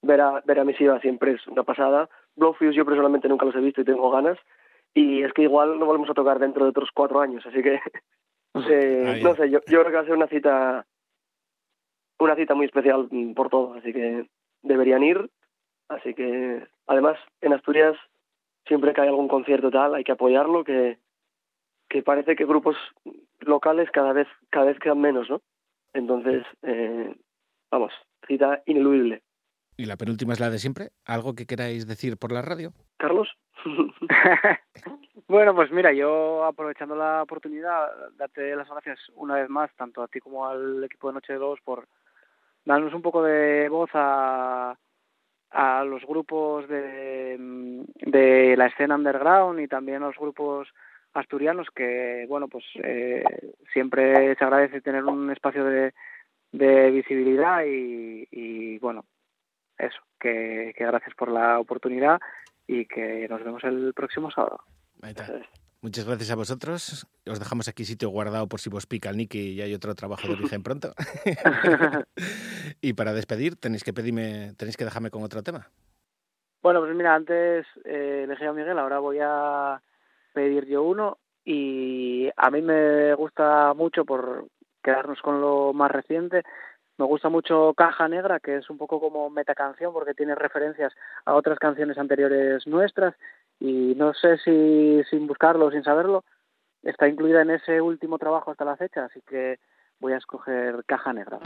ver 0.00 0.22
a, 0.22 0.40
ver 0.46 0.60
a 0.60 0.64
Misiva 0.64 0.98
siempre 1.00 1.32
es 1.32 1.46
una 1.46 1.62
pasada. 1.62 2.08
Bluefuse 2.34 2.74
yo 2.74 2.86
personalmente 2.86 3.28
nunca 3.28 3.44
los 3.44 3.54
he 3.56 3.60
visto 3.60 3.82
y 3.82 3.84
tengo 3.84 4.10
ganas. 4.10 4.38
Y 4.94 5.22
es 5.22 5.34
que 5.34 5.42
igual 5.42 5.78
no 5.78 5.84
volvemos 5.84 6.08
a 6.08 6.14
tocar 6.14 6.38
dentro 6.38 6.64
de 6.64 6.70
otros 6.70 6.88
cuatro 6.94 7.20
años, 7.20 7.44
así 7.44 7.62
que 7.62 7.74
eh, 8.70 9.20
no 9.22 9.34
sé, 9.34 9.50
yo, 9.50 9.60
yo 9.66 9.80
creo 9.80 9.84
que 9.84 9.96
va 9.96 10.00
a 10.00 10.06
ser 10.06 10.16
una 10.16 10.28
cita 10.28 10.86
una 12.24 12.36
cita 12.36 12.54
muy 12.54 12.66
especial 12.66 13.08
por 13.34 13.48
todo, 13.48 13.74
así 13.74 13.92
que 13.92 14.26
deberían 14.62 15.02
ir. 15.02 15.30
Así 15.88 16.14
que, 16.14 16.66
además, 16.86 17.18
en 17.40 17.52
Asturias, 17.52 17.96
siempre 18.66 18.92
que 18.92 19.00
hay 19.00 19.08
algún 19.08 19.28
concierto 19.28 19.70
tal, 19.70 19.94
hay 19.94 20.04
que 20.04 20.12
apoyarlo, 20.12 20.64
que, 20.64 20.98
que 21.88 22.02
parece 22.02 22.36
que 22.36 22.46
grupos 22.46 22.76
locales 23.40 23.90
cada 23.90 24.12
vez, 24.12 24.28
cada 24.50 24.66
vez 24.66 24.78
quedan 24.78 25.00
menos, 25.00 25.28
¿no? 25.28 25.42
Entonces, 25.92 26.44
eh, 26.62 27.14
vamos, 27.70 27.92
cita 28.26 28.62
ineludible. 28.66 29.22
Y 29.76 29.86
la 29.86 29.96
penúltima 29.96 30.32
es 30.32 30.40
la 30.40 30.50
de 30.50 30.58
siempre. 30.58 30.90
¿Algo 31.04 31.34
que 31.34 31.46
queráis 31.46 31.86
decir 31.86 32.16
por 32.16 32.32
la 32.32 32.42
radio? 32.42 32.72
Carlos. 32.98 33.28
bueno, 35.28 35.54
pues 35.54 35.70
mira, 35.70 35.92
yo 35.92 36.44
aprovechando 36.44 36.94
la 36.94 37.22
oportunidad, 37.22 37.88
darte 38.16 38.54
las 38.54 38.68
gracias 38.68 38.98
una 39.14 39.36
vez 39.36 39.48
más, 39.48 39.74
tanto 39.76 40.02
a 40.02 40.08
ti 40.08 40.20
como 40.20 40.46
al 40.46 40.84
equipo 40.84 41.08
de 41.08 41.14
Noche 41.14 41.32
de 41.32 41.38
Lobos, 41.38 41.60
por, 41.64 41.88
darnos 42.64 42.94
un 42.94 43.02
poco 43.02 43.22
de 43.22 43.68
voz 43.68 43.90
a, 43.94 44.76
a 45.50 45.84
los 45.84 46.04
grupos 46.06 46.68
de, 46.68 47.36
de 48.00 48.56
la 48.56 48.66
escena 48.66 48.96
underground 48.96 49.60
y 49.60 49.68
también 49.68 50.02
a 50.02 50.06
los 50.06 50.16
grupos 50.16 50.68
asturianos 51.14 51.68
que 51.74 52.24
bueno 52.28 52.48
pues 52.48 52.64
eh, 52.82 53.22
siempre 53.72 54.34
se 54.34 54.44
agradece 54.44 54.80
tener 54.80 55.04
un 55.04 55.30
espacio 55.30 55.64
de, 55.64 55.92
de 56.52 56.90
visibilidad 56.90 57.64
y, 57.64 58.26
y 58.30 58.78
bueno 58.78 59.04
eso 59.78 60.00
que, 60.18 60.72
que 60.76 60.86
gracias 60.86 61.14
por 61.14 61.30
la 61.30 61.58
oportunidad 61.58 62.20
y 62.66 62.86
que 62.86 63.26
nos 63.28 63.42
vemos 63.42 63.62
el 63.64 63.92
próximo 63.94 64.30
sábado. 64.30 64.60
Ahí 65.02 65.10
está. 65.10 65.42
Muchas 65.82 66.06
gracias 66.06 66.30
a 66.30 66.36
vosotros. 66.36 67.08
Os 67.28 67.40
dejamos 67.40 67.66
aquí 67.66 67.84
sitio 67.84 68.08
guardado 68.08 68.46
por 68.46 68.60
si 68.60 68.70
vos 68.70 68.86
pica 68.86 69.10
el 69.10 69.16
Nicky 69.16 69.50
y 69.50 69.62
hay 69.62 69.74
otro 69.74 69.96
trabajo 69.96 70.28
de 70.28 70.34
origen 70.34 70.62
pronto. 70.62 70.92
y 72.80 72.92
para 72.92 73.12
despedir, 73.12 73.56
tenéis 73.56 73.82
que 73.82 73.92
pedirme, 73.92 74.52
tenéis 74.56 74.76
que 74.76 74.84
dejarme 74.84 75.10
con 75.10 75.24
otro 75.24 75.42
tema. 75.42 75.68
Bueno, 76.62 76.78
pues 76.78 76.94
mira, 76.94 77.16
antes 77.16 77.66
eh, 77.84 78.22
elegí 78.24 78.44
a 78.44 78.52
Miguel, 78.52 78.78
ahora 78.78 79.00
voy 79.00 79.18
a 79.20 79.82
pedir 80.32 80.66
yo 80.66 80.84
uno 80.84 81.18
y 81.44 82.30
a 82.36 82.50
mí 82.52 82.62
me 82.62 83.14
gusta 83.14 83.74
mucho 83.74 84.04
por 84.04 84.46
quedarnos 84.84 85.20
con 85.20 85.40
lo 85.40 85.72
más 85.72 85.90
reciente. 85.90 86.44
Me 86.96 87.06
gusta 87.06 87.28
mucho 87.28 87.74
Caja 87.74 88.06
Negra, 88.06 88.38
que 88.38 88.58
es 88.58 88.70
un 88.70 88.78
poco 88.78 89.00
como 89.00 89.28
metacanción 89.30 89.92
porque 89.92 90.14
tiene 90.14 90.36
referencias 90.36 90.92
a 91.24 91.34
otras 91.34 91.58
canciones 91.58 91.98
anteriores 91.98 92.68
nuestras 92.68 93.16
y 93.62 93.94
no 93.94 94.12
sé 94.12 94.38
si 94.38 95.02
sin 95.08 95.28
buscarlo 95.28 95.70
sin 95.70 95.84
saberlo 95.84 96.24
está 96.82 97.06
incluida 97.06 97.42
en 97.42 97.50
ese 97.50 97.80
último 97.80 98.18
trabajo 98.18 98.50
hasta 98.50 98.64
la 98.64 98.76
fecha, 98.76 99.04
así 99.04 99.22
que 99.24 99.60
voy 100.00 100.14
a 100.14 100.16
escoger 100.16 100.82
Caja 100.84 101.12
Negra. 101.12 101.38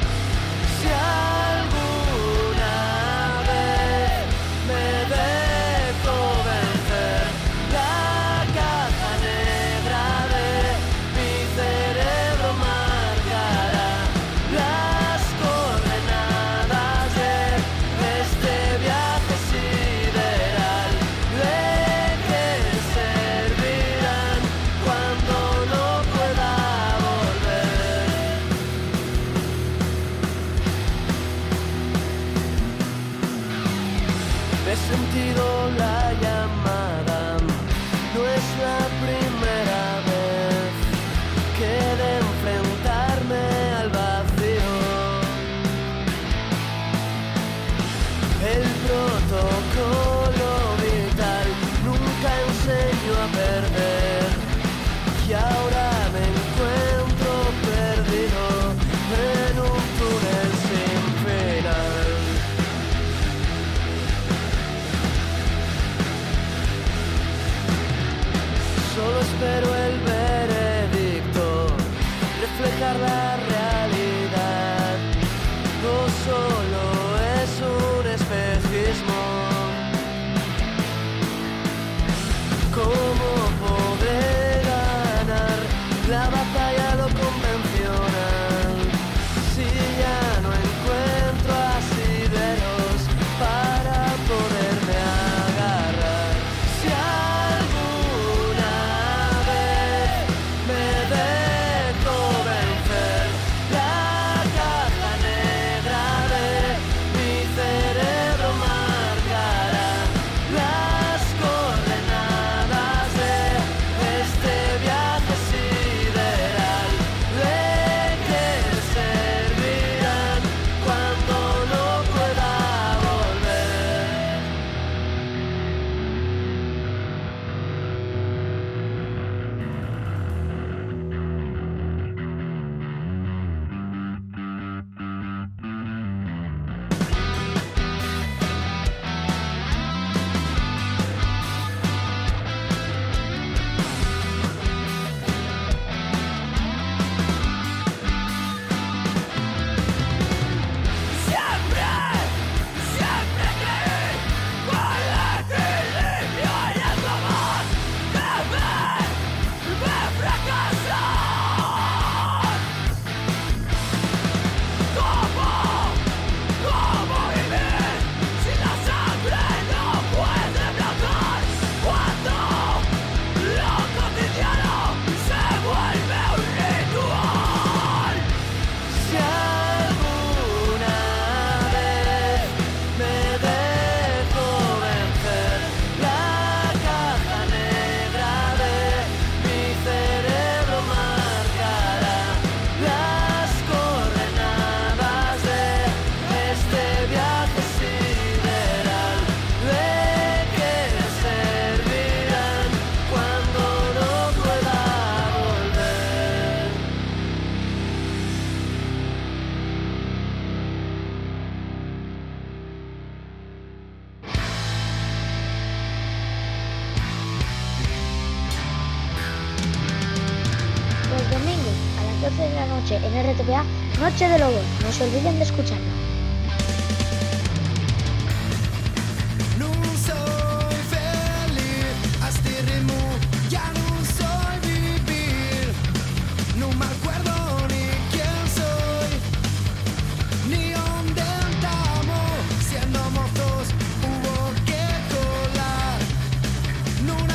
batalla 86.57 86.95
loco. 86.97 87.26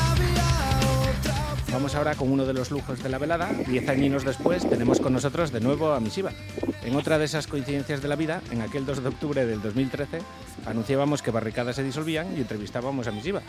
Había 0.07 0.35
otra 1.17 1.33
opción. 1.53 1.71
Vamos 1.71 1.95
ahora 1.95 2.15
con 2.15 2.31
uno 2.31 2.45
de 2.45 2.53
los 2.53 2.71
lujos 2.71 3.01
de 3.01 3.09
la 3.09 3.17
velada. 3.17 3.51
Diez 3.67 3.87
añinos 3.87 4.25
después 4.25 4.67
tenemos 4.69 4.99
con 4.99 5.13
nosotros 5.13 5.51
de 5.51 5.61
nuevo 5.61 5.93
a 5.93 5.99
Misiva. 5.99 6.31
En 6.91 6.97
otra 6.97 7.17
de 7.17 7.23
esas 7.23 7.47
coincidencias 7.47 8.01
de 8.01 8.09
la 8.09 8.17
vida, 8.17 8.41
en 8.51 8.61
aquel 8.61 8.85
2 8.85 9.01
de 9.01 9.07
octubre 9.07 9.45
del 9.45 9.61
2013, 9.61 10.19
anunciábamos 10.65 11.21
que 11.21 11.31
Barricadas 11.31 11.77
se 11.77 11.83
disolvían 11.83 12.35
y 12.35 12.41
entrevistábamos 12.41 13.07
a 13.07 13.13
Misiva. 13.13 13.41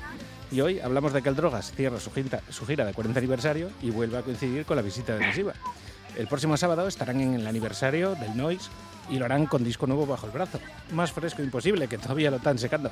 Y 0.53 0.61
hoy 0.61 0.79
hablamos 0.79 1.13
de 1.13 1.23
que 1.23 1.29
el 1.29 1.35
Drogas 1.35 1.73
cierra 1.73 1.99
su 1.99 2.13
gira, 2.13 2.41
su 2.51 2.65
gira 2.67 2.85
de 2.85 2.95
40 2.95 3.19
aniversario 3.19 3.71
y 3.83 3.91
vuelve 3.91 4.17
a 4.17 4.23
coincidir 4.23 4.65
con 4.65 4.77
la 4.77 4.83
visita 4.83 5.17
de 5.17 5.27
Misiva. 5.27 5.55
El 6.17 6.29
próximo 6.29 6.57
sábado 6.57 6.87
estarán 6.87 7.21
en 7.21 7.35
el 7.35 7.47
aniversario 7.49 8.15
del 8.15 8.37
Noise 8.37 8.71
y 9.11 9.19
lo 9.19 9.25
harán 9.25 9.47
con 9.47 9.65
disco 9.65 9.87
nuevo 9.87 10.07
bajo 10.07 10.27
el 10.27 10.33
brazo. 10.33 10.59
Más 10.93 11.13
fresco 11.13 11.43
imposible, 11.43 11.89
que 11.89 11.99
todavía 11.99 12.31
lo 12.31 12.37
están 12.37 12.59
secando. 12.59 12.91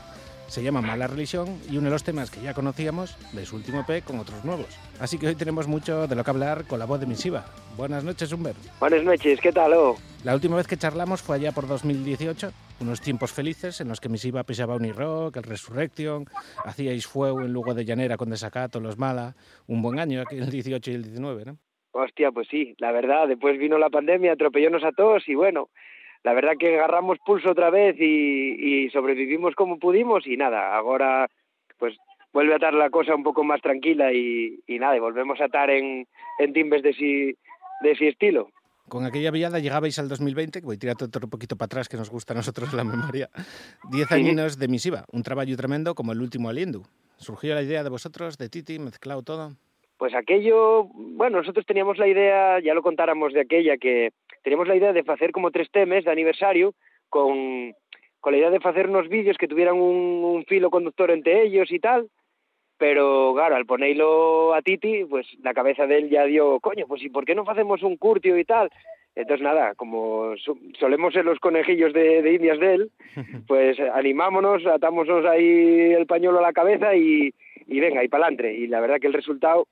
Se 0.49 0.63
llama 0.63 0.81
Mala 0.81 1.07
Religión 1.07 1.61
y 1.71 1.77
uno 1.77 1.85
de 1.85 1.91
los 1.91 2.03
temas 2.03 2.31
que 2.31 2.41
ya 2.41 2.55
conocíamos 2.55 3.17
de 3.33 3.47
su 3.47 3.55
último 3.55 3.85
EP 3.87 4.03
con 4.03 4.19
otros 4.19 4.45
nuevos. 4.45 4.67
Así 4.99 5.17
que 5.17 5.29
hoy 5.29 5.37
tenemos 5.37 5.69
mucho 5.69 6.09
de 6.09 6.17
lo 6.17 6.25
que 6.25 6.31
hablar 6.31 6.67
con 6.67 6.81
la 6.81 6.87
voz 6.87 6.99
de 6.99 7.07
Misiva. 7.07 7.45
Buenas 7.77 8.03
noches, 8.03 8.33
Humber. 8.33 8.57
Buenas 8.81 9.05
noches, 9.05 9.41
¿qué 9.41 9.53
tal? 9.53 9.73
Oh? 9.75 9.97
La 10.25 10.35
última 10.35 10.57
vez 10.57 10.67
que 10.67 10.77
charlamos 10.77 11.23
fue 11.23 11.37
allá 11.37 11.53
por 11.53 11.69
2018, 11.69 12.51
unos 12.81 13.01
tiempos 13.01 13.33
felices 13.33 13.81
en 13.81 13.89
los 13.89 14.01
que 14.01 14.09
Misiva 14.09 14.43
pisaba 14.43 14.75
Unirock, 14.75 15.37
el 15.37 15.45
Resurrection, 15.45 16.27
hacíais 16.65 17.07
fuego 17.07 17.43
en 17.43 17.53
Lugo 17.53 17.73
de 17.73 17.85
Llanera 17.85 18.17
con 18.17 18.31
Desacato, 18.31 18.81
Los 18.81 18.99
Mala, 18.99 19.37
un 19.69 19.83
buen 19.83 20.01
año 20.01 20.21
aquí 20.21 20.37
el 20.37 20.51
18 20.51 20.91
y 20.91 20.95
el 20.95 21.05
19, 21.05 21.45
¿no? 21.45 21.59
Hostia, 21.93 22.33
pues 22.33 22.49
sí, 22.51 22.75
la 22.79 22.93
verdad, 22.93 23.29
después 23.29 23.59
vino 23.59 23.79
la 23.79 23.89
pandemia, 23.89 24.33
atropellónos 24.33 24.85
a 24.85 24.93
todos 24.93 25.29
y 25.29 25.35
bueno, 25.35 25.71
la 26.25 26.33
verdad 26.35 26.53
que 26.59 26.75
agarramos 26.77 27.19
pulso 27.25 27.51
otra 27.51 27.71
vez 27.71 27.97
y, 27.99 28.85
y 28.85 28.91
sobrevivimos 28.91 29.55
como 29.55 29.79
pudimos 29.79 30.27
y 30.27 30.37
nada, 30.37 30.77
ahora 30.77 31.29
pues 31.79 31.97
vuelve 32.33 32.53
a 32.53 32.57
estar 32.57 32.75
la 32.75 32.91
cosa 32.91 33.15
un 33.15 33.23
poco 33.23 33.43
más 33.43 33.61
tranquila 33.63 34.13
y, 34.13 34.61
y 34.67 34.79
nada, 34.79 34.97
y 34.97 35.01
volvemos 35.01 35.41
a 35.41 35.47
estar 35.47 35.71
en, 35.71 36.07
en 36.39 36.53
timbres 36.53 36.83
de 36.83 36.93
sí, 36.93 37.35
de 37.83 37.97
sí 37.97 38.07
estilo. 38.07 38.51
Con 38.89 39.05
aquella 39.07 39.31
viada 39.31 39.61
llegabais 39.61 39.99
al 40.01 40.09
2020, 40.09 40.61
que 40.61 40.67
voy 40.67 40.77
todo 40.77 41.09
un 41.25 41.31
poquito 41.31 41.57
para 41.57 41.67
atrás, 41.67 41.89
que 41.89 41.97
nos 41.97 42.11
gusta 42.11 42.33
a 42.33 42.37
nosotros 42.37 42.73
la 42.75 42.83
memoria. 42.85 43.31
Diez 43.91 44.09
Sí. 44.09 44.15
añinos 44.15 44.59
de 44.59 44.67
Misiva, 44.67 45.05
un 45.13 45.23
trabajo 45.23 45.55
tremendo 45.57 45.95
como 45.95 46.11
el 46.13 46.21
último 46.21 46.49
Aliendu. 46.49 46.83
¿Surgió 47.17 47.55
la 47.55 47.63
idea 47.63 47.85
de 47.85 47.91
vosotros, 47.91 48.37
de 48.37 48.49
Titi, 48.49 48.79
mezclado 48.81 49.23
todo? 49.23 49.53
Pues 50.01 50.15
aquello, 50.15 50.85
bueno, 50.95 51.37
nosotros 51.41 51.67
teníamos 51.67 51.99
la 51.99 52.09
idea, 52.09 52.59
ya 52.61 52.73
lo 52.73 52.81
contáramos 52.81 53.35
de 53.35 53.43
aquella, 53.43 53.77
que 53.77 54.13
teníamos 54.43 54.67
la 54.67 54.75
idea 54.75 54.95
de 54.95 55.05
hacer 55.07 55.31
como 55.31 55.51
tres 55.51 55.71
temas 55.71 56.05
de 56.05 56.11
aniversario 56.11 56.73
con, 57.11 57.75
con 58.19 58.33
la 58.33 58.39
idea 58.39 58.49
de 58.51 58.61
hacer 58.65 58.89
unos 58.89 59.11
vídeos 59.11 59.37
que 59.37 59.47
tuvieran 59.47 59.75
un, 59.75 60.25
un 60.25 60.45
filo 60.47 60.71
conductor 60.71 61.11
entre 61.11 61.43
ellos 61.43 61.71
y 61.71 61.81
tal, 61.81 62.09
pero 62.79 63.35
claro, 63.35 63.57
al 63.57 63.67
ponerlo 63.67 64.55
a 64.55 64.63
Titi, 64.63 65.05
pues 65.05 65.27
la 65.43 65.53
cabeza 65.53 65.87
de 65.87 65.99
él 65.99 66.09
ya 66.09 66.25
dio, 66.25 66.61
coño, 66.61 66.87
pues 66.89 67.03
¿y 67.03 67.11
por 67.11 67.27
qué 67.27 67.35
no 67.35 67.45
hacemos 67.47 67.83
un 67.83 67.99
curtio 67.99 68.39
y 68.39 68.45
tal? 68.47 68.71
Entonces 69.15 69.45
nada, 69.45 69.75
como 69.75 70.35
so- 70.39 70.57
solemos 70.79 71.13
ser 71.13 71.27
los 71.27 71.39
conejillos 71.41 71.93
de, 71.93 72.23
de 72.23 72.33
indias 72.33 72.59
de 72.59 72.75
él, 72.75 72.91
pues 73.47 73.79
animámonos, 73.79 74.65
atámonos 74.67 75.27
ahí 75.27 75.93
el 75.93 76.07
pañuelo 76.07 76.39
a 76.39 76.43
la 76.43 76.55
cabeza 76.55 76.97
y, 76.97 77.35
y 77.67 77.81
venga, 77.81 78.03
y 78.03 78.09
pa'lante. 78.09 78.55
Y 78.55 78.67
la 78.67 78.81
verdad 78.81 78.99
que 78.99 79.09
el 79.09 79.13
resultado, 79.13 79.67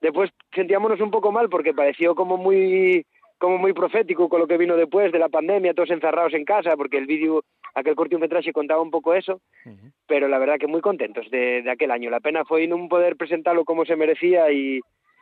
después 0.00 0.30
sentíamos 0.54 1.00
un 1.00 1.10
poco 1.10 1.32
mal 1.32 1.48
porque 1.48 1.74
pareció 1.74 2.14
como 2.14 2.36
muy 2.36 3.04
como 3.38 3.56
muy 3.56 3.72
profético 3.72 4.28
con 4.28 4.38
lo 4.38 4.46
que 4.46 4.58
vino 4.58 4.76
después 4.76 5.10
de 5.12 5.18
la 5.18 5.30
pandemia, 5.30 5.72
todos 5.72 5.90
encerrados 5.90 6.34
en 6.34 6.44
casa, 6.44 6.76
porque 6.76 6.98
el 6.98 7.06
vídeo, 7.06 7.42
aquel 7.74 7.94
cortometraje 7.96 8.52
contaba 8.52 8.82
un 8.82 8.90
poco 8.90 9.14
eso, 9.14 9.40
pero 10.06 10.28
la 10.28 10.38
verdad 10.38 10.58
que 10.58 10.66
muy 10.66 10.82
contentos 10.82 11.30
de, 11.30 11.62
de 11.62 11.70
aquel 11.70 11.90
año. 11.90 12.10
La 12.10 12.20
pena 12.20 12.44
fue 12.44 12.66
no 12.66 12.86
poder 12.86 13.16
presentarlo 13.16 13.64
como 13.64 13.86
se 13.86 13.96
merecía 13.96 14.52
y, 14.52 14.80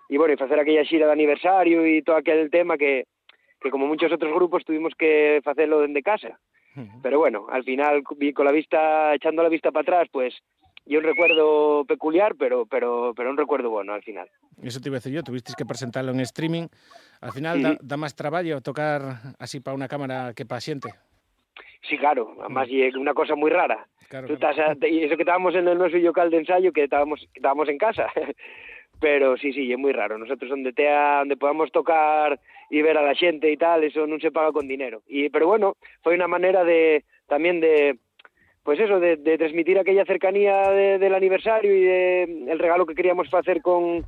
y 0.09 0.16
bueno, 0.16 0.35
y 0.37 0.43
hacer 0.43 0.59
aquella 0.59 0.85
xira 0.85 1.07
de 1.07 1.12
aniversario 1.12 1.87
y 1.87 2.03
todo 2.03 2.16
aquel 2.16 2.51
tema 2.51 2.76
que, 2.76 3.05
que 3.61 3.70
como 3.70 3.87
muchos 3.87 4.12
otros 4.12 4.35
grupos 4.35 4.64
tuvimos 4.64 4.95
que 4.99 5.41
hacerlo 5.45 5.81
desde 5.81 6.03
casa. 6.03 6.41
Pero 7.03 7.18
bueno, 7.18 7.47
al 7.51 7.64
final, 7.64 8.03
vi 8.18 8.33
con 8.33 8.47
la 8.47 8.53
vista, 8.53 9.12
echando 9.14 9.43
la 9.43 9.49
vista 9.49 9.72
para 9.72 9.83
atrás, 9.83 10.09
pues, 10.12 10.33
y 10.89 10.97
un 10.97 11.05
recuerdo 11.05 11.84
peculiar, 11.84 12.34
pero, 12.36 12.64
pero, 12.66 13.12
pero 13.14 13.30
un 13.30 13.36
recuerdo 13.36 13.68
bueno 13.70 13.93
al 13.93 14.03
final. 14.03 14.28
Eso 14.62 14.80
te 14.80 14.89
iba 14.89 14.97
a 14.97 15.01
decir 15.01 15.12
yo, 15.12 15.22
tuvisteis 15.22 15.55
que 15.55 15.66
presentarlo 15.66 16.11
en 16.12 16.20
streaming. 16.20 16.66
Al 17.20 17.32
final 17.32 17.59
Sí. 17.59 17.62
da, 17.62 17.76
da 17.80 17.97
más 17.97 18.16
trabajo 18.16 18.61
tocar 18.62 19.01
así 19.39 19.61
para 19.61 19.74
una 19.76 19.86
cámara 19.86 20.32
que 20.34 20.47
paciente. 20.47 20.89
Sí, 21.89 21.97
claro, 21.99 22.34
además 22.41 22.68
y 22.70 22.82
es 22.82 22.95
una 22.97 23.12
cosa 23.14 23.34
muy 23.34 23.51
rara. 23.51 23.86
Claro, 24.09 24.26
Tú 24.26 24.36
claro. 24.39 24.57
estás 24.62 24.82
a- 24.82 24.86
y 24.89 25.05
eso 25.05 25.16
que 25.16 25.22
estábamos 25.22 25.55
en 25.55 25.68
el 25.68 25.76
nuestro 25.76 26.01
local 26.01 26.30
de 26.30 26.39
ensayo, 26.39 26.72
que 26.72 26.84
estábamos, 26.84 27.20
que 27.20 27.39
estábamos 27.39 27.68
en 27.68 27.76
casa. 27.78 28.07
Pero 29.01 29.36
sí, 29.36 29.53
sí, 29.53 29.70
es 29.70 29.78
muy 29.78 29.93
raro. 29.93 30.18
Nosotros 30.18 30.51
donde 30.51 30.72
tea, 30.72 31.18
donde 31.20 31.36
podamos 31.36 31.70
tocar 31.70 32.41
y 32.70 32.82
ver 32.82 32.99
a 32.99 33.03
la 33.03 33.14
gente 33.14 33.53
y 33.53 33.57
tal, 33.57 33.84
eso 33.84 34.07
no 34.09 34.18
se 34.18 34.32
paga 34.32 34.51
con 34.51 34.66
dinero. 34.66 35.03
Y 35.07 35.28
pero 35.28 35.47
bueno, 35.47 35.76
fue 36.03 36.14
una 36.14 36.26
manera 36.26 36.64
de 36.64 37.05
también 37.28 37.61
de 37.61 37.97
pues 38.69 38.81
eso, 38.81 39.01
de, 39.01 39.16
transmitir 39.39 39.79
aquella 39.79 40.05
cercanía 40.05 40.71
de- 40.73 40.99
del 40.99 41.14
aniversario 41.14 41.75
y 41.75 41.85
de 41.85 42.23
el 42.53 42.59
regalo 42.59 42.85
que 42.85 42.95
queríamos 42.95 43.33
hacer 43.33 43.62
con 43.62 44.05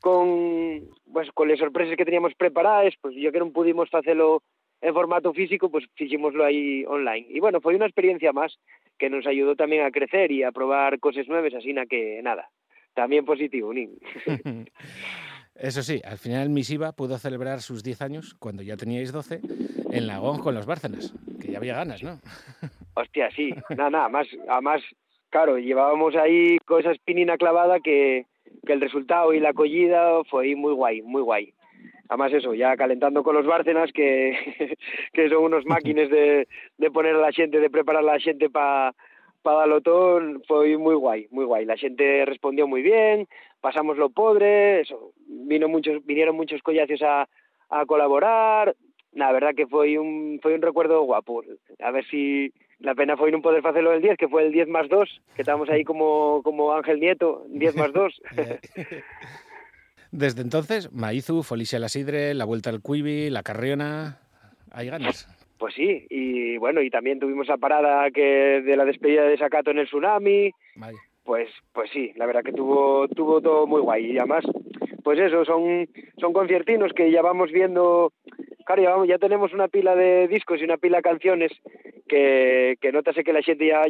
con 0.00 0.80
pues 1.12 1.30
con 1.32 1.46
las 1.46 1.58
sorpresas 1.58 1.94
que 1.94 2.06
teníamos 2.06 2.32
preparadas, 2.34 2.94
pues 3.02 3.14
yo 3.16 3.30
que 3.30 3.38
no 3.38 3.52
pudimos 3.52 3.92
hacerlo 3.92 4.42
en 4.80 4.94
formato 4.94 5.34
físico, 5.34 5.70
pues 5.70 5.84
hicimoslo 5.98 6.46
ahí 6.46 6.86
online. 6.86 7.26
Y 7.28 7.38
bueno, 7.40 7.60
fue 7.60 7.76
una 7.76 7.84
experiencia 7.84 8.32
más 8.32 8.58
que 8.98 9.10
nos 9.10 9.26
ayudó 9.26 9.56
también 9.56 9.84
a 9.84 9.90
crecer 9.90 10.32
y 10.32 10.42
a 10.42 10.52
probar 10.52 10.98
cosas 11.00 11.28
nuevas, 11.28 11.52
así 11.52 11.74
na 11.74 11.84
que 11.84 12.22
nada, 12.22 12.48
también 12.94 13.26
positivo, 13.26 13.74
Nin. 13.74 13.90
Eso 15.58 15.82
sí, 15.82 16.00
al 16.04 16.18
final 16.18 16.50
Misiva 16.50 16.92
pudo 16.92 17.18
celebrar 17.18 17.60
sus 17.60 17.82
10 17.82 18.02
años, 18.02 18.34
cuando 18.38 18.62
ya 18.62 18.76
teníais 18.76 19.12
12, 19.12 19.40
en 19.90 20.06
Lagón 20.06 20.38
con 20.38 20.54
los 20.54 20.66
Bárcenas, 20.66 21.12
que 21.40 21.50
ya 21.50 21.58
había 21.58 21.74
ganas, 21.74 22.02
¿no? 22.02 22.20
Hostia, 22.94 23.28
sí, 23.32 23.52
nada, 23.70 23.90
nada, 23.90 24.08
más, 24.08 24.28
además, 24.48 24.82
claro, 25.30 25.58
llevábamos 25.58 26.14
ahí 26.14 26.58
con 26.64 26.80
esa 26.80 26.92
espinina 26.92 27.36
clavada 27.36 27.80
que, 27.80 28.26
que 28.64 28.72
el 28.72 28.80
resultado 28.80 29.32
y 29.34 29.40
la 29.40 29.50
acogida 29.50 30.22
fue 30.30 30.54
muy 30.54 30.74
guay, 30.74 31.02
muy 31.02 31.22
guay. 31.22 31.52
Además 32.08 32.32
eso, 32.32 32.54
ya 32.54 32.76
calentando 32.76 33.22
con 33.24 33.34
los 33.34 33.46
Bárcenas, 33.46 33.90
que, 33.92 34.76
que 35.12 35.28
son 35.28 35.42
unos 35.42 35.66
máquines 35.66 36.08
de, 36.08 36.46
de 36.78 36.90
poner 36.90 37.16
a 37.16 37.20
la 37.20 37.32
gente, 37.32 37.58
de 37.58 37.68
preparar 37.68 38.02
a 38.02 38.12
la 38.12 38.20
gente 38.20 38.48
para 38.48 38.94
pa 39.42 39.54
darlo 39.54 39.80
todo, 39.80 40.20
fue 40.46 40.76
muy 40.76 40.94
guay, 40.94 41.28
muy 41.30 41.44
guay. 41.44 41.64
La 41.64 41.76
gente 41.76 42.24
respondió 42.24 42.66
muy 42.66 42.82
bien, 42.82 43.26
pasamos 43.60 43.96
lo 43.96 44.10
podre, 44.10 44.80
eso, 44.80 45.12
vino 45.26 45.68
muchos, 45.68 46.04
vinieron 46.04 46.36
muchos 46.36 46.62
collacios 46.62 47.02
a, 47.02 47.28
a 47.70 47.86
colaborar, 47.86 48.74
la 49.12 49.32
verdad 49.32 49.54
que 49.56 49.66
fue 49.66 49.98
un, 49.98 50.38
fue 50.42 50.54
un 50.54 50.62
recuerdo 50.62 51.02
guapo. 51.02 51.42
A 51.80 51.90
ver 51.90 52.04
si 52.06 52.52
la 52.78 52.94
pena 52.94 53.16
fue 53.16 53.32
no 53.32 53.42
poder 53.42 53.66
hacerlo 53.66 53.92
el 53.92 54.02
10, 54.02 54.16
que 54.16 54.28
fue 54.28 54.46
el 54.46 54.52
10 54.52 54.68
más 54.68 54.88
2, 54.88 55.22
que 55.34 55.42
estábamos 55.42 55.68
ahí 55.68 55.84
como, 55.84 56.42
como 56.42 56.72
Ángel 56.72 57.00
Nieto, 57.00 57.44
10 57.48 57.76
más 57.76 57.92
2. 57.92 58.22
Desde 60.10 60.40
entonces, 60.40 60.92
Maizu, 60.92 61.42
Felicia 61.42 61.78
La 61.78 61.88
Sidre, 61.88 62.32
La 62.34 62.44
Vuelta 62.44 62.70
al 62.70 62.80
Cuivi, 62.80 63.30
La 63.30 63.42
Carriona... 63.42 64.20
Hay 64.70 64.88
ganas. 64.88 65.26
Pues 65.58 65.74
sí, 65.74 66.06
y 66.08 66.56
bueno, 66.58 66.80
y 66.82 66.90
también 66.90 67.18
tuvimos 67.18 67.48
la 67.48 67.56
parada 67.56 68.10
que 68.10 68.62
de 68.62 68.76
la 68.76 68.84
despedida 68.84 69.24
de 69.24 69.36
Sacato 69.38 69.70
en 69.72 69.78
el 69.78 69.86
tsunami, 69.86 70.52
pues 71.24 71.48
pues 71.72 71.90
sí, 71.90 72.12
la 72.16 72.26
verdad 72.26 72.42
que 72.44 72.52
tuvo 72.52 73.08
tuvo 73.08 73.40
todo 73.40 73.66
muy 73.66 73.80
guay. 73.80 74.12
Y 74.12 74.18
además 74.18 74.44
pues 75.02 75.18
eso, 75.18 75.44
son 75.44 75.88
son 76.18 76.32
conciertinos 76.32 76.92
que 76.92 77.10
ya 77.10 77.22
vamos 77.22 77.50
viendo, 77.50 78.12
claro, 78.66 78.82
ya, 78.82 78.90
vamos- 78.90 79.08
ya 79.08 79.18
tenemos 79.18 79.52
una 79.52 79.68
pila 79.68 79.96
de 79.96 80.28
discos 80.28 80.60
y 80.60 80.64
una 80.64 80.76
pila 80.76 80.98
de 80.98 81.02
canciones 81.02 81.52
que, 82.06 82.76
que 82.80 82.92
notase 82.92 83.24
que 83.24 83.32
la 83.32 83.42
gente 83.42 83.66
ya 83.66 83.82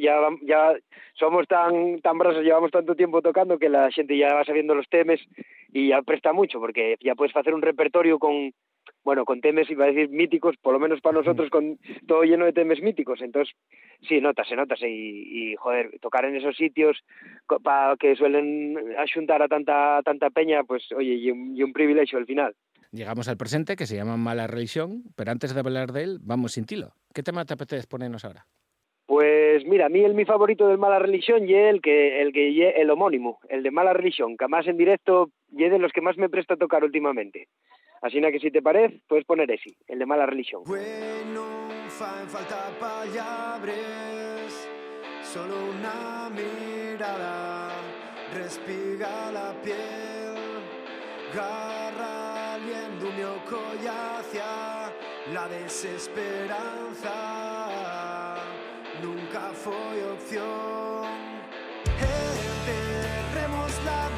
ya 0.43 0.75
somos 1.15 1.47
tan 1.47 2.01
tan 2.01 2.17
brazos, 2.19 2.45
llevamos 2.45 2.71
tanto 2.71 2.95
tiempo 2.95 3.21
tocando 3.23 3.59
que 3.59 3.69
la 3.69 3.91
gente 3.91 4.17
ya 4.17 4.35
va 4.35 4.45
sabiendo 4.45 4.75
los 4.75 4.89
temas 4.89 5.21
y 5.73 5.89
ya 5.89 6.03
presta 6.03 6.33
mucho 6.33 6.59
porque 6.61 6.97
ya 7.01 7.15
puedes 7.15 7.37
hacer 7.37 7.53
un 7.55 7.63
repertorio 7.63 8.19
con 8.19 8.53
bueno, 9.05 9.25
con 9.25 9.41
temas, 9.41 9.71
iba 9.71 9.85
a 9.85 9.89
decir 9.89 10.11
míticos, 10.11 10.57
por 10.61 10.73
lo 10.73 10.79
menos 10.79 11.01
para 11.01 11.19
nosotros, 11.19 11.51
con 11.51 11.79
todo 12.07 12.23
lleno 12.25 12.45
de 12.45 12.53
temas 12.53 12.81
míticos. 12.81 13.21
Entonces, 13.23 13.55
sí, 14.09 14.21
notase, 14.21 14.57
notase. 14.57 14.89
Y, 14.89 15.53
y 15.53 15.57
joder, 15.57 15.99
tocar 16.01 16.25
en 16.25 16.37
esos 16.37 16.57
sitios 16.57 16.99
para 17.63 17.97
que 17.97 18.17
suelen 18.17 18.77
ayuntar 18.99 19.43
a 19.43 19.49
tanta 19.49 20.03
tanta 20.03 20.31
peña, 20.31 20.65
pues, 20.65 20.91
oye, 20.93 21.15
y 21.15 21.31
un, 21.31 21.57
y 21.57 21.63
un 21.63 21.73
privilegio 21.73 22.19
al 22.19 22.27
final. 22.27 22.55
Llegamos 22.91 23.29
al 23.29 23.37
presente 23.37 23.77
que 23.77 23.87
se 23.87 23.97
llama 23.97 24.17
Mala 24.17 24.47
Religión, 24.47 25.03
pero 25.15 25.31
antes 25.31 25.55
de 25.55 25.61
hablar 25.61 25.93
de 25.93 26.05
él, 26.05 26.19
vamos 26.23 26.53
sin 26.53 26.65
tilo. 26.65 26.93
¿Qué 27.13 27.23
tema 27.23 27.45
te 27.45 27.55
apetece 27.55 27.87
ponernos 27.87 28.25
ahora? 28.25 28.47
Pues 29.05 29.65
mira, 29.67 29.87
a 29.87 29.89
mí 29.89 30.01
el 30.01 30.15
mi 30.15 30.25
favorito 30.25 30.69
del 30.69 30.79
Mala 30.79 30.99
Religión 30.99 31.49
y 31.49 31.55
el 31.55 31.81
que 31.81 32.21
el 32.21 32.33
que 32.33 32.53
ye 32.53 32.81
el 32.81 32.91
homónimo, 32.91 33.41
el 33.49 33.63
de 33.63 33.71
Mala 33.71 33.95
Religión, 33.95 34.37
que 34.37 34.49
más 34.49 34.67
en 34.67 34.77
directo 34.77 35.31
y 35.51 35.69
de 35.69 35.79
los 35.79 35.93
que 35.93 36.03
más 36.03 36.19
me 36.19 36.29
presta 36.29 36.55
a 36.55 36.59
tocar 36.59 36.85
últimamente. 36.85 37.49
Así 38.03 38.21
que 38.21 38.39
si 38.39 38.51
te 38.51 38.63
parece, 38.63 39.01
puedes 39.09 39.25
poner 39.25 39.51
ese, 39.51 39.75
el 39.89 39.99
de 39.99 40.07
Mala 40.07 40.27
Religión. 40.27 40.63
Bueno, 40.67 41.69
fan 41.89 42.29
falta 42.29 42.71
palabras, 42.79 44.69
solo 45.23 45.55
una 45.71 46.31
mirada 46.31 47.73
respiga 48.35 49.33
la 49.33 49.53
piel, 49.63 50.35
garra 51.35 52.55
aliendo 52.55 53.11
mi 53.13 53.23
oco 53.23 53.61
hacia 54.19 54.93
la 55.33 55.49
desesperanza. 55.49 57.15
Nunca 59.03 59.53
fue 59.55 60.05
opción. 60.13 61.07
Enterremos 62.01 63.85
la 63.85 64.09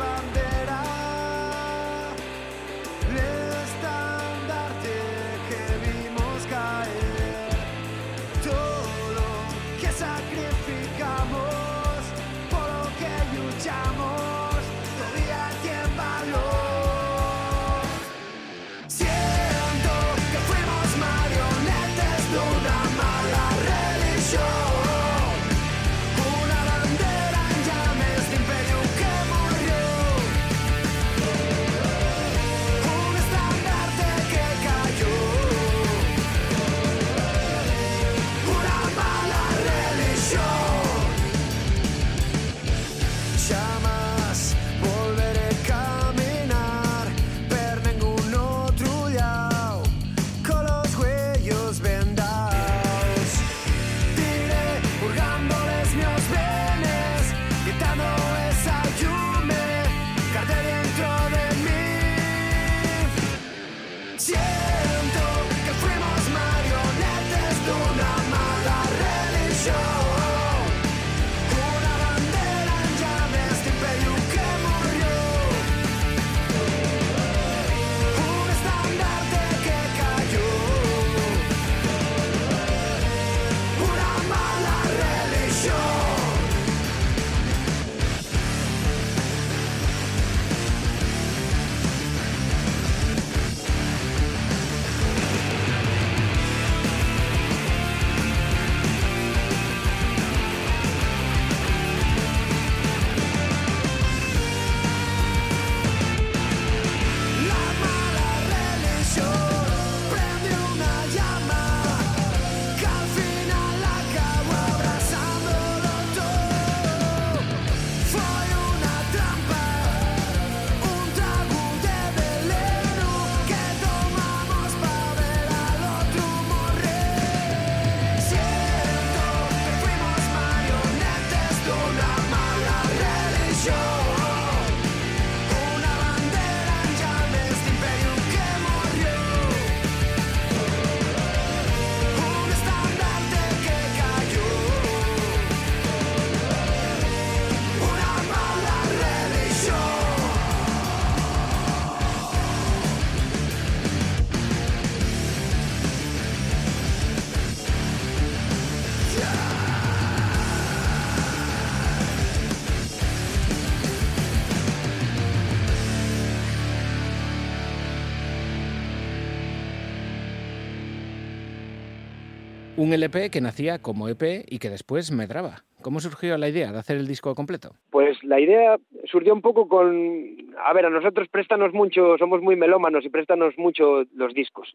Un 172.81 172.95
LP 172.95 173.29
que 173.31 173.43
nacía 173.43 173.79
como 173.79 174.09
EP 174.09 174.47
y 174.49 174.59
que 174.59 174.71
después 174.71 175.13
medraba. 175.13 175.65
¿Cómo 175.83 176.01
surgió 176.01 176.39
la 176.39 176.49
idea 176.49 176.73
de 176.73 176.79
hacer 176.79 176.97
el 176.97 177.07
disco 177.07 177.35
completo? 177.35 177.75
Pues 177.91 178.17
la 178.25 178.41
idea 178.41 178.79
surgió 179.05 179.35
un 179.35 179.43
poco 179.43 179.69
con, 179.69 180.49
a 180.65 180.73
ver, 180.73 180.87
a 180.87 180.89
nosotros 180.89 181.29
préstanos 181.29 181.75
mucho, 181.75 182.17
somos 182.17 182.41
muy 182.41 182.57
melómanos 182.57 183.05
y 183.05 183.11
préstanos 183.11 183.59
mucho 183.59 184.05
los 184.15 184.33
discos. 184.33 184.75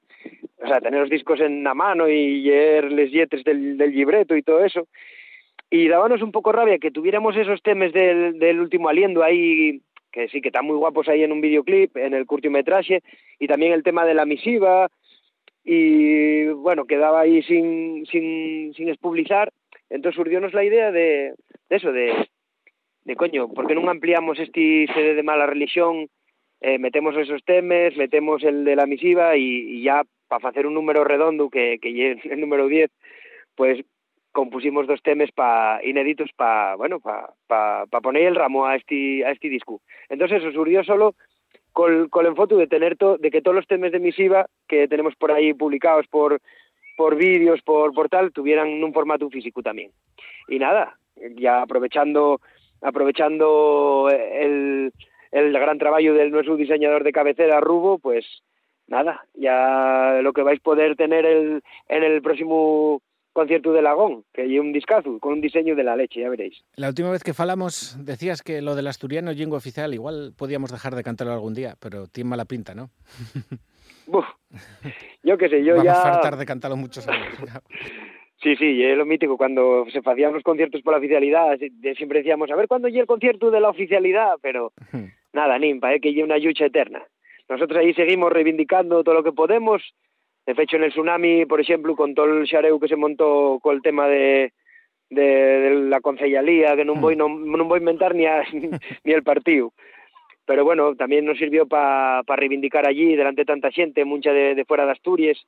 O 0.64 0.68
sea, 0.68 0.82
tener 0.82 1.00
los 1.00 1.10
discos 1.10 1.40
en 1.40 1.64
la 1.64 1.74
mano 1.74 2.08
y 2.08 2.42
leer 2.42 2.92
les 2.92 3.12
yetres 3.12 3.44
del, 3.44 3.76
del 3.76 3.92
libreto 3.92 4.38
y 4.38 4.44
todo 4.44 4.64
eso. 4.64 4.88
Y 5.72 5.88
dábamos 5.88 6.22
un 6.22 6.32
poco 6.32 6.52
rabia 6.52 6.78
que 6.78 6.92
tuviéramos 6.92 7.36
esos 7.36 7.64
temas 7.64 7.92
del, 7.92 8.60
último 8.60 8.88
aliendo 8.88 9.24
ahí, 9.24 9.82
que 10.12 10.28
sí, 10.28 10.42
que 10.42 10.50
están 10.50 10.66
muy 10.66 10.78
guapos 10.78 11.08
ahí 11.08 11.24
en 11.24 11.32
un 11.32 11.42
videoclip, 11.42 11.98
en 11.98 12.14
el 12.14 12.28
curtiometraje, 12.28 13.02
y 13.40 13.48
también 13.48 13.74
el 13.74 13.82
tema 13.82 14.06
de 14.06 14.14
la 14.14 14.26
misiva, 14.26 14.92
y 15.66 16.46
bueno, 16.50 16.86
quedaba 16.86 17.22
ahí 17.22 17.42
sin, 17.44 18.06
sin, 18.06 18.74
sin 18.76 18.90
expulsar. 18.90 19.52
Entonces 19.90 20.16
surgiónos 20.16 20.54
la 20.54 20.64
idea 20.64 20.92
de, 20.92 21.34
de 21.70 21.76
eso, 21.76 21.92
de, 21.92 22.30
de 23.04 23.16
coño, 23.16 23.50
¿por 23.50 23.66
qué 23.66 23.74
non 23.74 23.90
ampliamos 23.90 24.38
este 24.38 24.86
CD 24.94 25.18
de 25.18 25.26
mala 25.26 25.50
religión? 25.50 26.10
Eh, 26.62 26.78
metemos 26.78 27.18
esos 27.18 27.44
temas, 27.44 27.98
metemos 27.98 28.42
el 28.46 28.64
de 28.64 28.76
la 28.78 28.86
misiva 28.86 29.38
y, 29.38 29.82
ya 29.82 30.06
para 30.28 30.50
hacer 30.50 30.66
un 30.66 30.74
número 30.74 31.04
redondo 31.04 31.50
que, 31.50 31.78
que 31.82 31.94
lle 31.94 32.18
el 32.30 32.40
número 32.42 32.70
10, 32.70 32.90
pues 33.54 33.82
compusimos 34.32 34.86
dos 34.86 35.02
temas 35.02 35.32
pa, 35.32 35.80
inéditos 35.82 36.30
para 36.36 36.76
bueno, 36.76 37.00
pa, 37.00 37.34
pa, 37.48 37.86
pa 37.90 38.02
poner 38.02 38.24
el 38.24 38.36
ramo 38.36 38.66
a 38.66 38.76
este, 38.76 39.26
a 39.26 39.32
este 39.32 39.50
disco. 39.50 39.82
Entonces 40.10 40.42
eso 40.42 40.52
surgió 40.52 40.84
solo 40.84 41.16
con 41.76 42.10
el 42.22 42.28
enfoque 42.28 42.56
de 42.56 42.68
tener 42.68 42.98
to, 42.98 43.18
de 43.18 43.30
que 43.30 43.42
todos 43.42 43.56
los 43.56 43.68
temas 43.68 43.92
de 43.92 44.00
misiva 44.00 44.48
que 44.68 44.88
tenemos 44.88 45.16
por 45.16 45.32
ahí 45.32 45.54
publicados 45.54 46.08
por 46.08 46.40
por 46.98 47.16
vídeos, 47.18 47.62
por, 47.62 47.94
por 47.94 48.08
tal, 48.08 48.32
tuvieran 48.32 48.82
un 48.82 48.94
formato 48.94 49.30
físico 49.30 49.62
también. 49.62 49.92
Y 50.48 50.60
nada, 50.60 50.98
ya 51.36 51.62
aprovechando 51.62 52.40
aprovechando 52.82 54.10
el, 54.10 54.94
el 55.32 55.52
gran 55.54 55.78
trabajo 55.78 56.14
del 56.14 56.32
nuestro 56.32 56.56
diseñador 56.56 57.04
de 57.04 57.12
cabecera, 57.12 57.60
Rubo, 57.60 58.00
pues 58.00 58.26
nada, 58.88 59.26
ya 59.34 60.20
lo 60.22 60.34
que 60.34 60.44
vais 60.44 60.60
a 60.60 60.64
poder 60.64 60.96
tener 60.96 61.26
el, 61.26 61.62
en 61.90 62.04
el 62.04 62.22
próximo 62.22 63.02
concierto 63.36 63.74
de 63.74 63.82
Lagón, 63.82 64.24
que 64.34 64.44
hay 64.44 64.58
un 64.58 64.72
discazo 64.72 65.20
con 65.20 65.34
un 65.34 65.42
diseño 65.42 65.76
de 65.76 65.84
la 65.84 65.96
leche, 65.96 66.22
ya 66.22 66.30
veréis. 66.30 66.64
La 66.76 66.88
última 66.88 67.12
vez 67.12 67.22
que 67.22 67.34
falamos 67.34 67.98
decías 68.04 68.42
que 68.42 68.62
lo 68.62 68.76
del 68.76 68.88
asturiano 68.88 69.34
jingo 69.34 69.58
oficial 69.58 69.94
igual 69.94 70.34
podíamos 70.36 70.72
dejar 70.72 70.96
de 70.96 71.04
cantarlo 71.04 71.34
algún 71.34 71.54
día, 71.54 71.76
pero 71.80 72.08
tiene 72.08 72.30
mala 72.32 72.46
pinta, 72.46 72.74
¿no? 72.74 72.90
Buf, 74.08 74.26
yo 75.24 75.38
qué 75.38 75.50
sé, 75.50 75.64
yo 75.64 75.76
Vamos 75.76 75.86
ya... 75.86 76.00
a 76.00 76.14
faltar 76.14 76.38
de 76.38 76.46
cantarlo 76.46 76.78
muchos 76.78 77.08
años. 77.08 77.28
Sí, 78.44 78.56
sí, 78.58 78.84
es 78.84 78.96
lo 78.96 79.08
mítico, 79.08 79.38
cuando 79.38 79.86
se 79.92 80.02
hacían 80.06 80.34
los 80.34 80.44
conciertos 80.44 80.82
por 80.84 80.94
la 80.94 81.00
oficialidad, 81.00 81.58
siempre 81.98 82.20
decíamos, 82.20 82.52
a 82.52 82.56
ver 82.56 82.68
cuándo 82.68 82.90
llega 82.90 83.02
el 83.02 83.08
concierto 83.08 83.50
de 83.50 83.60
la 83.60 83.70
oficialidad, 83.70 84.34
pero 84.40 84.72
nada, 85.34 85.58
nimpa, 85.58 85.96
eh, 85.96 86.00
que 86.00 86.14
lleva 86.14 86.26
una 86.26 86.38
lucha 86.38 86.66
eterna. 86.66 87.02
Nosotros 87.50 87.80
ahí 87.80 87.94
seguimos 87.96 88.32
reivindicando 88.32 89.04
todo 89.04 89.16
lo 89.16 89.24
que 89.24 89.32
podemos, 89.32 89.82
de 90.46 90.64
hecho 90.64 90.78
en 90.78 90.84
el 90.84 90.92
tsunami, 90.92 91.46
por 91.46 91.60
ejemplo, 91.60 91.96
con 91.96 92.14
todo 92.14 92.26
el 92.28 92.48
xareu 92.48 92.80
que 92.80 92.88
se 92.88 92.96
montó 92.96 93.60
con 93.62 93.76
el 93.76 93.82
tema 93.82 94.08
de, 94.08 94.54
de, 95.10 95.22
de 95.24 95.70
la 95.90 96.02
concellalía, 96.02 96.76
que 96.76 96.86
non 96.86 97.02
voy, 97.02 97.18
non, 97.18 97.50
non 97.50 97.68
voy 97.68 97.82
a 97.82 97.84
inventar 97.84 98.14
ni, 98.14 98.26
a, 98.30 98.46
ni 99.04 99.12
el 99.12 99.24
partido. 99.24 99.74
Pero 100.46 100.64
bueno, 100.64 100.96
también 100.96 101.26
nos 101.26 101.38
sirvió 101.38 101.66
para 101.66 102.22
pa 102.24 102.36
reivindicar 102.36 102.86
allí, 102.86 103.16
delante 103.16 103.42
de 103.42 103.50
tanta 103.50 103.72
gente, 103.72 104.06
mucha 104.06 104.32
de, 104.32 104.54
de 104.54 104.66
fuera 104.66 104.86
de 104.86 104.94
Asturias, 104.94 105.42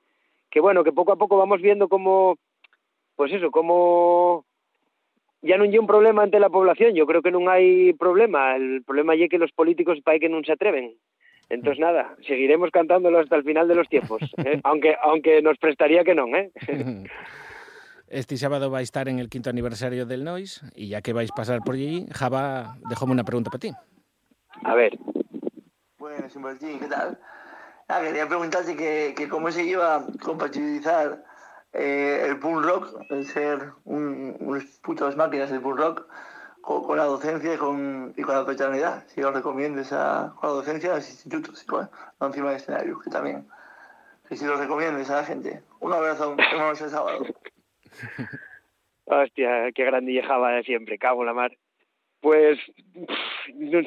que 0.49 0.59
bueno, 0.59 0.83
que 0.83 0.91
poco 0.91 1.11
a 1.11 1.17
poco 1.21 1.37
vamos 1.37 1.61
viendo 1.61 1.87
cómo, 1.87 2.37
pues 3.15 3.31
eso, 3.31 3.51
como 3.51 4.45
ya 5.45 5.57
non 5.57 5.69
lle 5.69 5.77
un 5.77 5.85
problema 5.85 6.25
ante 6.25 6.41
la 6.41 6.49
población, 6.49 6.97
yo 6.97 7.05
creo 7.05 7.21
que 7.21 7.29
non 7.29 7.45
hai 7.45 7.93
problema, 7.93 8.57
el 8.57 8.81
problema 8.81 9.13
é 9.13 9.29
que 9.29 9.37
los 9.37 9.53
políticos 9.53 10.01
pai 10.01 10.17
que 10.17 10.33
non 10.33 10.41
se 10.41 10.51
atreven. 10.51 10.97
Entonces 11.49 11.79
nada, 11.79 12.15
seguiremos 12.27 12.71
cantándolo 12.71 13.19
hasta 13.19 13.35
el 13.35 13.43
final 13.43 13.67
de 13.67 13.75
los 13.75 13.87
tiempos, 13.87 14.21
¿eh? 14.37 14.59
aunque 14.63 14.95
aunque 15.01 15.41
nos 15.41 15.57
prestaría 15.57 16.03
que 16.03 16.15
non, 16.15 16.35
eh. 16.35 16.51
Este 18.07 18.37
sábado 18.37 18.71
va 18.71 18.77
a 18.77 18.81
estar 18.81 19.09
en 19.09 19.19
el 19.19 19.27
quinto 19.27 19.49
aniversario 19.49 20.05
del 20.05 20.23
Noise 20.23 20.61
y 20.75 20.87
ya 20.87 21.01
que 21.01 21.11
vais 21.11 21.29
a 21.29 21.35
pasar 21.35 21.59
por 21.59 21.75
allí, 21.75 22.05
Java, 22.13 22.77
déjame 22.87 23.11
una 23.11 23.25
pregunta 23.25 23.51
para 23.51 23.59
ti. 23.59 23.71
A 24.63 24.75
ver, 24.75 24.97
Bueno, 25.97 26.29
sin 26.29 26.41
Martín, 26.41 26.79
¿qué 26.79 26.87
tal? 26.87 27.19
Ah, 27.87 28.01
quería 28.01 28.27
preguntarte 28.27 28.75
que, 28.75 29.13
que 29.15 29.27
cómo 29.27 29.51
se 29.51 29.65
lleva 29.65 30.05
compatibilizar 30.23 31.23
eh, 31.73 32.25
el 32.27 32.39
punk 32.39 32.63
rock, 32.63 33.01
el 33.09 33.25
ser 33.25 33.71
un, 33.83 34.35
unos 34.39 34.63
putas 34.83 35.15
máquinas 35.17 35.49
del 35.49 35.61
punk 35.61 35.77
rock, 35.77 36.07
con, 36.67 36.83
con 36.83 36.97
la 36.97 37.05
docencia 37.05 37.53
y 37.53 37.57
con, 37.57 38.13
y 38.17 38.21
con 38.21 38.35
la 38.35 38.45
paternidad. 38.45 39.03
Si 39.07 39.23
os 39.23 39.33
recomiendes 39.33 39.93
a, 39.93 40.33
con 40.35 40.49
la 40.49 40.55
docencia 40.57 40.91
a 40.91 40.95
los 40.97 41.09
institutos, 41.09 41.65
no 42.19 42.27
encima 42.27 42.49
del 42.49 42.57
escenario, 42.57 42.99
que 42.99 43.09
también. 43.09 43.47
Que 44.27 44.35
si 44.35 44.43
lo 44.45 44.57
recomiendes 44.57 45.09
a 45.09 45.21
la 45.21 45.23
gente. 45.23 45.61
Un 45.79 45.93
abrazo, 45.93 46.31
una 46.33 46.67
noche 46.67 46.83
el 46.83 46.89
sábado. 46.89 47.23
hostia, 49.05 49.71
qué 49.73 49.85
grande 49.85 50.11
llegaba 50.11 50.51
de 50.51 50.63
siempre, 50.63 50.97
cago 50.97 51.21
en 51.21 51.27
la 51.27 51.33
mar. 51.33 51.51
Pues 52.19 52.59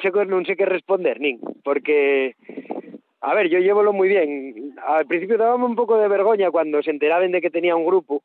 sei, 0.01 0.09
co- 0.09 0.25
non 0.25 0.47
sei 0.47 0.55
que 0.55 0.65
responder, 0.65 1.19
nin, 1.19 1.37
porque 1.61 2.33
A 3.21 3.35
ver, 3.35 3.49
yo 3.53 3.59
llevo 3.59 3.85
muy 3.93 4.07
bien. 4.09 4.73
Al 4.81 5.05
principio 5.05 5.37
dábamos 5.37 5.69
un 5.69 5.75
poco 5.75 5.97
de 6.01 6.07
vergüenza 6.07 6.49
cuando 6.49 6.81
se 6.81 6.89
enteraban 6.89 7.29
de 7.31 7.41
que 7.41 7.51
tenía 7.53 7.75
un 7.75 7.85
grupo, 7.85 8.23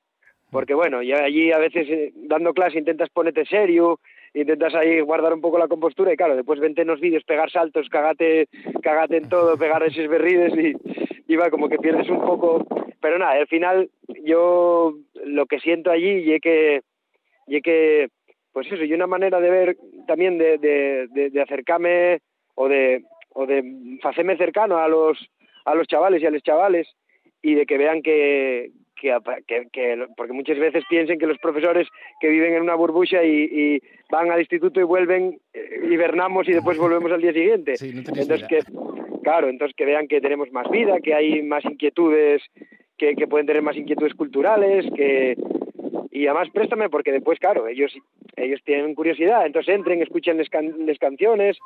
porque 0.50 0.72
bueno, 0.72 1.02
ya 1.02 1.20
allí 1.20 1.52
a 1.52 1.58
veces 1.58 1.84
eh, 1.90 2.12
dando 2.14 2.54
clase 2.54 2.78
intentas 2.78 3.10
ponerte 3.10 3.44
serio, 3.44 4.00
intentas 4.40 4.74
ahí 4.74 5.00
guardar 5.00 5.32
un 5.32 5.40
poco 5.40 5.58
la 5.58 5.68
compostura 5.68 6.12
y 6.12 6.16
claro, 6.16 6.36
después 6.36 6.60
vente 6.60 6.82
en 6.82 6.88
los 6.88 7.00
vídeos 7.00 7.24
pegar 7.24 7.50
saltos, 7.50 7.88
cagate, 7.88 8.48
cagate 8.82 9.16
en 9.16 9.28
todo, 9.28 9.56
pegar 9.56 9.82
esos 9.82 10.08
berrides 10.08 10.52
y, 10.56 11.32
y 11.32 11.36
va 11.36 11.50
como 11.50 11.68
que 11.68 11.78
pierdes 11.78 12.08
un 12.10 12.20
poco. 12.20 12.66
Pero 13.00 13.18
nada, 13.18 13.32
al 13.32 13.46
final 13.46 13.90
yo 14.24 14.94
lo 15.24 15.46
que 15.46 15.58
siento 15.60 15.90
allí 15.90 16.34
y 16.34 16.40
que, 16.40 16.82
y 17.46 17.60
que 17.62 18.08
pues 18.52 18.70
eso, 18.70 18.84
y 18.84 18.92
una 18.92 19.06
manera 19.06 19.40
de 19.40 19.50
ver 19.50 19.76
también 20.06 20.38
de, 20.38 20.58
de, 20.58 21.08
de, 21.10 21.30
de 21.30 21.42
acercarme 21.42 22.20
o 22.54 22.68
de 22.68 23.04
o 23.30 23.46
de 23.46 23.98
hacerme 24.02 24.36
cercano 24.36 24.78
a 24.78 24.88
los 24.88 25.18
a 25.66 25.74
los 25.74 25.86
chavales 25.86 26.22
y 26.22 26.26
a 26.26 26.30
los 26.30 26.42
chavales 26.42 26.88
y 27.42 27.54
de 27.54 27.66
que 27.66 27.76
vean 27.76 28.02
que, 28.02 28.70
que, 29.06 29.44
que, 29.46 29.68
que 29.72 30.06
porque 30.16 30.32
muchas 30.32 30.58
veces 30.58 30.84
piensen 30.88 31.18
que 31.18 31.26
los 31.26 31.38
profesores 31.38 31.88
que 32.20 32.28
viven 32.28 32.54
en 32.54 32.62
una 32.62 32.74
burbuja 32.74 33.22
y, 33.22 33.44
y 33.44 33.82
van 34.10 34.30
al 34.30 34.40
instituto 34.40 34.80
y 34.80 34.84
vuelven 34.84 35.38
eh, 35.54 35.80
hibernamos 35.90 36.48
y 36.48 36.52
después 36.52 36.78
volvemos 36.78 37.12
al 37.12 37.20
día 37.20 37.32
siguiente. 37.32 37.76
Sí, 37.76 37.92
no 37.92 38.00
entonces 38.00 38.44
que 38.48 38.60
claro 39.22 39.48
entonces 39.48 39.76
que 39.76 39.84
vean 39.84 40.08
que 40.08 40.20
tenemos 40.20 40.50
más 40.52 40.68
vida 40.70 41.00
que 41.00 41.14
hay 41.14 41.42
más 41.42 41.64
inquietudes 41.64 42.42
que, 42.96 43.14
que 43.14 43.26
pueden 43.26 43.46
tener 43.46 43.62
más 43.62 43.76
inquietudes 43.76 44.14
culturales 44.14 44.86
que 44.94 45.36
y 46.10 46.26
además 46.26 46.48
préstame 46.52 46.88
porque 46.88 47.12
después 47.12 47.38
claro 47.38 47.68
ellos 47.68 47.92
ellos 48.36 48.60
tienen 48.64 48.94
curiosidad 48.94 49.46
entonces 49.46 49.74
entren 49.74 50.02
escuchen 50.02 50.38
las 50.38 50.48
can 50.48 50.86
canciones 51.00 51.58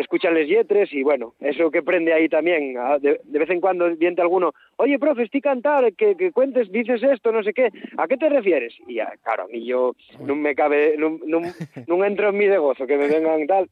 escuchan 0.00 0.34
les 0.34 0.48
yetres 0.48 0.92
y 0.92 1.02
bueno, 1.02 1.34
eso 1.40 1.70
que 1.70 1.82
prende 1.82 2.12
ahí 2.12 2.28
también, 2.28 2.74
de, 3.00 3.20
de 3.22 3.38
vez 3.38 3.50
en 3.50 3.60
cuando 3.60 3.94
viente 3.96 4.22
alguno, 4.22 4.52
oye, 4.76 4.98
profe, 4.98 5.22
estoy 5.22 5.40
cantar, 5.40 5.92
que, 5.94 6.16
que 6.16 6.32
cuentes, 6.32 6.70
dices 6.70 7.02
esto, 7.02 7.32
no 7.32 7.42
sé 7.42 7.52
qué, 7.52 7.70
¿a 7.96 8.08
qué 8.08 8.16
te 8.16 8.28
refieres? 8.28 8.74
Y 8.86 8.94
ya, 8.94 9.12
claro, 9.22 9.44
a 9.44 9.46
mí 9.48 9.64
yo 9.64 9.94
no 10.20 10.34
me 10.34 10.54
cabe, 10.54 10.96
no, 10.96 12.04
entro 12.04 12.28
en 12.28 12.36
mi 12.36 12.46
de 12.46 12.58
gozo, 12.58 12.86
que 12.86 12.96
me 12.96 13.08
vengan 13.08 13.46
tal, 13.46 13.68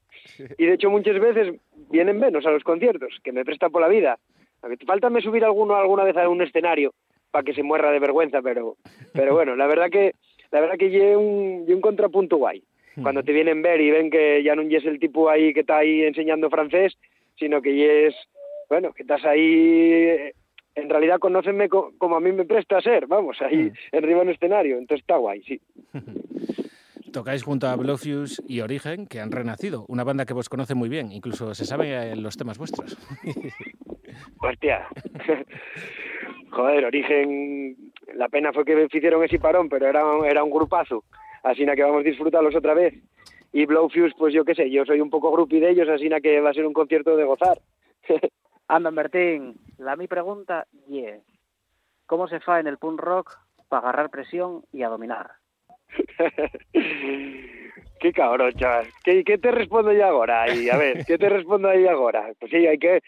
y 0.57 0.67
de 0.67 0.75
hecho 0.75 0.91
muchas 0.91 1.19
veces 1.19 1.55
vienen 1.91 2.19
menos 2.19 2.47
a 2.47 2.51
los 2.51 2.63
conciertos, 2.63 3.19
que 3.23 3.33
me 3.33 3.45
presta 3.45 3.69
por 3.69 3.83
la 3.83 3.89
vida, 3.89 4.19
falta 4.87 5.11
me 5.11 5.21
subir 5.21 5.45
alguno 5.45 5.75
alguna 5.75 6.05
vez 6.05 6.17
a 6.17 6.29
un 6.29 6.43
escenario 6.43 6.93
para 7.31 7.45
que 7.45 7.55
se 7.55 7.63
muerra 7.63 7.91
de 7.91 7.99
vergüenza, 7.99 8.41
pero, 8.43 8.77
pero 9.13 9.35
bueno, 9.35 9.57
la 9.57 9.67
verdad 9.67 9.91
que, 9.91 10.13
la 10.51 10.61
verdad 10.61 10.77
que 10.79 10.91
lleve 10.91 11.17
un, 11.17 11.65
un 11.69 11.81
contrapunto 11.81 12.37
guay 12.37 12.63
cuando 13.03 13.23
te 13.23 13.33
vienen 13.33 13.63
ver 13.63 13.81
y 13.81 13.91
ven 13.91 14.11
que 14.11 14.43
ya 14.43 14.55
no 14.55 14.63
es 14.63 14.85
el 14.85 14.99
tipo 14.99 15.29
ahí 15.29 15.53
que 15.53 15.61
está 15.61 15.79
ahí 15.79 16.03
enseñando 16.03 16.51
francés, 16.51 16.97
sino 17.37 17.63
que 17.63 18.07
es, 18.07 18.15
bueno, 18.69 18.93
que 18.93 19.03
estás 19.03 19.25
ahí, 19.25 20.33
en 20.75 20.89
realidad 20.89 21.19
conócenme 21.19 21.69
co 21.69 21.93
como 21.99 22.17
a 22.17 22.21
mí 22.21 22.33
me 22.33 22.45
presta 22.45 22.79
a 22.79 22.83
ser, 22.83 23.07
vamos, 23.07 23.41
ahí 23.43 23.71
arriba 23.93 24.23
en 24.23 24.29
el 24.29 24.35
escenario, 24.35 24.79
entonces 24.79 25.03
está 25.03 25.17
guay, 25.17 25.43
sí. 25.43 25.61
Tocáis 27.13 27.43
junto 27.43 27.67
a 27.67 27.75
Blowfuse 27.75 28.43
y 28.47 28.61
Origen, 28.61 29.07
que 29.07 29.21
han 29.21 29.33
renacido, 29.33 29.87
una 29.89 30.05
banda 30.05 30.27
que 30.27 30.35
vos 30.35 30.49
conoce 30.49 30.75
muy 30.75 30.91
bien, 30.91 31.11
incluso 31.11 31.55
se 31.55 31.65
sabe 31.65 32.15
los 32.17 32.37
temas 32.37 32.59
vuestros. 32.59 32.99
Hostia. 34.43 34.87
Joder, 36.51 36.85
Origen, 36.85 37.77
la 38.15 38.29
pena 38.29 38.53
fue 38.53 38.65
que 38.65 38.87
hicieron 38.93 39.25
ese 39.25 39.39
parón, 39.39 39.69
pero 39.69 39.87
era, 39.87 40.03
era 40.29 40.45
un 40.45 40.51
grupazo 40.51 41.05
así 41.51 41.65
que 41.65 41.83
vamos 41.83 42.01
a 42.01 42.09
disfrutarlos 42.09 42.55
otra 42.55 42.75
vez. 42.75 42.95
Y 43.53 43.67
Blowfuse, 43.67 44.15
pues 44.17 44.35
yo 44.35 44.45
qué 44.45 44.55
sé, 44.55 44.71
yo 44.71 44.85
soy 44.85 45.01
un 45.01 45.11
poco 45.11 45.33
grupi 45.33 45.59
de 45.59 45.71
ellos, 45.71 45.89
así 45.89 46.09
que 46.23 46.41
va 46.41 46.51
a 46.51 46.55
ser 46.55 46.67
un 46.67 46.73
concierto 46.73 47.17
de 47.17 47.25
gozar. 47.25 47.59
Anda, 48.69 48.91
Bertín, 48.91 49.55
la 49.79 49.97
mi 49.97 50.07
pregunta 50.07 50.67
es, 50.91 51.23
¿cómo 52.07 52.29
se 52.29 52.41
fa 52.41 52.61
en 52.61 52.67
el 52.67 52.77
punk 52.77 53.01
rock 53.01 53.39
para 53.69 53.81
agarrar 53.81 54.11
presión 54.11 54.63
y 54.73 54.83
a 54.83 54.89
dominar? 54.89 55.31
qué 56.73 58.13
cabrón, 58.13 58.53
chaval. 58.53 58.87
¿Qué, 59.03 59.25
¿Qué, 59.25 59.39
te 59.39 59.51
respondo 59.51 59.93
yo 59.93 60.05
ahora? 60.05 60.55
Y 60.55 60.69
a 60.69 60.77
ver, 60.77 61.07
¿qué 61.07 61.17
te 61.17 61.31
respondo 61.31 61.69
ahí 61.69 61.87
ahora? 61.87 62.31
Pues 62.39 62.51
sí, 62.51 62.67
hay 62.67 62.79
que... 62.79 63.01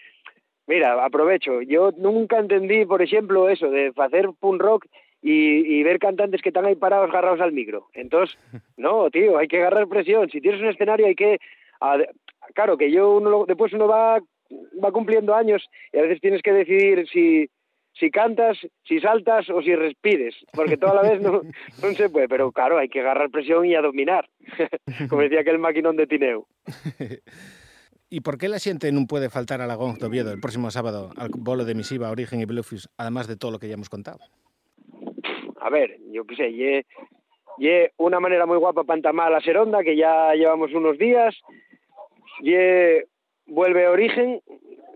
Mira, 0.65 1.05
aprovecho. 1.05 1.61
Yo 1.61 1.91
nunca 1.97 2.39
entendí, 2.39 2.85
por 2.85 3.01
ejemplo, 3.01 3.49
eso 3.49 3.69
de 3.69 3.91
hacer 3.95 4.29
punk 4.39 4.61
rock 4.61 4.85
y, 5.21 5.77
y, 5.77 5.83
ver 5.83 5.99
cantantes 5.99 6.41
que 6.41 6.49
están 6.49 6.65
ahí 6.65 6.75
parados 6.75 7.09
agarrados 7.09 7.41
al 7.41 7.51
micro. 7.51 7.87
Entonces, 7.93 8.37
no, 8.77 9.09
tío, 9.09 9.37
hay 9.37 9.47
que 9.47 9.57
agarrar 9.57 9.87
presión. 9.87 10.29
Si 10.29 10.41
tienes 10.41 10.61
un 10.61 10.67
escenario 10.67 11.05
hay 11.05 11.15
que... 11.15 11.39
A, 11.79 11.97
claro, 12.53 12.77
que 12.77 12.91
yo 12.91 13.17
uno 13.17 13.45
después 13.45 13.73
uno 13.73 13.87
va, 13.87 14.19
va 14.83 14.91
cumpliendo 14.91 15.35
años 15.35 15.63
y 15.93 15.97
a 15.97 16.01
veces 16.03 16.21
tienes 16.21 16.41
que 16.41 16.53
decidir 16.53 17.07
si, 17.07 17.49
si 17.93 18.09
cantas, 18.11 18.57
si 18.83 18.99
saltas 18.99 19.49
o 19.49 19.61
si 19.61 19.75
respides, 19.75 20.35
porque 20.53 20.77
toda 20.77 20.95
la 20.95 21.09
vez 21.09 21.21
no, 21.21 21.41
no 21.81 21.91
se 21.93 22.09
puede, 22.09 22.27
pero 22.27 22.51
claro, 22.51 22.77
hay 22.77 22.89
que 22.89 23.01
agarrar 23.01 23.29
presión 23.29 23.65
y 23.65 23.75
a 23.75 23.81
dominar, 23.81 24.29
como 25.09 25.21
decía 25.21 25.41
aquel 25.41 25.59
maquinón 25.59 25.95
de 25.97 26.07
Tineo. 26.07 26.47
¿Y 28.09 28.21
por 28.21 28.37
qué 28.37 28.49
la 28.49 28.59
gente 28.59 28.91
no 28.91 29.07
puede 29.07 29.29
faltar 29.29 29.61
a 29.61 29.67
la 29.67 29.75
Gong 29.75 29.97
de 29.97 30.05
Oviedo 30.05 30.31
el 30.31 30.41
próximo 30.41 30.69
sábado 30.69 31.11
al 31.15 31.29
bolo 31.29 31.63
de 31.63 31.75
Misiva, 31.75 32.11
Origen 32.11 32.41
y 32.41 32.45
Bluefus, 32.45 32.89
además 32.97 33.27
de 33.27 33.37
todo 33.37 33.51
lo 33.51 33.59
que 33.59 33.69
ya 33.69 33.75
hemos 33.75 33.89
contado? 33.89 34.19
A 35.61 35.69
ver, 35.69 35.97
yo 36.11 36.25
qué 36.25 36.35
sé, 36.35 36.49
y, 36.49 36.79
y 37.59 37.87
una 37.97 38.19
manera 38.19 38.45
muy 38.45 38.57
guapa 38.57 38.83
para 38.83 38.97
entamar 38.97 39.31
la 39.31 39.41
seronda, 39.41 39.83
que 39.83 39.95
ya 39.95 40.33
llevamos 40.33 40.73
unos 40.73 40.97
días, 40.97 41.35
y 42.41 42.55
vuelve 43.45 43.87
Origen 43.87 44.41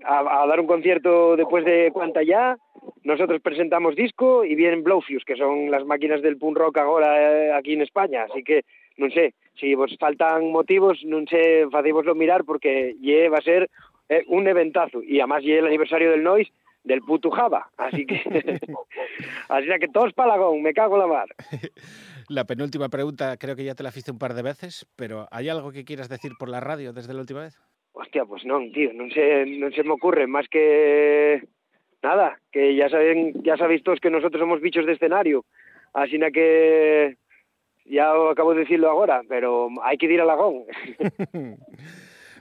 a, 0.04 0.44
a, 0.44 0.48
dar 0.48 0.60
un 0.60 0.68
concierto 0.68 1.36
después 1.36 1.64
de 1.66 1.92
cuanta 1.94 2.24
ya, 2.24 2.58
nosotros 3.04 3.42
presentamos 3.42 3.96
disco 3.96 4.44
y 4.44 4.56
vienen 4.56 4.84
Blowfuse, 4.84 5.26
que 5.26 5.36
son 5.36 5.70
las 5.70 5.86
máquinas 5.86 6.24
del 6.24 6.38
punk 6.38 6.58
rock 6.58 6.78
ahora 6.80 7.48
eh, 7.48 7.54
aquí 7.54 7.74
en 7.74 7.82
España, 7.82 8.24
así 8.24 8.44
que, 8.44 8.64
no 8.98 9.10
sé, 9.12 9.36
si 9.60 9.76
vos 9.76 9.96
faltan 10.00 10.52
motivos, 10.52 11.00
no 11.06 11.24
sé, 11.28 11.68
facémoslo 11.72 12.16
mirar, 12.16 12.44
porque 12.44 12.96
ye 13.02 13.30
va 13.30 13.38
a 13.38 13.42
ser 13.42 13.70
eh, 14.10 14.24
un 14.28 14.48
eventazo, 14.48 15.04
y 15.04 15.20
además 15.20 15.44
ye 15.44 15.60
el 15.60 15.68
aniversario 15.68 16.10
del 16.10 16.24
Noise, 16.24 16.52
del 16.86 17.02
puto 17.02 17.30
Java. 17.32 17.70
Así 17.78 18.06
que, 18.06 18.16
así 19.50 19.68
que 19.80 19.88
todos 19.90 20.14
palagón, 20.14 20.62
me 20.62 20.74
cago 20.74 20.96
en 20.96 21.02
la 21.02 21.08
mar. 21.08 21.28
La 22.30 22.46
penúltima 22.46 22.90
pregunta 22.90 23.38
creo 23.38 23.56
que 23.56 23.66
ya 23.66 23.76
te 23.76 23.84
la 23.84 23.90
hiciste 23.90 24.12
un 24.12 24.18
par 24.18 24.34
de 24.34 24.42
veces, 24.42 24.88
pero 24.96 25.28
¿hay 25.32 25.50
algo 25.50 25.72
que 25.72 25.86
quieras 25.86 26.10
decir 26.10 26.32
por 26.40 26.50
la 26.50 26.60
radio 26.60 26.94
desde 26.94 27.14
la 27.14 27.20
última 27.20 27.42
vez? 27.42 27.60
Hostia, 27.92 28.26
pues 28.26 28.46
no, 28.46 28.60
tío, 28.74 28.94
no 28.94 29.10
se, 29.10 29.46
no 29.46 29.70
se 29.72 29.84
me 29.84 29.92
ocurre 29.92 30.28
más 30.28 30.48
que 30.50 31.44
nada, 32.02 32.40
que 32.52 32.76
ya 32.76 32.90
saben, 32.90 33.44
ya 33.44 33.58
sabéis 33.58 33.84
todos 33.84 34.00
que 34.00 34.10
nosotros 34.10 34.40
somos 34.40 34.60
bichos 34.62 34.86
de 34.86 34.94
escenario, 34.94 35.46
así 35.94 36.20
que 36.34 37.18
ya 37.86 38.12
acabo 38.30 38.54
de 38.54 38.62
decirlo 38.62 38.90
ahora, 38.90 39.22
pero 39.30 39.70
hay 39.84 39.98
que 39.98 40.08
ir 40.08 40.22
a 40.22 40.26
Lagón. 40.26 40.64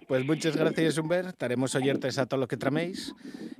Pues 0.06 0.26
muchas 0.26 0.56
gracias, 0.56 0.98
Humber. 0.98 1.26
Estaremos 1.26 1.74
oyentes 1.74 2.18
a 2.18 2.26
todo 2.26 2.40
lo 2.40 2.46
que 2.46 2.56
traméis. 2.56 3.14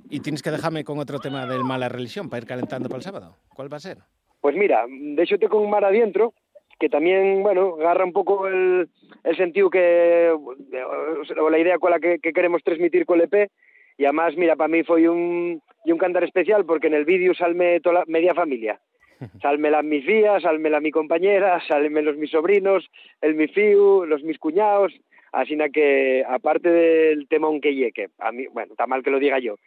Y 0.09 0.19
tienes 0.19 0.43
que 0.43 0.51
dejarme 0.51 0.83
con 0.83 0.99
otro 0.99 1.19
tema 1.19 1.45
del 1.45 1.63
mala 1.63 1.89
religión 1.89 2.29
para 2.29 2.41
ir 2.41 2.47
calentando 2.47 2.87
para 2.87 2.97
el 2.97 3.03
sábado. 3.03 3.35
¿Cuál 3.55 3.71
va 3.71 3.77
a 3.77 3.79
ser? 3.79 3.97
Pues 4.41 4.55
mira, 4.55 4.85
de 4.87 5.23
hecho 5.23 5.39
te 5.39 5.49
con 5.49 5.67
Mar 5.69 5.83
Adentro, 5.83 6.33
que 6.79 6.89
también, 6.89 7.41
bueno, 7.41 7.77
agarra 7.79 8.05
un 8.05 8.13
poco 8.13 8.47
el, 8.47 8.87
el 9.23 9.37
sentido 9.37 9.69
que, 9.69 10.31
o 10.31 11.49
la 11.49 11.57
idea 11.59 11.79
con 11.79 11.91
la 11.91 11.99
que, 11.99 12.19
que 12.19 12.33
queremos 12.33 12.61
transmitir 12.63 13.05
con 13.05 13.19
el 13.19 13.25
EP. 13.25 13.49
Y 13.97 14.05
además, 14.05 14.35
mira, 14.37 14.55
para 14.55 14.67
mí 14.67 14.83
fue 14.83 15.09
un, 15.09 15.61
y 15.83 15.91
un 15.91 15.97
cantar 15.97 16.23
especial 16.23 16.65
porque 16.65 16.87
en 16.87 16.93
el 16.93 17.05
vídeo 17.05 17.33
salme 17.33 17.79
toda 17.79 17.99
la 17.99 18.03
media 18.07 18.33
familia. 18.33 18.79
Salme 19.41 19.71
las 19.71 19.85
mis 19.85 20.05
vías, 20.05 20.43
salme 20.43 20.69
la 20.69 20.81
mi 20.81 20.91
compañera, 20.91 21.61
salme 21.69 22.01
los 22.01 22.17
mis 22.17 22.31
sobrinos, 22.31 22.85
el 23.21 23.33
mi 23.35 23.47
fiu, 23.47 24.03
los 24.03 24.21
mis 24.23 24.37
cuñados, 24.37 24.91
Así 25.35 25.57
que, 25.73 26.23
aparte 26.25 26.69
del 26.69 27.27
temón 27.27 27.59
que 27.59 27.75
llegue, 27.75 28.07
a 28.19 28.31
mí, 28.31 28.47
bueno, 28.53 28.71
está 28.71 28.87
mal 28.87 29.03
que 29.03 29.11
lo 29.11 29.19
diga 29.19 29.37
yo, 29.37 29.57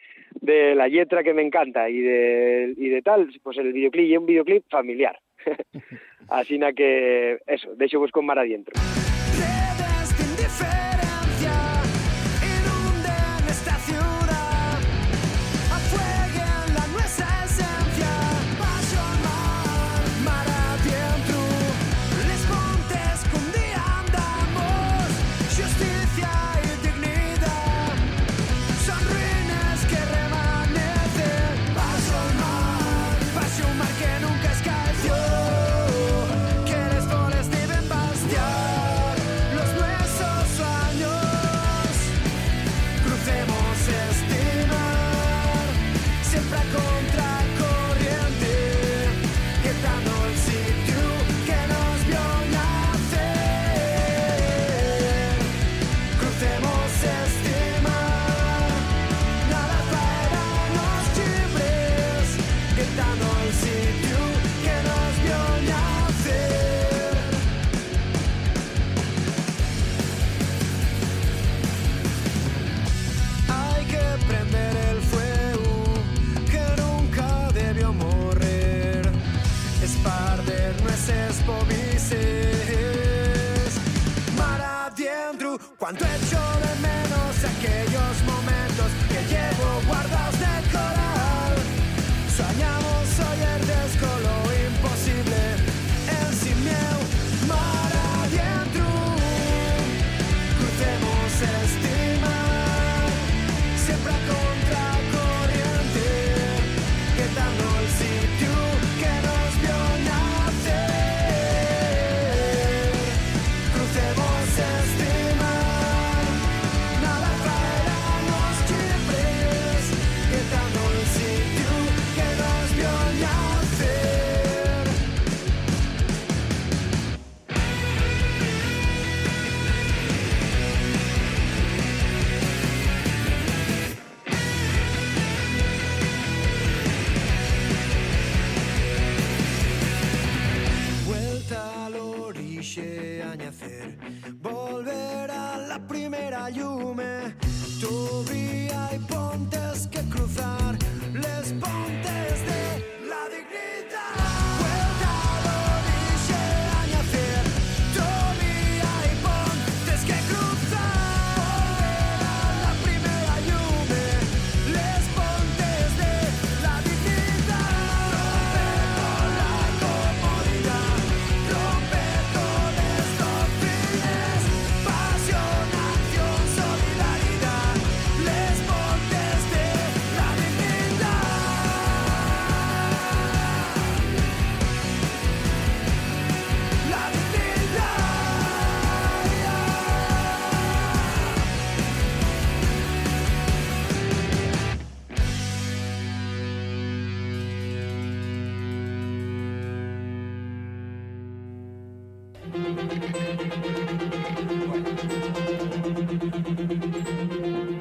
de 0.41 0.75
la 0.75 0.89
letra 0.89 1.23
que 1.23 1.35
me 1.35 1.43
encanta 1.43 1.91
y 1.91 2.01
de, 2.01 2.73
y 2.75 2.89
de 2.89 3.03
tal, 3.03 3.29
pues 3.43 3.59
el 3.59 3.75
videoclip 3.75 4.07
y 4.07 4.17
un 4.17 4.25
videoclip 4.25 4.65
familiar. 4.71 5.21
Así 6.31 6.59
que, 6.75 7.37
eso, 7.47 7.75
de 7.75 7.85
hecho, 7.85 7.99
pues 7.99 8.13
con 8.13 8.25
mar 8.25 8.39
adentro. 8.39 8.73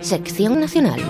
Sección 0.08 0.62
Nacional. 0.62 1.02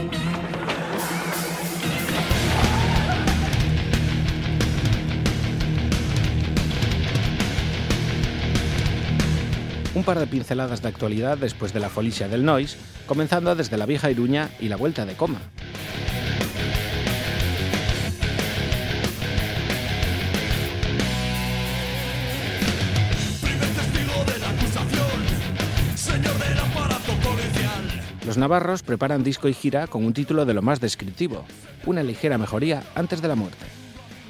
Un 9.94 10.03
par 10.03 10.18
de 10.18 10.26
pinceladas 10.26 10.82
de 10.82 10.88
actualidad 10.88 11.38
después 11.38 11.74
de 11.74 11.80
la 11.80 11.90
folicia 11.90 12.28
del 12.28 12.44
Noise, 12.44 12.80
comenzando 13.06 13.53
desde 13.56 13.78
la 13.78 13.86
vieja 13.86 14.10
Iruña 14.10 14.49
y 14.60 14.68
la 14.68 14.78
vuelta 14.78 15.06
de 15.06 15.14
coma. 15.14 15.41
Navarros 28.48 28.82
preparan 28.82 29.26
disco 29.26 29.49
y 29.49 29.53
gira 29.53 29.88
con 29.88 30.06
un 30.06 30.14
título 30.14 30.45
de 30.45 30.53
lo 30.53 30.61
más 30.61 30.80
descriptivo, 30.80 31.44
Una 31.86 32.02
ligera 32.02 32.38
mejoría 32.38 32.82
antes 32.95 33.22
de 33.22 33.28
la 33.28 33.36
muerte. 33.36 33.65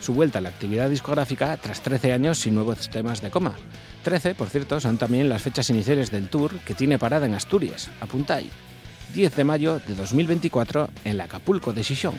Su 0.01 0.15
vuelta 0.15 0.39
a 0.39 0.41
la 0.41 0.49
actividad 0.49 0.89
discográfica 0.89 1.55
tras 1.57 1.81
13 1.81 2.13
años 2.13 2.39
sin 2.39 2.55
nuevos 2.55 2.89
temas 2.89 3.21
de 3.21 3.29
coma. 3.29 3.53
13, 4.03 4.33
por 4.33 4.49
cierto, 4.49 4.79
son 4.79 4.97
también 4.97 5.29
las 5.29 5.43
fechas 5.43 5.69
iniciales 5.69 6.09
del 6.09 6.29
tour 6.29 6.57
que 6.65 6.73
tiene 6.73 6.97
parada 6.97 7.27
en 7.27 7.35
Asturias, 7.35 7.91
apuntáis. 8.01 8.49
10 9.13 9.35
de 9.35 9.43
mayo 9.43 9.79
de 9.85 9.93
2024 9.93 10.89
en 11.03 11.17
la 11.17 11.25
Acapulco 11.25 11.71
de 11.71 11.83
Xixón. 11.83 12.15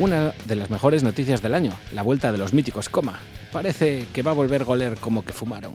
Una 0.00 0.32
de 0.46 0.56
las 0.56 0.70
mejores 0.70 1.02
noticias 1.02 1.42
del 1.42 1.52
año, 1.52 1.74
la 1.92 2.00
vuelta 2.00 2.32
de 2.32 2.38
los 2.38 2.54
míticos 2.54 2.88
Coma. 2.88 3.20
Parece 3.52 4.06
que 4.14 4.22
va 4.22 4.30
a 4.30 4.34
volver 4.34 4.64
Goler 4.64 4.96
como 4.96 5.26
que 5.26 5.34
fumaron. 5.34 5.74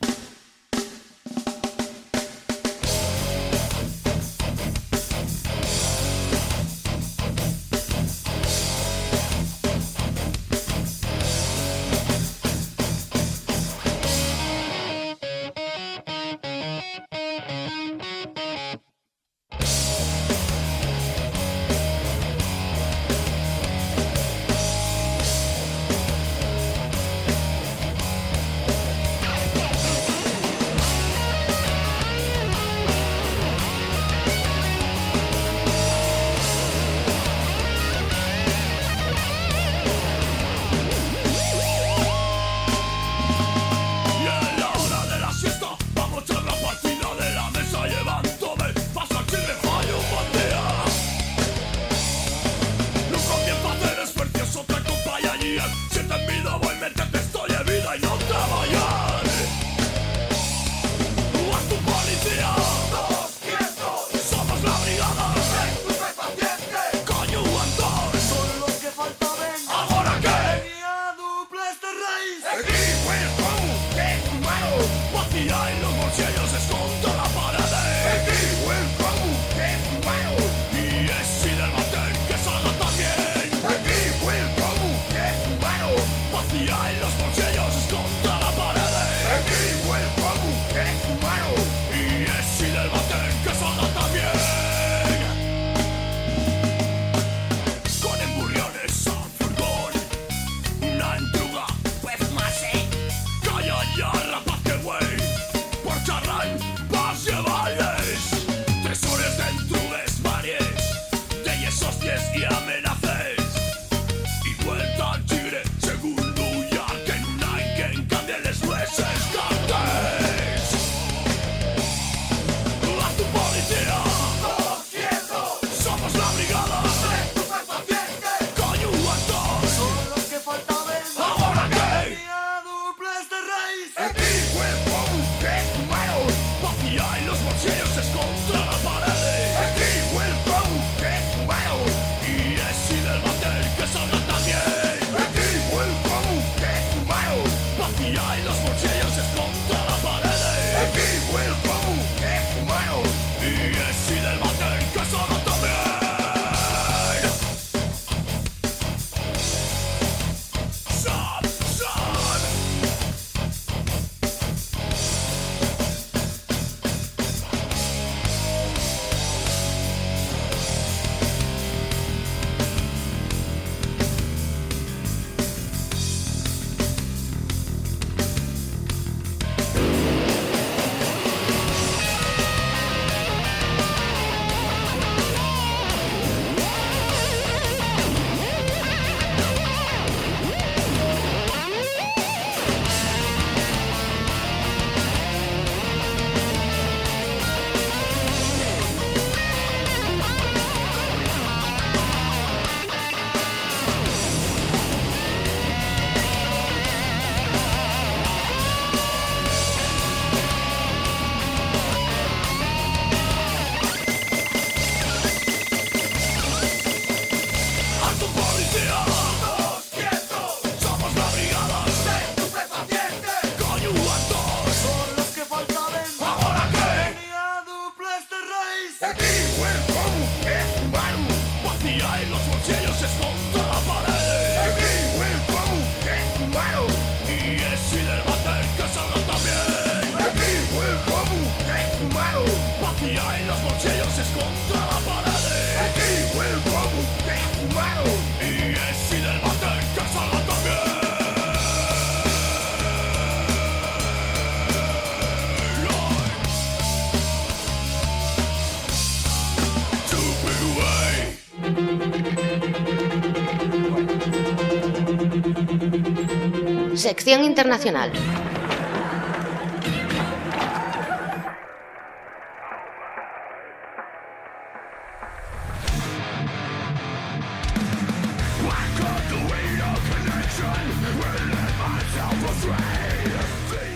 Internacional. 267.28 268.12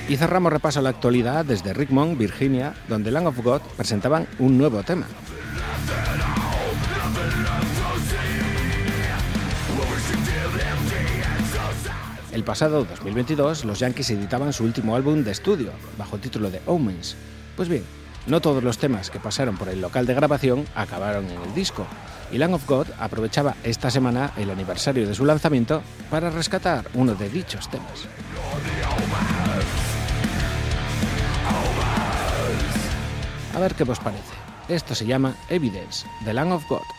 Y 0.07 0.18
cerramos 0.18 0.51
repaso 0.51 0.80
a 0.80 0.81
la 0.81 0.89
actualidad 0.89 1.45
desde 1.45 1.73
Richmond, 1.73 2.18
Virginia, 2.18 2.73
donde 2.88 3.11
Land 3.11 3.27
of 3.27 3.43
God 3.43 3.61
presentaban 3.77 4.27
un 4.39 4.57
nuevo 4.57 4.81
tema. 4.81 5.06
El 12.39 12.45
pasado 12.45 12.85
2022, 12.85 13.65
los 13.65 13.79
Yankees 13.79 14.11
editaban 14.11 14.53
su 14.53 14.63
último 14.63 14.95
álbum 14.95 15.25
de 15.25 15.31
estudio, 15.31 15.73
bajo 15.97 16.15
el 16.15 16.21
título 16.21 16.49
de 16.49 16.61
Omens. 16.67 17.17
Pues 17.57 17.67
bien, 17.67 17.83
no 18.27 18.39
todos 18.39 18.63
los 18.63 18.77
temas 18.77 19.09
que 19.09 19.19
pasaron 19.19 19.57
por 19.57 19.67
el 19.67 19.81
local 19.81 20.05
de 20.05 20.13
grabación 20.13 20.65
acabaron 20.73 21.25
en 21.29 21.41
el 21.41 21.53
disco, 21.53 21.85
y 22.31 22.37
Land 22.37 22.53
of 22.53 22.65
God 22.65 22.87
aprovechaba 22.97 23.57
esta 23.65 23.91
semana 23.91 24.31
el 24.37 24.49
aniversario 24.51 25.05
de 25.05 25.15
su 25.15 25.25
lanzamiento 25.25 25.81
para 26.09 26.29
rescatar 26.29 26.85
uno 26.93 27.13
de 27.13 27.27
dichos 27.27 27.69
temas. 27.69 28.07
A 33.53 33.59
ver 33.59 33.75
qué 33.75 33.83
os 33.83 33.99
parece. 33.99 34.33
Esto 34.69 34.95
se 34.95 35.05
llama 35.05 35.35
Evidence, 35.49 36.07
The 36.23 36.33
Land 36.33 36.53
of 36.53 36.69
God. 36.69 36.98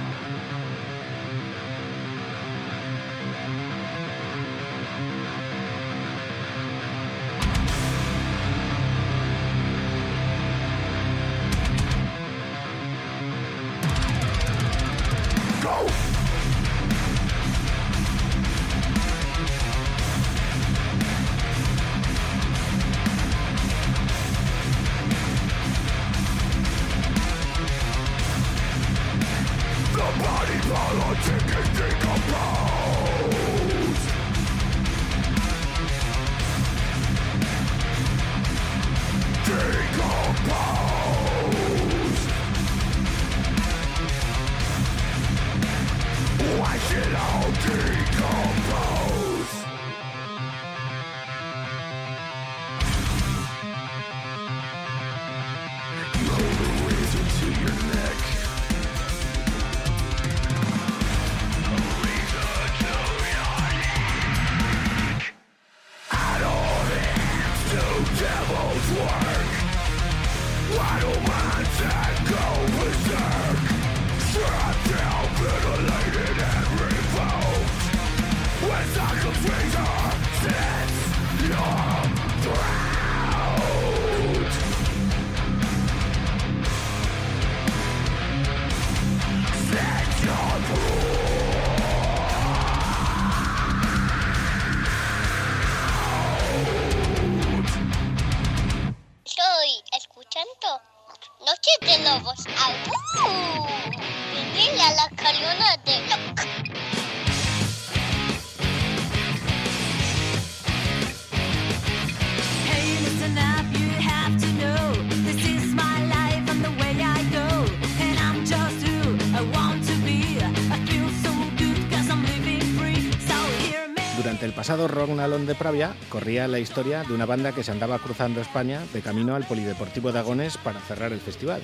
pasado 124.70 124.88
Rock 124.88 125.10
Nalón 125.10 125.48
de 125.48 125.56
Pravia 125.56 125.96
corría 126.10 126.48
la 126.48 126.60
historia 126.60 127.02
de 127.04 127.16
una 127.16 127.26
banda 127.26 127.54
que 127.54 127.64
se 127.64 127.72
andaba 127.72 127.98
cruzando 127.98 128.40
España 128.40 128.84
de 128.94 129.02
camino 129.02 129.34
al 129.34 129.44
Polideportivo 129.48 130.12
de 130.12 130.20
Agones 130.20 130.60
para 130.60 130.80
cerrar 130.82 131.12
el 131.12 131.20
festival. 131.20 131.64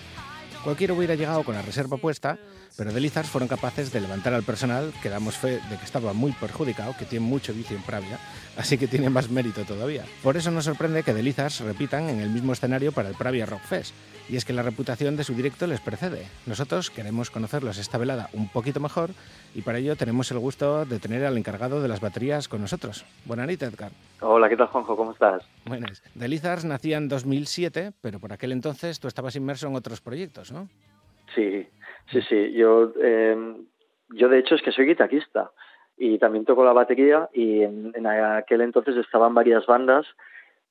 Cualquiera 0.64 0.96
hubiera 0.96 1.14
llegado 1.14 1.44
con 1.44 1.54
la 1.54 1.62
reserva 1.62 1.98
puesta, 1.98 2.40
pero 2.78 2.92
de 2.92 3.00
Lizars 3.00 3.30
fueron 3.30 3.48
capaces 3.48 3.92
de 3.92 4.02
levantar 4.02 4.34
al 4.34 4.44
personal, 4.44 4.94
que 5.02 5.10
damos 5.10 5.38
fe 5.38 5.60
de 5.70 5.78
que 5.78 5.86
estaba 5.86 6.14
muy 6.14 6.32
perjudicado, 6.34 6.96
que 6.98 7.06
tiene 7.06 7.26
mucho 7.26 7.54
vicio 7.54 7.78
en 7.78 7.84
Pravia, 7.84 8.20
así 8.58 8.78
que 8.78 8.88
tiene 8.88 9.10
más 9.10 9.30
mérito 9.30 9.64
todavía. 9.64 10.04
Por 10.24 10.38
eso 10.38 10.52
nos 10.52 10.66
sorprende 10.66 11.04
que 11.04 11.14
de 11.14 11.24
Lizars 11.24 11.62
repitan 11.62 12.10
en 12.10 12.20
el 12.20 12.30
mismo 12.30 12.54
escenario 12.54 12.92
para 12.92 13.10
el 13.10 13.16
Pravia 13.16 13.46
Rock 13.46 13.62
Fest, 13.62 13.94
y 14.28 14.38
es 14.38 14.46
que 14.46 14.54
la 14.54 14.64
reputación 14.64 15.16
de 15.16 15.24
su 15.24 15.34
directo 15.34 15.68
les 15.68 15.80
precede. 15.80 16.28
Nosotros 16.46 16.90
queremos 16.90 17.30
conocerlos 17.30 17.78
esta 17.78 17.98
velada 17.98 18.30
un 18.34 18.50
poquito 18.50 18.80
mejor, 18.80 19.12
y 19.54 19.62
para 19.62 19.78
ello 19.78 19.96
tenemos 19.96 20.32
el 20.32 20.40
gusto 20.40 20.86
de 20.86 21.00
tener 21.00 21.26
al 21.26 21.38
encargado 21.38 21.82
de 21.82 21.88
las 21.88 22.02
baterías 22.02 22.48
con 22.48 22.62
nosotros. 22.62 23.06
Buenas 23.26 23.48
noches, 23.48 23.70
Edgar. 23.74 23.92
Hola, 24.22 24.50
¿qué 24.50 24.58
tal, 24.58 24.68
Juanjo? 24.68 24.98
¿Cómo 24.98 25.12
estás? 25.12 25.44
Buenas. 25.66 26.02
De 26.14 26.28
Lizars 26.28 26.66
nacía 26.66 26.98
en 26.98 27.08
2007, 27.08 27.94
pero 28.02 28.20
por 28.20 28.34
aquel 28.34 28.52
entonces 28.52 29.00
tú 29.00 29.08
estabas 29.08 29.36
inmerso 29.36 29.68
en 29.68 29.76
otros 29.76 30.02
proyectos, 30.02 30.52
¿no? 30.52 30.68
Sí, 31.34 31.68
sí, 32.12 32.22
sí. 32.22 32.54
Yo, 32.54 32.92
eh, 33.02 33.56
yo 34.10 34.30
de 34.30 34.40
hecho 34.40 34.56
es 34.56 34.62
que 34.62 34.72
soy 34.72 34.86
guitarrista 34.86 35.52
y 35.98 36.18
también 36.20 36.46
toco 36.46 36.66
la 36.66 36.74
batería 36.74 37.30
y 37.34 37.62
en, 37.62 37.92
en 37.96 38.08
aquel 38.08 38.62
entonces 38.62 38.96
estaban 38.98 39.34
varias 39.34 39.66
bandas, 39.66 40.06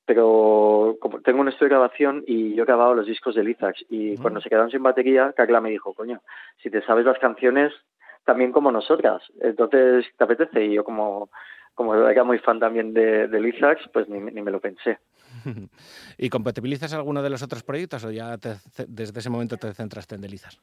pero 0.05 0.97
como 0.99 1.21
tengo 1.21 1.41
un 1.41 1.47
estudio 1.47 1.69
de 1.69 1.75
grabación 1.75 2.23
y 2.27 2.53
yo 2.53 2.63
he 2.63 2.67
grabado 2.67 2.93
los 2.93 3.07
discos 3.07 3.35
de 3.35 3.43
Lizax 3.43 3.85
y 3.89 4.17
cuando 4.17 4.39
se 4.39 4.49
quedaron 4.49 4.69
sin 4.69 4.83
batería, 4.83 5.33
Carla 5.35 5.61
me 5.61 5.71
dijo, 5.71 5.93
coño, 5.93 6.21
si 6.61 6.69
te 6.69 6.81
sabes 6.83 7.05
las 7.05 7.17
canciones 7.17 7.73
también 8.23 8.51
como 8.51 8.71
nosotras, 8.71 9.23
entonces 9.41 10.05
te 10.17 10.23
apetece 10.23 10.65
y 10.65 10.73
yo 10.73 10.83
como 10.83 11.29
como 11.75 11.93
era 12.07 12.23
muy 12.23 12.39
fan 12.39 12.59
también 12.59 12.93
de, 12.93 13.27
de 13.27 13.39
Lizax, 13.41 13.89
pues 13.91 14.07
ni, 14.07 14.19
ni 14.19 14.41
me 14.41 14.49
lo 14.49 14.61
pensé. 14.61 14.97
¿Y 16.17 16.29
compatibilizas 16.29 16.93
alguno 16.93 17.21
de 17.23 17.29
los 17.29 17.43
otros 17.43 17.63
proyectos 17.63 18.03
o 18.05 18.11
ya 18.11 18.37
te- 18.37 18.55
desde 18.87 19.19
ese 19.19 19.29
momento 19.29 19.57
te 19.57 19.73
centraste 19.73 20.15
en 20.15 20.21
Delizas? 20.21 20.59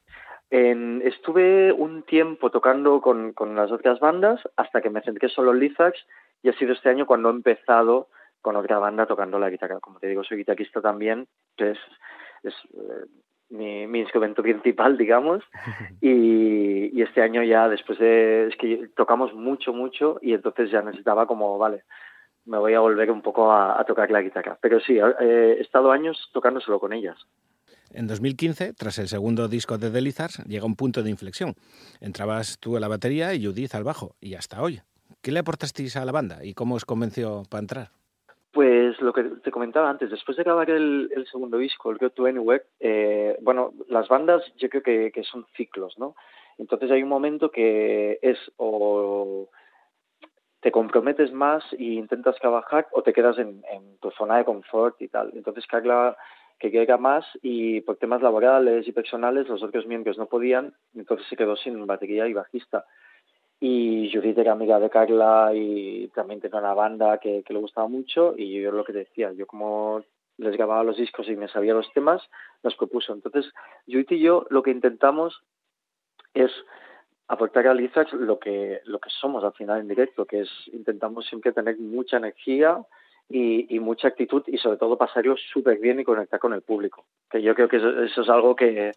Estuve 0.51 1.73
un 1.73 2.03
tiempo 2.03 2.51
tocando 2.51 3.01
con, 3.01 3.33
con 3.33 3.57
las 3.57 3.73
otras 3.73 4.01
bandas 4.01 4.41
hasta 4.57 4.83
que 4.83 4.91
me 4.91 5.01
centré 5.01 5.29
solo 5.29 5.53
en 5.53 5.61
Lizax 5.61 5.99
y 6.43 6.49
ha 6.49 6.53
sido 6.59 6.73
este 6.73 6.91
año 6.91 7.07
cuando 7.07 7.29
he 7.29 7.33
empezado 7.33 8.09
con 8.41 8.57
otra 8.57 8.79
banda 8.79 9.07
tocando 9.07 9.39
la 9.39 9.51
guitarra. 9.51 9.81
Como 9.81 9.99
te 9.99 10.09
digo, 10.09 10.25
soy 10.25 10.39
guitarrista 10.39 10.81
también, 10.81 11.27
que 11.57 11.71
es, 11.71 11.79
es 12.43 12.55
eh, 12.75 13.07
mi, 13.51 13.87
mi 13.87 14.01
instrumento 14.01 14.43
principal, 14.49 14.99
digamos. 14.99 15.43
Y, 16.01 16.99
y 16.99 17.03
este 17.03 17.23
año 17.23 17.43
ya, 17.45 17.69
después 17.69 17.99
de... 17.99 18.49
Es 18.49 18.57
que 18.57 18.89
tocamos 18.97 19.33
mucho, 19.35 19.73
mucho 19.73 20.19
y 20.21 20.35
entonces 20.35 20.71
ya 20.71 20.83
necesitaba 20.83 21.27
como, 21.27 21.57
vale, 21.59 21.85
me 22.45 22.59
voy 22.59 22.75
a 22.75 22.81
volver 22.81 23.11
un 23.11 23.23
poco 23.23 23.51
a, 23.51 23.81
a 23.81 23.85
tocar 23.85 24.11
la 24.11 24.23
guitarra. 24.23 24.59
Pero 24.61 24.81
sí, 24.81 24.99
eh, 24.99 25.57
he 25.59 25.61
estado 25.61 25.93
años 25.93 26.31
tocando 26.33 26.61
solo 26.61 26.81
con 26.81 26.93
ellas. 26.93 27.17
En 27.95 28.07
2015, 28.07 28.73
tras 28.73 28.99
el 28.99 29.09
segundo 29.09 29.49
disco 29.49 29.77
de 29.77 29.91
The 29.91 30.01
Lizards, 30.01 30.45
llega 30.47 30.65
un 30.65 30.77
punto 30.77 31.03
de 31.03 31.11
inflexión. 31.11 31.55
Entrabas 32.01 32.59
tú 32.59 32.77
a 32.77 32.81
la 32.81 32.89
batería 32.89 33.35
y 33.35 33.45
Judith 33.45 33.75
al 33.75 33.85
bajo, 33.85 34.17
y 34.21 34.35
hasta 34.35 34.63
hoy. 34.63 34.81
¿Qué 35.21 35.31
le 35.31 35.41
aportasteis 35.41 35.97
a 35.97 36.05
la 36.05 36.13
banda 36.13 36.43
y 36.43 36.55
cómo 36.55 36.75
os 36.75 36.85
convenció 36.85 37.43
para 37.51 37.61
entrar? 37.61 37.89
Pues 38.51 39.01
lo 39.01 39.13
que 39.13 39.25
te 39.25 39.51
comentaba 39.51 39.91
antes, 39.91 40.11
después 40.11 40.37
de 40.37 40.45
grabar 40.45 40.71
el, 40.71 41.11
el 41.15 41.27
segundo 41.27 41.59
disco, 41.59 41.91
el 41.91 41.99
Go 41.99 42.11
to 42.11 42.27
Anywhere, 42.27 42.65
eh, 42.81 43.39
bueno, 43.41 43.73
las 43.89 44.09
bandas 44.09 44.43
yo 44.57 44.69
creo 44.69 44.83
que, 44.83 45.11
que 45.13 45.23
son 45.25 45.47
ciclos, 45.57 45.99
¿no? 45.99 46.15
Entonces 46.59 46.91
hay 46.91 47.03
un 47.03 47.09
momento 47.09 47.51
que 47.51 48.19
es 48.21 48.39
o 48.57 49.49
te 50.63 50.71
comprometes 50.71 51.33
más 51.33 51.65
e 51.73 51.85
intentas 51.85 52.37
trabajar 52.37 52.87
o 52.93 53.03
te 53.03 53.13
quedas 53.13 53.37
en, 53.39 53.63
en 53.71 53.99
tu 53.99 54.11
zona 54.13 54.39
de 54.39 54.45
confort 54.45 55.03
y 55.03 55.09
tal. 55.09 55.33
Entonces 55.35 55.67
Carla 55.67 56.17
que 56.61 56.71
llega 56.71 56.97
más 56.97 57.27
y 57.43 57.81
por 57.81 57.97
temas 57.97 58.23
laborales 58.23 58.87
y 58.87 58.93
personales 58.93 59.49
los 59.49 59.65
otros 59.65 59.85
miembros 59.85 60.17
no 60.17 60.27
podían, 60.27 60.73
entonces 60.95 61.27
se 61.27 61.37
quedó 61.37 61.57
sin 61.57 61.85
batería 61.87 62.29
y 62.29 62.33
bajista. 62.33 62.85
Y 63.59 64.11
Judith 64.13 64.39
era 64.39 64.53
amiga 64.53 64.79
de 64.79 64.89
Carla 64.89 65.51
y 65.53 66.07
también 66.15 66.41
tenía 66.41 66.61
una 66.61 66.75
banda 66.75 67.19
que, 67.19 67.43
que 67.43 67.53
le 67.53 67.59
gustaba 67.59 67.89
mucho 67.89 68.35
y 68.37 68.61
yo 68.61 68.71
lo 68.71 68.85
que 68.85 68.93
decía, 68.93 69.33
yo 69.33 69.47
como 69.49 70.05
les 70.37 70.57
grababa 70.57 70.85
los 70.85 70.97
discos 70.97 71.29
y 71.29 71.35
me 71.35 71.49
sabía 71.49 71.75
los 71.75 71.93
temas, 71.93 72.23
nos 72.63 72.77
propuso. 72.77 73.13
Entonces, 73.13 73.53
Judith 73.87 74.13
y 74.13 74.21
yo 74.21 74.47
lo 74.51 74.63
que 74.63 74.71
intentamos 74.71 75.43
es 76.35 76.53
aportar 77.29 77.67
a 77.67 77.75
Lizax 77.75 78.13
lo 78.15 78.39
que, 78.39 78.81
lo 78.85 78.99
que 78.99 79.11
somos 79.11 79.45
al 79.45 79.53
final 79.53 79.81
en 79.81 79.89
directo, 79.89 80.25
que 80.25 80.41
es 80.41 80.51
intentamos 80.73 81.27
siempre 81.27 81.53
tener 81.53 81.79
mucha 81.79 82.19
energía 82.19 82.79
y, 83.29 83.75
y 83.75 83.81
mucha 83.81 84.09
actitud 84.09 84.43
y 84.47 84.59
sobre 84.59 84.77
todo 84.77 84.99
pasarlo 84.99 85.37
súper 85.53 85.79
bien 85.79 86.01
y 86.01 86.05
conectar 86.05 86.39
con 86.39 86.53
el 86.53 86.63
público. 86.63 87.05
Que 87.31 87.43
yo 87.43 87.55
creo 87.55 87.69
que 87.69 87.79
eso, 87.79 88.03
eso 88.03 88.23
es 88.23 88.29
algo 88.29 88.55
que, 88.55 88.93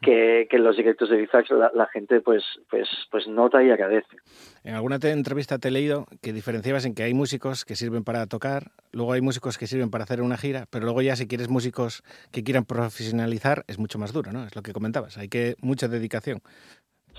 que, 0.00 0.46
que 0.50 0.56
en 0.56 0.64
los 0.64 0.76
directos 0.76 1.10
de 1.10 1.18
Lizax 1.18 1.50
la, 1.50 1.70
la, 1.74 1.86
gente 1.86 2.20
pues, 2.20 2.42
pues, 2.70 2.88
pues 3.10 3.26
nota 3.26 3.62
y 3.62 3.70
agradece. 3.70 4.16
En 4.64 4.74
alguna 4.74 4.98
te 4.98 5.10
entrevista 5.10 5.58
te 5.58 5.68
he 5.68 5.70
leído 5.70 6.06
que 6.22 6.32
diferenciabas 6.32 6.84
en 6.84 6.94
que 6.94 7.02
hay 7.02 7.14
músicos 7.14 7.64
que 7.64 7.76
sirven 7.76 8.04
para 8.04 8.26
tocar, 8.26 8.70
luego 8.92 9.12
hay 9.12 9.20
músicos 9.20 9.58
que 9.58 9.66
sirven 9.66 9.90
para 9.90 10.04
hacer 10.04 10.22
una 10.22 10.36
gira, 10.36 10.66
pero 10.70 10.84
luego 10.84 11.02
ya 11.02 11.16
si 11.16 11.26
quieres 11.26 11.48
músicos 11.48 12.02
que 12.30 12.44
quieran 12.44 12.64
profesionalizar 12.64 13.64
es 13.68 13.78
mucho 13.78 13.98
más 13.98 14.12
duro, 14.12 14.32
¿no? 14.32 14.44
Es 14.44 14.54
lo 14.56 14.62
que 14.62 14.72
comentabas, 14.72 15.18
hay 15.18 15.28
que 15.28 15.56
mucha 15.60 15.88
dedicación. 15.88 16.40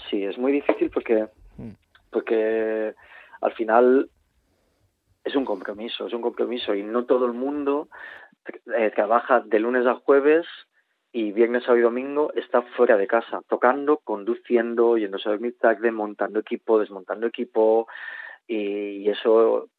Sí, 0.10 0.24
es 0.24 0.38
muy 0.38 0.52
difícil 0.52 0.90
porque, 0.90 1.28
porque 2.12 2.94
al 3.42 3.52
final 3.54 4.10
es 5.24 5.36
un 5.36 5.46
compromiso, 5.46 6.08
es 6.08 6.14
un 6.14 6.22
compromiso 6.22 6.74
y 6.74 6.84
no 6.84 7.06
todo 7.06 7.26
el 7.26 7.34
mundo 7.34 7.90
eh, 8.78 8.92
trabaja 8.96 9.42
de 9.42 9.60
lunes 9.60 9.86
a 9.86 9.96
jueves 9.96 10.46
y 11.12 11.32
viernes, 11.32 11.64
sábado 11.64 11.80
y 11.80 11.84
domingo 11.84 12.32
está 12.36 12.62
fuera 12.62 12.98
de 12.98 13.08
casa, 13.08 13.42
tocando, 13.48 13.98
conduciendo, 13.98 14.98
yéndose 14.98 15.28
a 15.28 15.32
dormir 15.34 15.58
tarde, 15.60 15.92
montando 15.92 16.40
equipo, 16.40 16.80
desmontando 16.80 17.28
equipo 17.28 17.88
y, 18.48 19.04
y 19.04 19.10
eso 19.10 19.70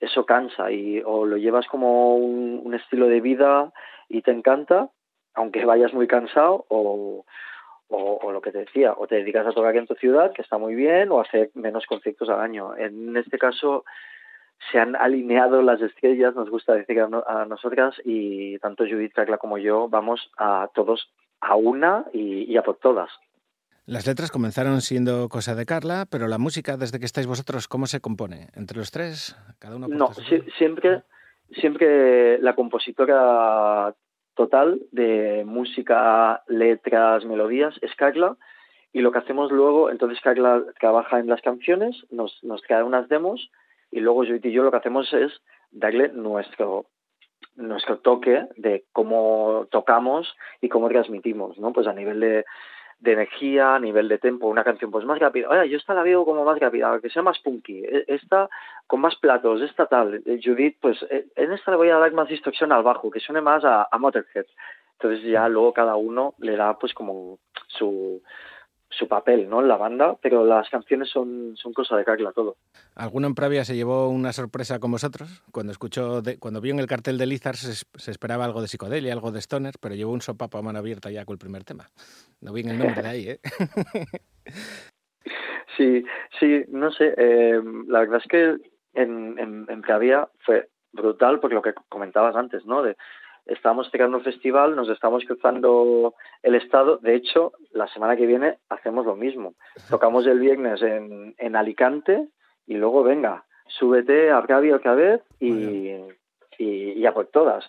eso 0.00 0.24
cansa 0.24 0.70
y 0.70 1.02
o 1.04 1.26
lo 1.26 1.36
llevas 1.36 1.66
como 1.66 2.16
un, 2.16 2.60
un 2.64 2.74
estilo 2.74 3.08
de 3.08 3.20
vida 3.20 3.72
y 4.08 4.22
te 4.22 4.30
encanta, 4.30 4.90
aunque 5.34 5.64
vayas 5.64 5.92
muy 5.92 6.06
cansado 6.06 6.66
o 6.68 7.24
o, 7.88 8.18
o, 8.22 8.32
lo 8.32 8.40
que 8.40 8.52
te 8.52 8.58
decía, 8.58 8.94
o 8.96 9.06
te 9.06 9.16
dedicas 9.16 9.46
a 9.46 9.52
tocar 9.52 9.76
en 9.76 9.86
tu 9.86 9.94
ciudad, 9.94 10.32
que 10.32 10.42
está 10.42 10.58
muy 10.58 10.74
bien, 10.74 11.10
o 11.10 11.20
hacer 11.20 11.50
menos 11.54 11.86
conciertos 11.86 12.28
al 12.28 12.40
año. 12.40 12.76
En 12.76 13.16
este 13.16 13.38
caso 13.38 13.84
se 14.70 14.78
han 14.78 14.96
alineado 14.96 15.62
las 15.62 15.80
estrellas, 15.80 16.34
nos 16.34 16.50
gusta 16.50 16.74
decir 16.74 17.00
a, 17.00 17.08
no, 17.08 17.24
a 17.26 17.44
nosotras, 17.46 17.94
y 18.04 18.58
tanto 18.58 18.84
Judith 18.84 19.12
Carla 19.12 19.38
como 19.38 19.58
yo 19.58 19.88
vamos 19.88 20.30
a 20.36 20.68
todos 20.74 21.10
a 21.40 21.54
una 21.54 22.04
y, 22.12 22.52
y, 22.52 22.56
a 22.56 22.62
por 22.62 22.78
todas. 22.78 23.10
Las 23.86 24.06
letras 24.06 24.30
comenzaron 24.30 24.80
siendo 24.82 25.28
cosa 25.28 25.54
de 25.54 25.64
Carla, 25.64 26.04
pero 26.10 26.28
la 26.28 26.36
música, 26.36 26.76
desde 26.76 26.98
que 26.98 27.06
estáis 27.06 27.26
vosotros, 27.26 27.68
¿cómo 27.68 27.86
se 27.86 28.00
compone? 28.00 28.48
¿Entre 28.54 28.76
los 28.76 28.90
tres? 28.90 29.36
¿Cada 29.58 29.76
uno 29.76 29.88
No, 29.88 30.12
si, 30.12 30.42
siempre, 30.58 31.04
siempre 31.52 32.38
la 32.38 32.54
compositora 32.54 33.94
total 34.38 34.80
de 34.92 35.42
música, 35.44 36.44
letras, 36.46 37.24
melodías 37.24 37.74
es 37.82 37.92
Carla 37.96 38.36
y 38.92 39.00
lo 39.00 39.10
que 39.10 39.18
hacemos 39.18 39.50
luego, 39.50 39.90
entonces 39.90 40.20
Carla 40.20 40.62
trabaja 40.78 41.18
en 41.18 41.26
las 41.26 41.42
canciones, 41.42 42.06
nos, 42.12 42.38
nos 42.44 42.62
crea 42.62 42.84
unas 42.84 43.08
demos 43.08 43.50
y 43.90 43.98
luego 43.98 44.24
Judith 44.24 44.46
y 44.46 44.52
yo 44.52 44.62
lo 44.62 44.70
que 44.70 44.76
hacemos 44.76 45.12
es 45.12 45.32
darle 45.72 46.10
nuestro 46.10 46.86
nuestro 47.56 47.98
toque 47.98 48.46
de 48.56 48.84
cómo 48.92 49.66
tocamos 49.72 50.32
y 50.60 50.68
cómo 50.68 50.88
transmitimos, 50.88 51.58
¿no? 51.58 51.72
Pues 51.72 51.88
a 51.88 51.92
nivel 51.92 52.20
de, 52.20 52.44
de 53.00 53.12
energía, 53.12 53.76
a 53.76 53.78
nivel 53.78 54.08
de 54.08 54.18
tempo, 54.18 54.48
una 54.48 54.64
canción 54.64 54.90
pues 54.90 55.04
más 55.04 55.18
rápida. 55.18 55.48
Oye, 55.48 55.68
yo 55.68 55.76
esta 55.76 55.94
la 55.94 56.02
veo 56.02 56.24
como 56.24 56.44
más 56.44 56.58
rápida, 56.58 56.98
que 57.00 57.10
sea 57.10 57.22
más 57.22 57.38
punky. 57.38 57.82
Esta 58.06 58.48
con 58.86 59.00
más 59.00 59.16
platos, 59.16 59.60
esta 59.60 59.86
tal. 59.86 60.22
Judith, 60.42 60.78
pues 60.80 60.98
en 61.10 61.52
esta 61.52 61.70
le 61.70 61.76
voy 61.76 61.90
a 61.90 61.98
dar 61.98 62.12
más 62.12 62.28
distorsión 62.28 62.72
al 62.72 62.82
bajo, 62.82 63.10
que 63.10 63.20
suene 63.20 63.40
más 63.40 63.64
a, 63.64 63.88
a 63.90 63.98
Motorhead. 63.98 64.46
Entonces 64.94 65.24
ya 65.24 65.48
luego 65.48 65.72
cada 65.72 65.94
uno 65.94 66.34
le 66.38 66.56
da 66.56 66.76
pues 66.76 66.92
como 66.92 67.38
su 67.68 68.20
su 68.90 69.06
papel, 69.06 69.48
¿no? 69.48 69.60
En 69.60 69.68
la 69.68 69.76
banda, 69.76 70.16
pero 70.20 70.44
las 70.44 70.68
canciones 70.70 71.10
son, 71.10 71.56
son 71.56 71.72
cosa 71.72 71.96
de 71.96 72.04
Carla 72.04 72.32
todo. 72.32 72.56
¿Alguno 72.94 73.26
en 73.26 73.34
Pravia 73.34 73.64
se 73.64 73.76
llevó 73.76 74.08
una 74.08 74.32
sorpresa 74.32 74.78
con 74.78 74.90
vosotros? 74.90 75.42
Cuando 75.52 75.72
escuchó, 75.72 76.22
de, 76.22 76.38
cuando 76.38 76.60
vio 76.60 76.72
en 76.72 76.80
el 76.80 76.86
cartel 76.86 77.18
de 77.18 77.26
Lizard 77.26 77.56
se, 77.56 77.74
se, 77.74 78.10
esperaba 78.10 78.44
algo 78.44 78.62
de 78.62 78.68
psicodelia, 78.68 79.12
algo 79.12 79.30
de 79.30 79.40
stoner, 79.40 79.74
pero 79.80 79.94
llevó 79.94 80.12
un 80.12 80.22
sopapo 80.22 80.58
a 80.58 80.62
mano 80.62 80.78
abierta 80.78 81.10
ya 81.10 81.24
con 81.24 81.34
el 81.34 81.38
primer 81.38 81.64
tema. 81.64 81.88
No 82.40 82.52
vi 82.52 82.62
en 82.62 82.70
el 82.70 82.78
nombre 82.78 83.02
de 83.02 83.08
ahí, 83.08 83.28
¿eh? 83.28 83.40
sí, 85.76 86.04
sí, 86.40 86.64
no 86.68 86.90
sé. 86.90 87.14
Eh, 87.16 87.60
la 87.88 88.00
verdad 88.00 88.20
es 88.22 88.28
que 88.28 88.56
en, 88.94 89.38
en, 89.38 89.66
en 89.68 89.82
Pravia 89.82 90.28
fue 90.40 90.68
brutal 90.92 91.40
por 91.40 91.52
lo 91.52 91.60
que 91.62 91.74
comentabas 91.88 92.34
antes, 92.36 92.64
¿no? 92.64 92.82
De, 92.82 92.96
estamos 93.48 93.90
tirando 93.90 94.18
el 94.18 94.24
festival, 94.24 94.76
nos 94.76 94.88
estamos 94.88 95.24
cruzando 95.24 96.14
el 96.42 96.54
estado. 96.54 96.98
De 96.98 97.14
hecho, 97.14 97.52
la 97.72 97.88
semana 97.88 98.16
que 98.16 98.26
viene 98.26 98.58
hacemos 98.68 99.06
lo 99.06 99.16
mismo. 99.16 99.54
Tocamos 99.88 100.26
el 100.26 100.38
viernes 100.38 100.80
en, 100.82 101.34
en 101.38 101.56
Alicante 101.56 102.28
y 102.66 102.74
luego, 102.74 103.02
venga, 103.02 103.44
súbete 103.66 104.30
a 104.30 104.40
Gaby 104.42 104.72
otra 104.72 104.94
vez 104.94 105.22
y, 105.40 105.94
y, 106.58 106.92
y 106.92 107.06
a 107.06 107.12
por 107.12 107.26
todas. 107.26 107.68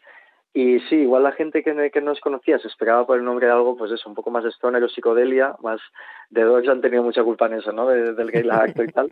Y 0.52 0.80
sí, 0.90 0.96
igual 0.96 1.22
la 1.24 1.32
gente 1.32 1.62
que, 1.64 1.92
que 1.94 2.02
nos 2.02 2.20
conocía 2.22 2.58
se 2.58 2.68
esperaba 2.68 3.06
por 3.06 3.20
el 3.20 3.24
nombre 3.24 3.46
de 3.46 3.52
algo, 3.54 3.78
pues 3.78 3.92
eso, 3.92 4.10
un 4.10 4.16
poco 4.16 4.32
más 4.32 4.44
stoner 4.46 4.84
o 4.84 4.90
psicodelia, 4.90 5.56
más 5.62 5.80
de 6.32 6.42
Dogs 6.42 6.68
han 6.68 6.82
tenido 6.82 7.04
mucha 7.04 7.24
culpa 7.24 7.46
en 7.46 7.54
eso, 7.54 7.72
¿no? 7.72 7.88
De- 7.88 8.14
del 8.14 8.32
gay 8.32 8.42
lagarto 8.44 8.84
y 8.84 8.88
tal. 8.88 9.12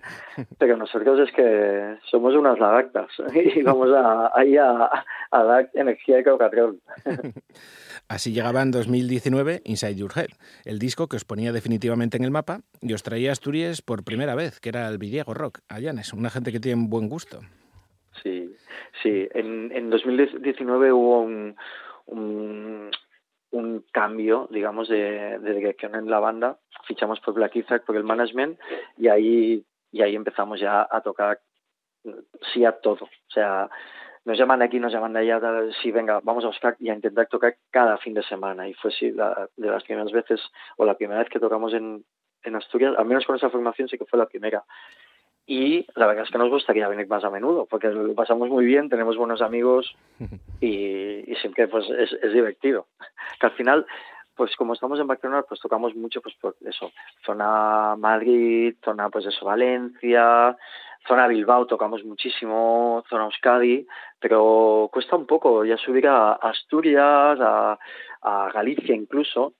Pero 0.57 0.77
nosotros 0.77 1.19
es 1.19 1.35
que 1.35 1.97
somos 2.09 2.34
unas 2.34 2.57
lagartas 2.57 3.09
y 3.35 3.61
vamos 3.61 3.89
a, 3.95 4.31
ahí 4.34 4.57
a, 4.57 4.89
a 5.30 5.43
dar 5.43 5.69
energía 5.76 6.18
de 6.18 6.23
cocatrol. 6.23 6.80
Así 8.09 8.31
llegaba 8.34 8.61
en 8.61 8.72
2019 8.72 9.61
Inside 9.65 9.95
Your 9.95 10.11
Head, 10.15 10.30
el 10.65 10.80
disco 10.80 11.07
que 11.07 11.18
os 11.18 11.26
ponía 11.26 11.51
definitivamente 11.51 12.18
en 12.18 12.23
el 12.23 12.31
mapa 12.31 12.61
y 12.81 12.93
os 12.93 13.03
traía 13.03 13.30
a 13.30 13.34
Asturias 13.34 13.81
por 13.81 14.03
primera 14.03 14.34
vez, 14.34 14.59
que 14.59 14.69
era 14.69 14.88
el 14.88 14.97
Villego 14.97 15.34
Rock, 15.34 15.59
a 15.69 15.80
Llanes, 15.80 16.14
una 16.14 16.30
gente 16.30 16.51
que 16.51 16.59
tiene 16.59 16.88
buen 16.88 17.09
gusto. 17.09 17.41
Sí. 19.01 19.27
En, 19.33 19.71
en 19.71 19.89
2019 19.89 20.91
hubo 20.91 21.21
un, 21.21 21.55
un, 22.05 22.91
un 23.51 23.85
cambio, 23.91 24.47
digamos, 24.51 24.87
de, 24.89 25.39
de 25.39 25.53
dirección 25.53 25.95
en 25.95 26.09
la 26.09 26.19
banda. 26.19 26.57
Fichamos 26.85 27.19
por 27.19 27.33
Black 27.33 27.55
Isaac, 27.55 27.83
por 27.85 27.95
el 27.95 28.03
management, 28.03 28.59
y 28.97 29.07
ahí, 29.07 29.65
y 29.91 30.01
ahí 30.01 30.15
empezamos 30.15 30.59
ya 30.59 30.87
a 30.89 31.01
tocar 31.01 31.39
sí 32.53 32.65
a 32.65 32.73
todo. 32.73 33.05
O 33.05 33.31
sea, 33.31 33.69
nos 34.25 34.37
llaman 34.37 34.61
aquí, 34.61 34.79
nos 34.79 34.91
llaman 34.93 35.13
de 35.13 35.19
allá, 35.19 35.41
sí, 35.81 35.91
venga, 35.91 36.19
vamos 36.23 36.43
a 36.43 36.47
buscar 36.47 36.75
y 36.79 36.89
a 36.89 36.95
intentar 36.95 37.27
tocar 37.27 37.55
cada 37.71 37.97
fin 37.97 38.13
de 38.13 38.23
semana. 38.23 38.67
Y 38.67 38.73
fue 38.73 38.91
sí, 38.91 39.11
la, 39.11 39.49
de 39.55 39.67
las 39.67 39.83
primeras 39.83 40.11
veces, 40.11 40.41
o 40.77 40.85
la 40.85 40.97
primera 40.97 41.19
vez 41.19 41.29
que 41.29 41.39
tocamos 41.39 41.73
en 41.73 42.03
Asturias, 42.55 42.95
al 42.97 43.05
menos 43.05 43.25
con 43.25 43.35
esa 43.35 43.49
formación 43.49 43.89
sí 43.89 43.97
que 43.97 44.05
fue 44.05 44.19
la 44.19 44.25
primera. 44.25 44.63
Y 45.49 45.87
la 45.95 46.07
verdad 46.07 46.25
es 46.25 46.29
que 46.29 46.37
nos 46.37 46.49
gustaría 46.49 46.89
venir 46.89 47.07
más 47.07 47.23
a 47.23 47.29
menudo, 47.29 47.65
porque 47.67 47.87
lo 47.87 48.13
pasamos 48.13 48.49
muy 48.49 48.65
bien, 48.65 48.89
tenemos 48.89 49.15
buenos 49.15 49.41
amigos 49.41 49.95
y, 50.59 51.31
y 51.31 51.35
siempre 51.37 51.69
pues 51.69 51.89
es, 51.89 52.11
es 52.21 52.33
divertido. 52.33 52.87
Que 53.39 53.45
al 53.45 53.53
final, 53.53 53.85
pues 54.35 54.53
como 54.57 54.73
estamos 54.73 54.99
en 54.99 55.07
Barcelona, 55.07 55.43
pues 55.47 55.61
tocamos 55.61 55.95
mucho, 55.95 56.21
pues 56.21 56.35
por 56.35 56.57
eso, 56.65 56.91
zona 57.25 57.95
Madrid, 57.95 58.75
zona 58.83 59.09
pues 59.09 59.25
eso, 59.25 59.45
Valencia, 59.45 60.57
zona 61.07 61.27
Bilbao 61.27 61.65
tocamos 61.65 62.03
muchísimo, 62.03 63.05
zona 63.09 63.23
Euskadi, 63.23 63.87
pero 64.19 64.89
cuesta 64.91 65.15
un 65.15 65.27
poco 65.27 65.63
ya 65.63 65.77
subir 65.77 66.09
a 66.09 66.33
Asturias, 66.33 67.39
a, 67.39 67.79
a 68.21 68.51
Galicia 68.51 68.93
incluso, 68.93 69.53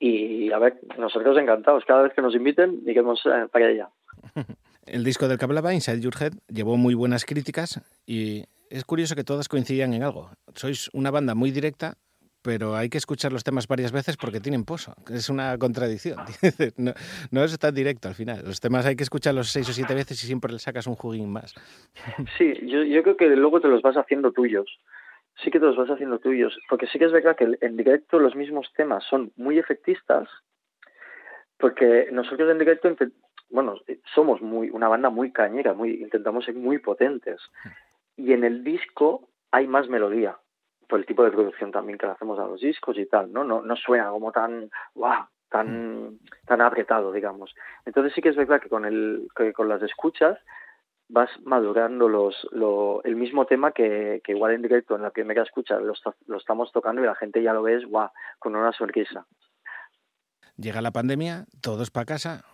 y 0.00 0.50
a 0.50 0.58
ver, 0.58 0.80
nosotros 0.98 1.38
encantados, 1.38 1.84
cada 1.84 2.02
vez 2.02 2.12
que 2.12 2.22
nos 2.22 2.34
inviten, 2.34 2.82
iremos 2.84 3.24
eh, 3.26 3.46
para 3.52 3.66
allá. 3.66 3.88
El 4.86 5.04
disco 5.04 5.26
del 5.28 5.38
que 5.38 5.44
hablaba, 5.44 5.74
Inside 5.74 6.00
Your 6.00 6.14
Head, 6.18 6.34
llevó 6.48 6.76
muy 6.76 6.94
buenas 6.94 7.24
críticas 7.24 7.80
y 8.06 8.44
es 8.70 8.84
curioso 8.84 9.16
que 9.16 9.24
todas 9.24 9.48
coincidían 9.48 9.94
en 9.94 10.02
algo. 10.02 10.30
Sois 10.54 10.88
una 10.92 11.10
banda 11.10 11.34
muy 11.34 11.50
directa, 11.50 11.96
pero 12.42 12.76
hay 12.76 12.88
que 12.88 12.98
escuchar 12.98 13.32
los 13.32 13.42
temas 13.42 13.66
varias 13.66 13.90
veces 13.90 14.16
porque 14.16 14.38
tienen 14.38 14.64
pozo. 14.64 14.94
Es 15.12 15.28
una 15.28 15.58
contradicción. 15.58 16.18
No, 17.32 17.42
es 17.42 17.58
tan 17.58 17.74
directo 17.74 18.06
al 18.06 18.14
final. 18.14 18.42
Los 18.44 18.60
temas 18.60 18.86
hay 18.86 18.94
que 18.94 19.02
escucharlos 19.02 19.48
seis 19.48 19.68
o 19.68 19.72
siete 19.72 19.94
veces 19.94 20.22
y 20.22 20.26
siempre 20.26 20.52
le 20.52 20.60
sacas 20.60 20.86
un 20.86 20.94
juguín 20.94 21.30
más. 21.32 21.54
Sí, 22.38 22.54
yo, 22.62 22.84
yo 22.84 23.02
creo 23.02 23.16
que 23.16 23.26
luego 23.34 23.60
te 23.60 23.66
los 23.66 23.82
vas 23.82 23.96
haciendo 23.96 24.30
tuyos. 24.30 24.66
Sí 25.42 25.50
que 25.50 25.58
te 25.58 25.66
los 25.66 25.76
vas 25.76 25.90
haciendo 25.90 26.20
tuyos. 26.20 26.56
Porque 26.68 26.86
sí 26.86 27.00
que 27.00 27.06
es 27.06 27.12
verdad 27.12 27.36
que 27.36 27.58
en 27.60 27.76
directo 27.76 28.20
los 28.20 28.36
mismos 28.36 28.68
temas 28.76 29.02
son 29.10 29.32
muy 29.36 29.58
efectistas. 29.58 30.28
Porque 31.58 32.08
nosotros 32.12 32.48
en 32.50 32.58
directo, 32.58 32.88
bueno, 33.50 33.74
somos 34.14 34.42
muy 34.42 34.70
una 34.70 34.88
banda 34.88 35.10
muy 35.10 35.32
cañera, 35.32 35.72
muy 35.74 36.02
intentamos 36.02 36.44
ser 36.44 36.54
muy 36.54 36.78
potentes. 36.78 37.40
Y 38.16 38.32
en 38.32 38.44
el 38.44 38.64
disco 38.64 39.28
hay 39.50 39.66
más 39.66 39.88
melodía. 39.88 40.36
Por 40.88 41.00
el 41.00 41.06
tipo 41.06 41.24
de 41.24 41.32
producción 41.32 41.72
también 41.72 41.98
que 41.98 42.06
le 42.06 42.12
hacemos 42.12 42.38
a 42.38 42.46
los 42.46 42.60
discos 42.60 42.96
y 42.98 43.06
tal, 43.06 43.32
¿no? 43.32 43.42
No, 43.42 43.60
no 43.60 43.74
suena 43.76 44.10
como 44.10 44.30
tan, 44.30 44.70
wow, 44.94 45.26
tan, 45.50 46.18
tan 46.46 46.60
apretado, 46.60 47.12
digamos. 47.12 47.54
Entonces 47.84 48.12
sí 48.14 48.22
que 48.22 48.28
es 48.28 48.36
verdad 48.36 48.60
que 48.60 48.68
con, 48.68 48.84
el, 48.84 49.28
que 49.34 49.52
con 49.52 49.68
las 49.68 49.82
escuchas 49.82 50.38
vas 51.08 51.30
madurando 51.44 52.08
los, 52.08 52.46
lo, 52.52 53.02
el 53.04 53.16
mismo 53.16 53.46
tema 53.46 53.72
que, 53.72 54.20
que 54.24 54.32
igual 54.32 54.52
en 54.52 54.62
directo 54.62 54.96
en 54.96 55.02
la 55.02 55.10
primera 55.10 55.42
escucha 55.42 55.78
lo, 55.78 55.94
lo 56.26 56.36
estamos 56.36 56.72
tocando 56.72 57.02
y 57.02 57.06
la 57.06 57.14
gente 57.14 57.42
ya 57.42 57.52
lo 57.52 57.62
ves 57.62 57.84
guau, 57.84 58.10
con 58.38 58.54
una 58.54 58.72
sonrisa. 58.72 59.26
Llega 60.56 60.80
la 60.80 60.90
pandemia, 60.90 61.46
todos 61.60 61.90
para 61.90 62.06
casa. 62.06 62.44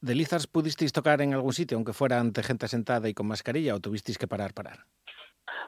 ¿De 0.00 0.14
Lizards 0.14 0.46
pudisteis 0.46 0.92
tocar 0.92 1.20
en 1.20 1.34
algún 1.34 1.52
sitio, 1.52 1.76
aunque 1.76 1.92
fuera 1.92 2.18
ante 2.18 2.42
gente 2.42 2.68
sentada 2.68 3.08
y 3.08 3.14
con 3.14 3.26
mascarilla, 3.26 3.74
o 3.74 3.80
tuvisteis 3.80 4.16
que 4.16 4.26
parar, 4.26 4.54
parar? 4.54 4.78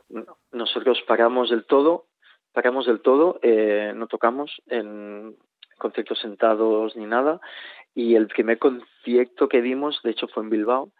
No, 0.09 0.38
Nosotros 0.52 1.02
paramos 1.06 1.50
del 1.50 1.66
todo, 1.66 2.06
paramos 2.52 2.86
del 2.86 3.00
todo, 3.00 3.38
eh, 3.42 3.92
no 3.94 4.06
tocamos 4.06 4.62
en 4.66 5.36
conciertos 5.78 6.18
sentados 6.20 6.96
ni 6.96 7.04
nada. 7.04 7.40
Y 7.94 8.14
el 8.14 8.26
primer 8.28 8.59
concierto 8.59 9.48
que 9.48 9.60
dimos, 9.60 10.00
de 10.02 10.10
hecho, 10.12 10.28
fue 10.28 10.42
en 10.42 10.50
Bilbao 10.50 10.92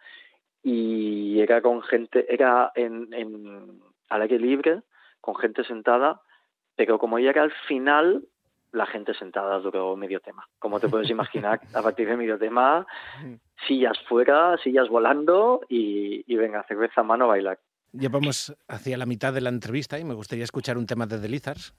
y 0.61 1.39
era 1.39 1.61
con 1.61 1.81
gente, 1.81 2.31
era 2.31 2.71
en, 2.75 3.11
en 3.13 3.81
al 4.09 4.21
aire 4.21 4.37
libre, 4.37 4.81
con 5.21 5.35
gente 5.35 5.63
sentada, 5.63 6.21
pero 6.75 6.99
como 6.99 7.17
ya 7.17 7.31
era 7.31 7.43
al 7.43 7.53
final, 7.67 8.27
la 8.73 8.85
gente 8.85 9.13
sentada 9.13 9.59
duró 9.59 9.95
medio 9.95 10.19
tema. 10.19 10.47
Como 10.59 10.79
te 10.79 10.89
puedes 10.89 11.09
imaginar, 11.09 11.61
a 11.73 11.81
partir 11.81 12.07
de 12.07 12.17
medio 12.17 12.37
tema, 12.37 12.85
sillas 13.67 13.97
fuera, 14.09 14.57
sillas 14.57 14.89
volando 14.89 15.61
y, 15.69 16.23
y 16.27 16.35
venga, 16.35 16.63
cerveza 16.67 17.01
a 17.01 17.03
mano, 17.03 17.27
bailar. 17.27 17.59
Ya 17.93 18.09
vamos 18.09 18.55
hacia 18.67 18.97
la 18.97 19.05
mitad 19.05 19.33
de 19.33 19.41
la 19.41 19.49
entrevista 19.49 19.99
y 19.99 20.03
me 20.03 20.15
gustaría 20.15 20.43
escuchar 20.43 20.77
un 20.77 20.87
tema 20.87 21.05
de 21.05 21.19
The 21.19 21.29
Lizards. 21.29 21.73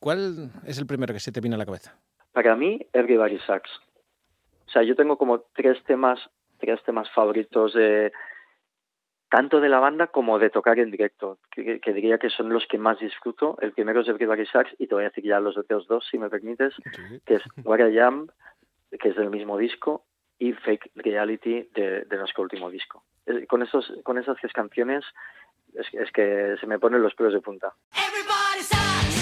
¿Cuál 0.00 0.50
es 0.66 0.78
el 0.78 0.86
primero 0.86 1.14
que 1.14 1.20
se 1.20 1.30
te 1.30 1.40
vino 1.40 1.54
a 1.54 1.58
la 1.58 1.66
cabeza? 1.66 1.96
Para 2.32 2.56
mí, 2.56 2.84
Everybody 2.92 3.38
Sucks. 3.38 3.70
O 4.66 4.70
sea, 4.72 4.82
yo 4.82 4.96
tengo 4.96 5.16
como 5.16 5.44
tres 5.54 5.82
temas, 5.84 6.18
tres 6.58 6.82
temas 6.84 7.08
favoritos 7.12 7.74
de 7.74 8.12
tanto 9.30 9.60
de 9.60 9.68
la 9.68 9.78
banda 9.78 10.08
como 10.08 10.38
de 10.38 10.50
tocar 10.50 10.78
en 10.78 10.90
directo, 10.90 11.38
que, 11.52 11.80
que 11.80 11.92
diría 11.92 12.18
que 12.18 12.30
son 12.30 12.48
los 12.50 12.66
que 12.66 12.78
más 12.78 12.98
disfruto. 12.98 13.56
El 13.60 13.72
primero 13.72 14.00
es 14.00 14.08
Everybody 14.08 14.44
Sucks 14.44 14.74
y 14.78 14.88
te 14.88 14.94
voy 14.94 15.04
a 15.04 15.08
decir 15.08 15.24
ya 15.24 15.40
los 15.40 15.56
otros 15.56 15.86
dos, 15.86 16.06
si 16.10 16.18
me 16.18 16.28
permites, 16.28 16.74
que 17.24 17.34
es 17.34 17.42
What 17.64 17.78
I 17.78 17.98
Am, 18.00 18.26
que 18.90 19.08
es 19.08 19.16
del 19.16 19.30
mismo 19.30 19.56
disco, 19.56 20.04
y 20.38 20.52
Fake 20.52 20.90
Reality 20.96 21.68
de, 21.74 22.04
de 22.04 22.16
nuestro 22.16 22.42
último 22.42 22.70
disco. 22.70 23.04
Con, 23.48 23.62
esos, 23.62 23.92
con 24.02 24.18
esas 24.18 24.36
tres 24.40 24.52
canciones 24.52 25.04
es, 25.74 25.86
es 25.92 26.10
que 26.10 26.56
se 26.60 26.66
me 26.66 26.78
ponen 26.78 27.02
los 27.02 27.14
pelos 27.14 27.32
de 27.32 27.40
punta. 27.40 27.72
Everybody 27.94 28.62
sucks. 28.62 29.19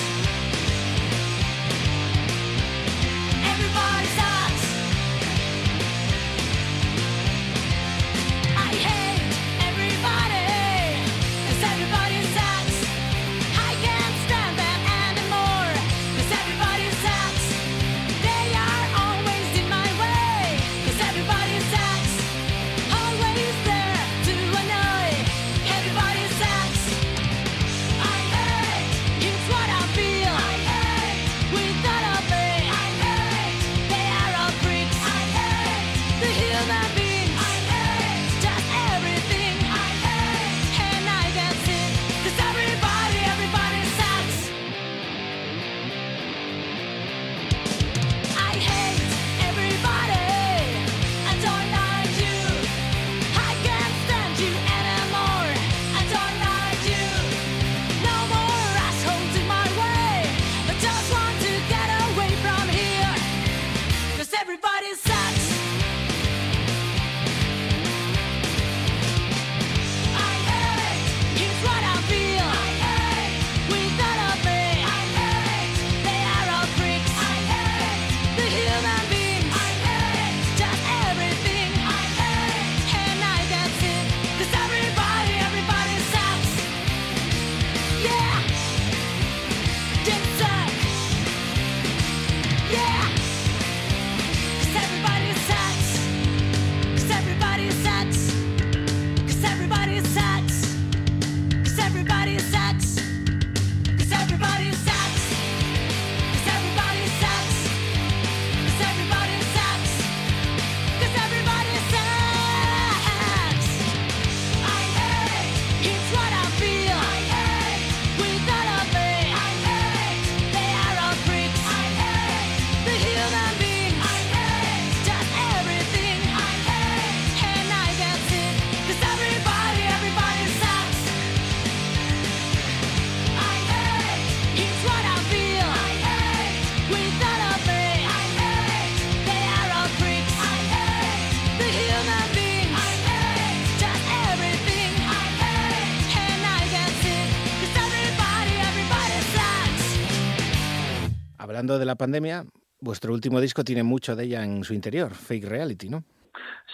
Hablando 151.69 151.81
de 151.81 151.85
la 151.87 151.97
pandemia, 151.97 152.45
vuestro 152.81 153.13
último 153.13 153.43
disco 153.43 153.63
tiene 153.63 153.83
mucho 153.83 154.17
de 154.17 154.25
ella 154.25 154.43
en 154.43 154.65
su 154.65 154.73
interior, 154.73 155.13
Fake 155.13 155.45
Reality, 155.45 155.91
¿no? 155.91 156.03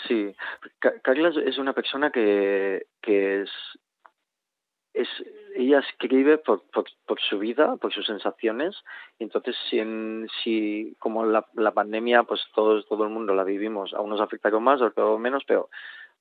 Sí, 0.07 0.33
Ca- 0.79 1.01
Carla 1.03 1.33
es- 1.45 1.59
una 1.59 1.73
persona 1.73 2.13
que, 2.13 2.87
que 3.03 3.43
es, 3.43 3.51
es 4.93 5.09
ella 5.57 5.81
escribe 5.81 6.39
por, 6.39 6.63
por, 6.71 6.85
por 7.07 7.21
su 7.21 7.41
vida, 7.41 7.77
por 7.79 7.93
sus 7.93 8.07
sensaciones, 8.07 8.77
y 9.19 9.25
entonces 9.25 9.57
si, 9.69 9.81
en, 9.81 10.29
si 10.45 10.95
como 11.01 11.27
la, 11.27 11.45
la 11.55 11.73
pandemia, 11.73 12.23
pues 12.23 12.43
todos, 12.55 12.87
todo 12.87 13.03
el 13.03 13.11
mundo 13.11 13.35
la 13.35 13.43
vivimos, 13.43 13.95
a 13.95 14.01
unos 14.01 14.21
afectaron 14.21 14.63
más, 14.63 14.81
a 14.81 14.87
otros 14.87 15.19
menos, 15.19 15.43
pero 15.45 15.71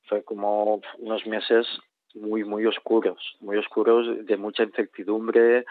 fue 0.09 0.23
como 0.23 0.81
unos 0.97 1.27
meses 1.27 1.67
muy, 2.15 2.43
muy 2.43 2.65
oscuros, 2.65 3.35
muy 3.39 3.55
oscuros, 3.57 4.25
de 4.25 4.35
mucha 4.37 4.63
incertidumbre, 4.63 5.63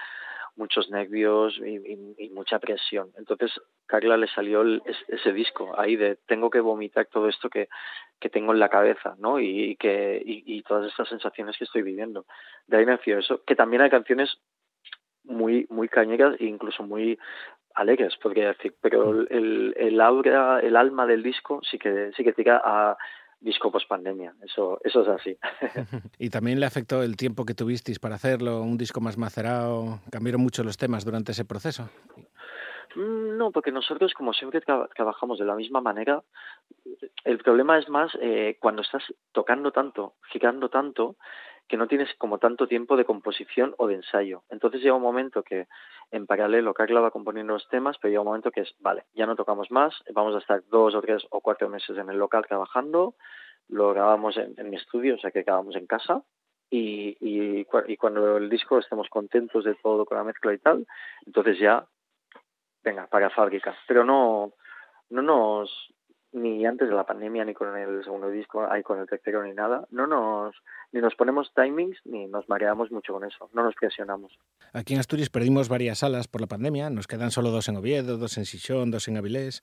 muchos 0.57 0.91
nervios 0.91 1.57
y, 1.59 1.77
y- 1.77 2.15
y 2.19 2.31
mucha 2.31 2.59
presión. 2.59 3.11
Entonces, 3.17 3.51
Carla 3.87 4.17
le 4.17 4.27
salió 4.29 4.61
el- 4.63 4.83
es- 4.85 5.05
ese 5.09 5.33
disco 5.33 5.73
ahí 5.79 5.97
de 5.97 6.17
tengo 6.27 6.51
que 6.51 6.61
vomitar 6.61 7.07
todo 7.07 7.29
esto 7.29 7.49
que, 7.49 7.69
que 8.21 8.29
tengo 8.29 8.53
en 8.53 8.59
la 8.61 8.69
cabeza, 8.69 9.15
¿no? 9.19 9.41
Y, 9.41 9.71
y 9.71 9.77
que 9.77 10.23
y, 10.25 10.63
todas 10.63 10.87
estas 10.91 11.09
sensaciones 11.09 11.57
que 11.57 11.65
estoy 11.65 11.83
viviendo. 11.83 12.27
De 12.67 12.77
ahí 12.77 12.87
nació 12.87 13.19
eso. 13.19 13.43
Que 13.45 13.57
también 13.57 13.83
hay 13.83 13.91
canciones 13.91 14.39
muy 15.25 15.67
muy 15.71 15.89
cañeras 15.89 16.37
e 16.41 16.45
incluso 16.45 16.83
muy 16.83 17.19
alegres, 17.75 18.17
podría 18.19 18.49
decir. 18.49 18.75
Pero 18.81 19.11
el, 19.11 19.29
el, 19.31 19.75
el 19.77 20.01
aura, 20.01 20.61
el 20.61 20.77
alma 20.77 21.07
del 21.07 21.23
disco 21.23 21.61
sí 21.69 21.79
que 21.79 22.13
sí 22.17 22.25
que 22.25 22.33
tira 22.33 22.61
a 22.65 22.97
disco 23.43 23.71
post 23.71 23.89
pandemia. 23.89 24.35
Eso 24.43 24.79
eso 24.85 25.03
es 25.03 25.09
así. 25.09 25.37
Y 26.19 26.31
también 26.31 26.59
le 26.61 26.67
afectó 26.67 27.03
el 27.03 27.17
tiempo 27.17 27.45
que 27.45 27.55
tuvisteis 27.55 27.99
para 27.99 28.15
hacerlo, 28.15 28.63
un 28.63 28.79
disco 28.79 29.01
más 29.01 29.19
macerado, 29.19 30.01
cambiaron 30.11 30.41
mucho 30.41 30.63
los 30.65 30.77
temas 30.77 31.05
durante 31.05 31.33
ese 31.33 31.45
proceso. 31.45 31.89
Mm, 32.97 33.37
No, 33.37 33.51
porque 33.51 33.73
nosotros 33.73 34.13
como 34.15 34.33
siempre 34.33 34.61
tra- 34.61 34.89
trabajamos 34.95 35.39
de 35.39 35.45
la 35.47 35.55
misma 35.57 35.81
manera, 35.81 36.23
el 37.25 37.39
problema 37.39 37.79
es 37.79 37.89
más 37.89 38.13
eh, 38.21 38.57
cuando 38.61 38.83
estás 38.83 39.03
tocando 39.33 39.73
tanto, 39.73 40.15
girando 40.33 40.69
tanto, 40.69 41.17
que 41.73 41.79
no 41.79 41.89
tienes 41.89 42.13
como 42.19 42.37
tanto 42.37 42.67
tiempo 42.67 42.99
de 42.99 43.07
composición 43.07 43.75
o 43.79 43.87
de 43.87 43.95
ensayo. 43.95 44.43
Entonces 44.51 44.83
llega 44.83 44.95
un 44.95 45.01
momento 45.01 45.43
que 45.43 45.69
en 46.11 46.27
paralelo 46.27 46.75
Carla 46.75 47.01
va 47.01 47.11
componiendo 47.11 47.55
los 47.55 47.67
temas, 47.71 47.97
pero 47.99 48.11
llega 48.11 48.21
un 48.21 48.27
momento 48.27 48.51
que 48.51 48.61
es, 48.61 48.75
vale, 48.81 49.05
ya 49.15 49.25
no 49.25 49.37
tocamos 49.37 49.71
más, 49.71 49.95
vamos 50.13 50.35
a 50.35 50.41
estar 50.41 50.63
dos 50.69 50.95
o 50.95 51.01
tres 51.01 51.27
o 51.31 51.41
cuatro 51.41 51.71
meses 51.71 51.97
en 51.97 52.11
el 52.11 52.19
local 52.19 52.45
trabajando, 52.47 53.15
lo 53.71 53.89
grabamos 53.95 54.37
en, 54.37 54.69
mi 54.69 54.77
estudio, 54.77 55.15
o 55.15 55.19
sea 55.19 55.31
que 55.31 55.45
grabamos 55.45 55.75
en 55.75 55.87
casa, 55.87 56.23
y, 56.69 57.17
y, 57.21 57.67
y 57.87 57.97
cuando 57.97 58.37
el 58.37 58.51
disco 58.51 58.79
estemos 58.79 59.09
contentos 59.09 59.65
de 59.65 59.75
todo 59.77 60.05
con 60.05 60.19
la 60.19 60.25
mezcla 60.25 60.53
y 60.53 60.59
tal, 60.59 60.87
entonces 61.25 61.59
ya 61.59 61.87
venga, 62.85 63.07
para 63.07 63.31
fábrica. 63.31 63.75
Pero 63.89 64.05
no, 64.05 64.53
no 65.09 65.23
nos, 65.23 65.92
ni 66.33 66.65
antes 66.65 66.89
de 66.89 66.95
la 66.95 67.05
pandemia, 67.05 67.45
ni 67.45 67.55
con 67.55 67.77
el 67.77 68.03
segundo 68.05 68.29
disco, 68.31 68.67
ahí 68.71 68.83
con 68.83 68.99
el 68.99 69.07
tercero, 69.07 69.43
ni 69.45 69.53
nada, 69.53 69.87
no 69.91 70.07
nos, 70.07 70.57
ni 70.93 71.01
nos 71.01 71.15
ponemos 71.15 71.53
timings, 71.55 71.99
ni 72.05 72.27
nos 72.27 72.49
mareamos 72.49 72.91
mucho 72.91 73.13
con 73.13 73.25
eso, 73.25 73.51
no 73.53 73.63
nos 73.63 73.75
presionamos. 73.75 74.39
Aquí 74.73 74.95
en 74.95 75.01
Asturias 75.01 75.31
perdimos 75.31 75.69
varias 75.69 75.99
salas 75.99 76.29
por 76.29 76.41
la 76.41 76.47
pandemia, 76.47 76.91
nos 76.91 77.07
quedan 77.07 77.31
solo 77.31 77.51
dos 77.51 77.69
en 77.69 77.77
Oviedo, 77.77 78.17
dos 78.17 78.39
en 78.39 78.47
Sixón, 78.47 78.91
dos 78.91 79.09
en 79.09 79.17
Avilés. 79.17 79.63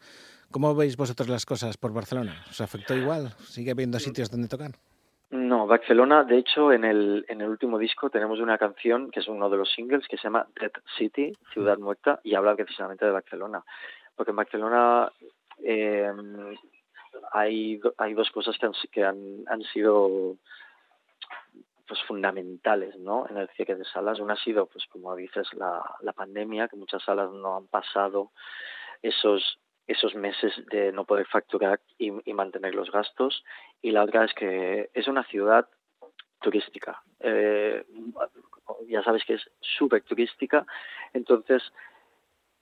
¿Cómo 0.51 0.75
veis 0.75 0.97
vosotros 0.97 1.27
las 1.29 1.45
cosas 1.45 1.77
por 1.77 1.93
Barcelona? 1.93 2.43
¿Os 2.49 2.61
afectó 2.61 2.95
igual? 2.95 3.29
¿Sigue 3.39 3.71
habiendo 3.71 3.99
sitios 3.99 4.31
donde 4.31 4.47
tocar? 4.47 4.71
No, 5.31 5.67
Barcelona, 5.67 6.23
de 6.23 6.39
hecho, 6.39 6.73
en 6.73 6.83
el, 6.83 7.23
en 7.29 7.41
el 7.41 7.49
último 7.49 7.77
disco 7.77 8.09
tenemos 8.09 8.39
una 8.39 8.57
canción 8.57 9.11
que 9.11 9.19
es 9.19 9.27
uno 9.27 9.47
de 9.49 9.57
los 9.57 9.71
singles 9.71 10.07
que 10.07 10.17
se 10.17 10.23
llama 10.23 10.47
Dead 10.59 10.71
City, 10.97 11.33
Ciudad 11.53 11.77
Muerta, 11.77 12.19
y 12.23 12.33
habla 12.33 12.55
precisamente 12.55 13.05
de 13.05 13.11
Barcelona. 13.11 13.63
Porque 14.15 14.31
en 14.31 14.37
Barcelona 14.37 15.11
eh, 15.63 16.11
hay, 17.31 17.77
do- 17.77 17.93
hay 17.97 18.13
dos 18.13 18.29
cosas 18.31 18.57
que 18.91 19.03
han, 19.03 19.63
sido 19.73 20.37
pues 21.87 22.01
fundamentales 22.03 22.95
en 22.95 23.37
el 23.37 23.49
cierre 23.49 23.75
de 23.75 23.85
salas. 23.85 24.19
Una 24.19 24.33
ha 24.33 24.43
sido, 24.43 24.67
pues 24.67 24.85
como 24.87 25.15
dices, 25.15 25.47
la, 25.53 26.13
pandemia, 26.13 26.67
que 26.67 26.75
muchas 26.75 27.03
salas 27.03 27.31
no 27.31 27.57
han 27.57 27.67
pasado 27.67 28.31
esos 29.01 29.59
meses 30.15 30.53
de 30.69 30.91
no 30.91 31.05
poder 31.05 31.25
facturar 31.25 31.79
y, 31.97 32.11
y 32.29 32.33
mantener 32.33 32.75
los 32.75 32.91
gastos. 32.91 33.43
Y 33.81 33.91
la 33.91 34.03
otra 34.03 34.25
es 34.25 34.33
que 34.33 34.89
es 34.93 35.07
una 35.07 35.23
ciudad 35.23 35.67
turística. 36.41 37.01
Eh, 37.19 37.85
ya 38.87 39.03
sabes 39.03 39.23
que 39.25 39.35
es 39.35 39.49
súper 39.59 40.03
turística. 40.03 40.65
Entonces, 41.13 41.63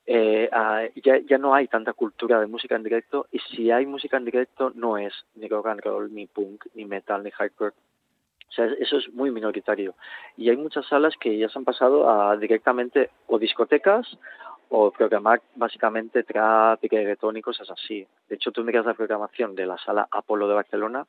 eh, 0.09 0.49
ya, 1.03 1.19
ya 1.19 1.37
no 1.37 1.53
hay 1.53 1.67
tanta 1.67 1.91
cultura 1.91 2.39
de 2.39 2.47
música 2.47 2.75
en 2.75 2.83
directo. 2.83 3.27
Y 3.31 3.39
si 3.39 3.71
hay 3.71 3.85
música 3.85 4.15
en 4.15 4.25
directo, 4.25 4.71
no 4.73 4.97
es 4.97 5.13
ni 5.35 5.49
rock 5.49 5.67
and 5.67 5.81
roll, 5.81 6.13
ni 6.13 6.25
punk, 6.27 6.65
ni 6.73 6.85
metal, 6.85 7.23
ni 7.23 7.31
hardcore. 7.31 7.73
O 8.47 8.51
sea, 8.51 8.65
eso 8.79 8.97
es 8.97 9.13
muy 9.13 9.31
minoritario. 9.31 9.95
Y 10.37 10.49
hay 10.49 10.55
muchas 10.55 10.87
salas 10.87 11.13
que 11.19 11.37
ya 11.37 11.49
se 11.49 11.59
han 11.59 11.65
pasado 11.65 12.09
a 12.09 12.37
directamente 12.37 13.09
o 13.27 13.37
discotecas 13.37 14.17
o 14.69 14.91
programar 14.91 15.41
básicamente 15.55 16.23
trap 16.23 16.83
y 16.83 16.87
reggaetón 16.87 17.37
y 17.37 17.41
así. 17.69 18.07
De 18.29 18.35
hecho, 18.35 18.51
tú 18.51 18.63
miras 18.63 18.85
la 18.85 18.93
programación 18.93 19.55
de 19.55 19.65
la 19.65 19.77
sala 19.77 20.07
Apolo 20.09 20.47
de 20.47 20.55
Barcelona 20.55 21.05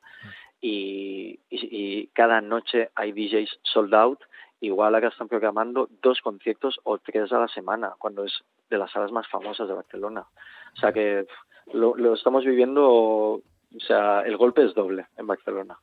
y, 0.59 1.39
y, 1.49 1.59
y 1.71 2.07
cada 2.07 2.41
noche 2.41 2.89
hay 2.95 3.13
DJs 3.13 3.59
sold 3.63 3.93
out. 3.93 4.19
Igual 4.61 4.93
ahora 4.93 5.07
están 5.07 5.29
programando 5.29 5.87
dos 6.01 6.19
conciertos 6.21 6.79
o 6.83 6.97
tres 6.97 7.31
a 7.31 7.39
la 7.39 7.47
semana, 7.47 7.93
cuando 7.97 8.25
es 8.25 8.43
de 8.69 8.77
las 8.77 8.91
salas 8.91 9.11
más 9.11 9.27
famosas 9.27 9.67
de 9.67 9.73
Barcelona. 9.73 10.25
O 10.73 10.79
sea 10.79 10.91
que 10.91 11.25
lo, 11.73 11.95
lo 11.95 12.13
estamos 12.13 12.45
viviendo, 12.45 12.83
o 12.85 13.41
sea, 13.79 14.21
el 14.21 14.37
golpe 14.37 14.65
es 14.65 14.73
doble 14.73 15.07
en 15.17 15.27
Barcelona. 15.27 15.77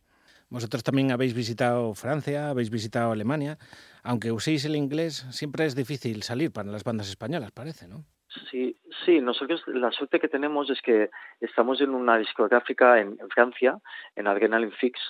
Vosotros 0.48 0.84
también 0.84 1.10
habéis 1.10 1.34
visitado 1.34 1.92
Francia, 1.94 2.50
habéis 2.50 2.70
visitado 2.70 3.10
Alemania. 3.10 3.58
Aunque 4.04 4.30
uséis 4.30 4.64
el 4.64 4.76
inglés, 4.76 5.26
siempre 5.30 5.66
es 5.66 5.74
difícil 5.74 6.22
salir 6.22 6.52
para 6.52 6.70
las 6.70 6.84
bandas 6.84 7.08
españolas, 7.08 7.50
parece, 7.50 7.88
¿no? 7.88 8.04
Sí, 8.50 8.76
sí, 9.04 9.20
nosotros 9.20 9.62
la 9.66 9.90
suerte 9.90 10.20
que 10.20 10.28
tenemos 10.28 10.70
es 10.70 10.80
que 10.82 11.10
estamos 11.40 11.80
en 11.80 11.90
una 11.90 12.16
discográfica 12.18 13.00
en, 13.00 13.16
en 13.20 13.28
Francia, 13.30 13.78
en 14.14 14.26
Adrenaline 14.26 14.72
Fix, 14.72 15.00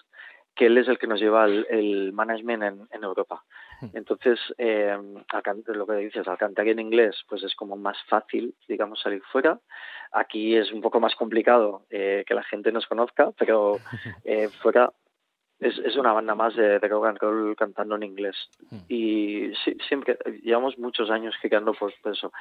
que 0.55 0.67
él 0.67 0.79
es 0.79 0.89
el 0.89 0.99
que 0.99 1.07
nos 1.07 1.21
lleva 1.21 1.45
el, 1.45 1.67
el 1.69 2.13
management 2.15 2.63
en, 2.63 2.89
en 2.91 3.05
Europa. 3.05 3.45
Entonces, 3.93 4.39
eh, 4.59 4.97
lo 5.67 5.87
que 5.87 5.95
dices, 5.95 6.27
al 6.29 6.39
cantar 6.39 6.69
en 6.69 6.79
inglés, 6.79 7.17
pues 7.29 7.43
es 7.43 7.55
como 7.55 7.77
más 7.77 7.97
fácil, 8.09 8.55
digamos, 8.69 9.01
salir 9.01 9.23
fuera. 9.33 9.61
Aquí 10.13 10.57
es 10.57 10.73
un 10.73 10.81
poco 10.81 11.01
más 11.01 11.15
complicado 11.15 11.83
eh, 11.91 12.25
que 12.27 12.35
la 12.35 12.43
gente 12.43 12.73
nos 12.73 12.87
conozca, 12.87 13.33
pero 13.39 13.79
eh, 14.25 14.49
fuera 14.63 14.93
es, 15.61 15.79
es 15.79 15.97
una 15.97 16.13
banda 16.13 16.35
más 16.35 16.55
de, 16.55 16.79
de 16.79 16.89
rock 16.89 17.07
and 17.07 17.19
roll 17.19 17.57
cantando 17.57 17.97
en 17.97 18.03
inglés. 18.03 18.37
Y 18.89 19.53
sí, 19.65 19.77
siempre, 19.89 20.19
llevamos 20.43 20.79
muchos 20.79 21.11
años 21.11 21.35
girando 21.41 21.73
por, 21.73 21.93
eso. 22.05 22.33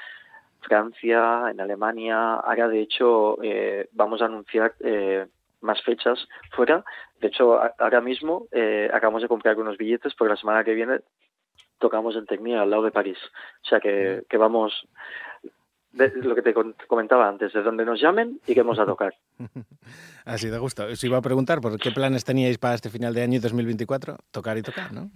Francia, 0.61 1.51
en 1.51 1.61
Alemania, 1.61 2.35
ahora 2.35 2.67
de 2.67 2.81
hecho 2.81 3.37
eh, 3.43 3.87
vamos 3.91 4.21
a 4.21 4.25
anunciar 4.25 4.73
eh, 4.79 5.27
más 5.61 5.81
fechas 5.83 6.27
fuera. 6.51 6.83
De 7.19 7.27
hecho, 7.27 7.59
ahora 7.77 8.01
mismo 8.01 8.47
eh, 8.51 8.89
acabamos 8.91 9.21
de 9.21 9.27
comprar 9.27 9.57
unos 9.59 9.77
billetes 9.77 10.13
porque 10.15 10.33
la 10.33 10.39
semana 10.39 10.63
que 10.63 10.73
viene 10.73 11.01
tocamos 11.79 12.15
en 12.15 12.25
Tecnia, 12.25 12.61
al 12.61 12.69
lado 12.69 12.83
de 12.83 12.91
París. 12.91 13.17
O 13.63 13.67
sea 13.67 13.79
que, 13.79 14.23
que 14.29 14.37
vamos, 14.37 14.87
de, 15.95 16.11
lo 16.15 16.35
que 16.35 16.41
te 16.41 16.53
comentaba 16.87 17.27
antes, 17.27 17.53
de 17.53 17.63
donde 17.63 17.85
nos 17.85 18.01
llamen, 18.01 18.39
iremos 18.47 18.79
a 18.79 18.85
tocar. 18.85 19.13
Así 20.25 20.49
de 20.49 20.57
gusto. 20.59 20.85
Os 20.85 21.03
iba 21.03 21.17
a 21.17 21.21
preguntar 21.21 21.61
por 21.61 21.79
qué 21.79 21.91
planes 21.91 22.25
teníais 22.25 22.57
para 22.57 22.75
este 22.75 22.89
final 22.89 23.13
de 23.13 23.23
año 23.23 23.35
y 23.37 23.39
2024. 23.39 24.17
Tocar 24.31 24.57
y 24.57 24.61
tocar, 24.61 24.91
¿no? 24.93 25.09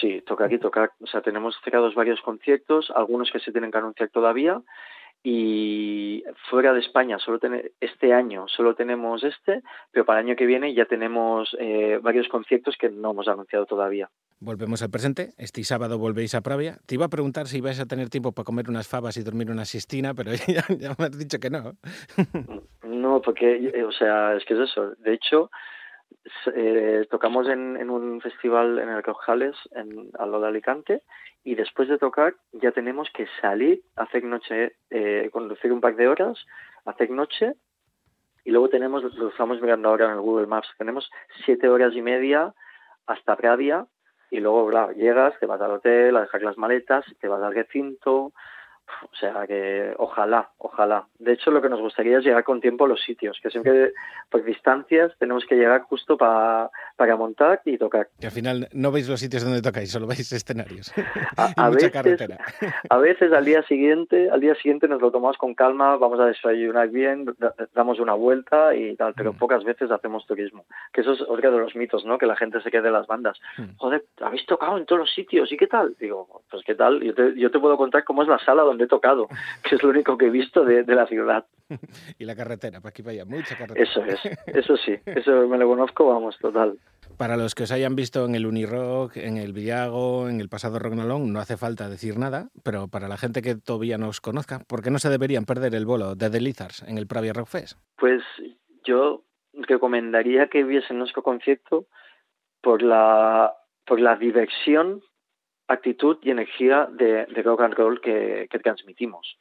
Sí, 0.00 0.22
tocar 0.26 0.52
y 0.52 0.58
tocar. 0.58 0.92
O 1.00 1.06
sea, 1.06 1.20
tenemos 1.22 1.56
cerrados 1.64 1.94
varios 1.94 2.20
conciertos, 2.20 2.92
algunos 2.94 3.30
que 3.30 3.38
se 3.38 3.52
tienen 3.52 3.70
que 3.70 3.78
anunciar 3.78 4.08
todavía. 4.10 4.60
Y 5.26 6.22
fuera 6.50 6.74
de 6.74 6.80
España, 6.80 7.18
solo 7.18 7.38
tene- 7.38 7.72
este 7.80 8.12
año 8.12 8.46
solo 8.46 8.74
tenemos 8.74 9.24
este, 9.24 9.62
pero 9.90 10.04
para 10.04 10.20
el 10.20 10.26
año 10.26 10.36
que 10.36 10.44
viene 10.44 10.74
ya 10.74 10.84
tenemos 10.84 11.56
eh, 11.58 11.98
varios 12.02 12.28
conciertos 12.28 12.76
que 12.78 12.90
no 12.90 13.12
hemos 13.12 13.26
anunciado 13.26 13.64
todavía. 13.64 14.10
Volvemos 14.40 14.82
al 14.82 14.90
presente. 14.90 15.30
Este 15.38 15.64
sábado 15.64 15.96
volvéis 15.98 16.34
a 16.34 16.42
Pravia. 16.42 16.76
Te 16.86 16.96
iba 16.96 17.06
a 17.06 17.08
preguntar 17.08 17.46
si 17.46 17.62
vais 17.62 17.80
a 17.80 17.86
tener 17.86 18.10
tiempo 18.10 18.32
para 18.32 18.44
comer 18.44 18.68
unas 18.68 18.86
fabas 18.86 19.16
y 19.16 19.22
dormir 19.22 19.50
una 19.50 19.64
siestina, 19.64 20.12
pero 20.12 20.32
ya, 20.46 20.62
ya 20.78 20.94
me 20.98 21.06
has 21.06 21.18
dicho 21.18 21.38
que 21.40 21.48
no. 21.48 21.72
No, 22.82 23.22
porque, 23.22 23.70
eh, 23.74 23.82
o 23.84 23.92
sea, 23.92 24.34
es 24.36 24.44
que 24.44 24.52
es 24.52 24.60
eso. 24.60 24.90
De 24.98 25.14
hecho, 25.14 25.50
eh, 26.54 27.06
tocamos 27.10 27.48
en, 27.48 27.76
en 27.76 27.90
un 27.90 28.20
festival 28.20 28.78
en 28.78 28.88
el 28.88 29.02
Rojales, 29.02 29.56
en, 29.72 30.10
al 30.18 30.30
lado 30.30 30.42
de 30.42 30.48
Alicante, 30.48 31.02
y 31.42 31.54
después 31.54 31.88
de 31.88 31.98
tocar 31.98 32.34
ya 32.52 32.72
tenemos 32.72 33.10
que 33.12 33.26
salir, 33.40 33.82
hacer 33.96 34.24
noche, 34.24 34.76
eh, 34.90 35.28
conducir 35.32 35.72
un 35.72 35.80
par 35.80 35.96
de 35.96 36.08
horas, 36.08 36.38
hacer 36.84 37.10
noche, 37.10 37.54
y 38.44 38.50
luego 38.50 38.68
tenemos, 38.68 39.02
lo 39.14 39.28
estamos 39.28 39.60
mirando 39.60 39.88
ahora 39.88 40.06
en 40.06 40.12
el 40.12 40.20
Google 40.20 40.46
Maps, 40.46 40.68
tenemos 40.78 41.10
siete 41.44 41.68
horas 41.68 41.94
y 41.94 42.02
media 42.02 42.54
hasta 43.06 43.36
Pravia, 43.36 43.86
y 44.30 44.40
luego, 44.40 44.68
claro, 44.68 44.92
llegas, 44.92 45.38
te 45.38 45.46
vas 45.46 45.60
al 45.60 45.72
hotel 45.72 46.16
a 46.16 46.22
dejar 46.22 46.42
las 46.42 46.58
maletas, 46.58 47.04
te 47.20 47.28
vas 47.28 47.42
al 47.42 47.54
recinto, 47.54 48.32
O 49.10 49.16
sea 49.16 49.46
que 49.46 49.94
ojalá, 49.98 50.50
ojalá. 50.58 51.06
De 51.18 51.32
hecho, 51.32 51.50
lo 51.50 51.62
que 51.62 51.68
nos 51.68 51.80
gustaría 51.80 52.18
es 52.18 52.24
llegar 52.24 52.44
con 52.44 52.60
tiempo 52.60 52.84
a 52.84 52.88
los 52.88 53.02
sitios, 53.02 53.38
que 53.42 53.50
siempre 53.50 53.92
por 54.30 54.44
distancias 54.44 55.12
tenemos 55.18 55.44
que 55.46 55.54
llegar 55.56 55.82
justo 55.82 56.16
pa- 56.16 56.70
para 56.96 57.16
montar 57.16 57.60
y 57.64 57.78
tocar. 57.78 58.08
Que 58.20 58.26
al 58.26 58.32
final 58.32 58.68
no 58.72 58.92
veis 58.92 59.08
los 59.08 59.20
sitios 59.20 59.42
donde 59.44 59.62
tocáis, 59.62 59.90
solo 59.90 60.06
veis 60.06 60.30
escenarios. 60.32 60.92
A, 61.36 61.48
y 61.48 61.52
a 61.56 61.62
mucha 61.68 61.74
veces, 61.76 61.90
carretera. 61.92 62.38
a 62.90 62.96
veces 62.98 63.32
al 63.32 63.44
día 63.44 63.62
siguiente, 63.64 64.30
al 64.30 64.40
día 64.40 64.54
siguiente 64.56 64.86
nos 64.88 65.00
lo 65.00 65.10
tomamos 65.10 65.38
con 65.38 65.54
calma, 65.54 65.96
vamos 65.96 66.20
a 66.20 66.26
desayunar 66.26 66.88
bien, 66.88 67.24
da- 67.38 67.54
damos 67.74 67.98
una 68.00 68.14
vuelta 68.14 68.74
y 68.74 68.94
tal, 68.96 69.14
pero 69.14 69.32
pocas 69.32 69.64
veces 69.64 69.90
hacemos 69.90 70.26
turismo. 70.26 70.64
Que 70.92 71.00
eso 71.00 71.12
es 71.12 71.22
otro 71.22 71.50
de 71.50 71.58
los 71.58 71.74
mitos, 71.74 72.04
¿no? 72.04 72.18
Que 72.18 72.26
la 72.26 72.36
gente 72.36 72.60
se 72.60 72.70
quede 72.70 72.88
en 72.88 72.94
las 72.94 73.06
bandas. 73.06 73.38
Joder, 73.78 74.04
habéis 74.20 74.44
tocado 74.46 74.76
en 74.78 74.86
todos 74.86 75.00
los 75.00 75.14
sitios, 75.14 75.50
¿y 75.52 75.56
qué 75.56 75.66
tal? 75.66 75.94
Digo, 75.98 76.42
pues 76.50 76.62
qué 76.64 76.74
tal, 76.74 77.00
yo 77.02 77.14
te, 77.14 77.34
yo 77.38 77.50
te 77.50 77.58
puedo 77.58 77.76
contar 77.76 78.04
cómo 78.04 78.22
es 78.22 78.28
la 78.28 78.38
sala 78.38 78.62
donde 78.62 78.73
he 78.82 78.86
tocado, 78.86 79.28
que 79.62 79.76
es 79.76 79.82
lo 79.82 79.90
único 79.90 80.18
que 80.18 80.26
he 80.26 80.30
visto 80.30 80.64
de, 80.64 80.82
de 80.82 80.94
la 80.94 81.06
ciudad. 81.06 81.46
y 82.18 82.24
la 82.24 82.34
carretera, 82.34 82.80
para 82.80 82.90
aquí 82.90 83.02
para 83.02 83.12
allá, 83.12 83.24
mucha 83.24 83.56
carretera. 83.56 83.82
Eso 83.82 84.04
es, 84.04 84.20
eso 84.46 84.76
sí, 84.76 84.96
eso 85.06 85.46
me 85.46 85.58
lo 85.58 85.68
conozco, 85.68 86.08
vamos, 86.08 86.36
total. 86.38 86.78
Para 87.16 87.36
los 87.36 87.54
que 87.54 87.62
os 87.62 87.70
hayan 87.70 87.94
visto 87.94 88.24
en 88.24 88.34
el 88.34 88.46
Unirock, 88.46 89.16
en 89.16 89.36
el 89.36 89.52
Villago, 89.52 90.28
en 90.28 90.40
el 90.40 90.48
pasado 90.48 90.78
Rocknalón, 90.78 91.32
no 91.32 91.38
hace 91.38 91.56
falta 91.56 91.88
decir 91.88 92.18
nada, 92.18 92.48
pero 92.64 92.88
para 92.88 93.06
la 93.06 93.16
gente 93.16 93.40
que 93.40 93.54
todavía 93.54 93.98
no 93.98 94.08
os 94.08 94.20
conozca, 94.20 94.60
¿por 94.66 94.82
qué 94.82 94.90
no 94.90 94.98
se 94.98 95.10
deberían 95.10 95.44
perder 95.44 95.74
el 95.74 95.86
bolo 95.86 96.16
de 96.16 96.28
The 96.28 96.40
Lizards 96.40 96.82
en 96.82 96.98
el 96.98 97.06
Pravia 97.06 97.32
Rock 97.32 97.48
Fest? 97.48 97.78
Pues 97.96 98.22
yo 98.84 99.24
recomendaría 99.52 100.48
que 100.48 100.64
viesen 100.64 100.98
nuestro 100.98 101.22
concierto 101.22 101.86
por 102.60 102.82
la, 102.82 103.54
por 103.86 104.00
la 104.00 104.16
diversión, 104.16 105.02
actitud 105.68 106.18
y 106.22 106.30
energía 106.30 106.88
de, 106.90 107.26
de 107.26 107.42
rock 107.42 107.62
and 107.62 107.74
roll 107.74 108.00
que, 108.00 108.46
que 108.50 108.58
transmitimos. 108.58 109.38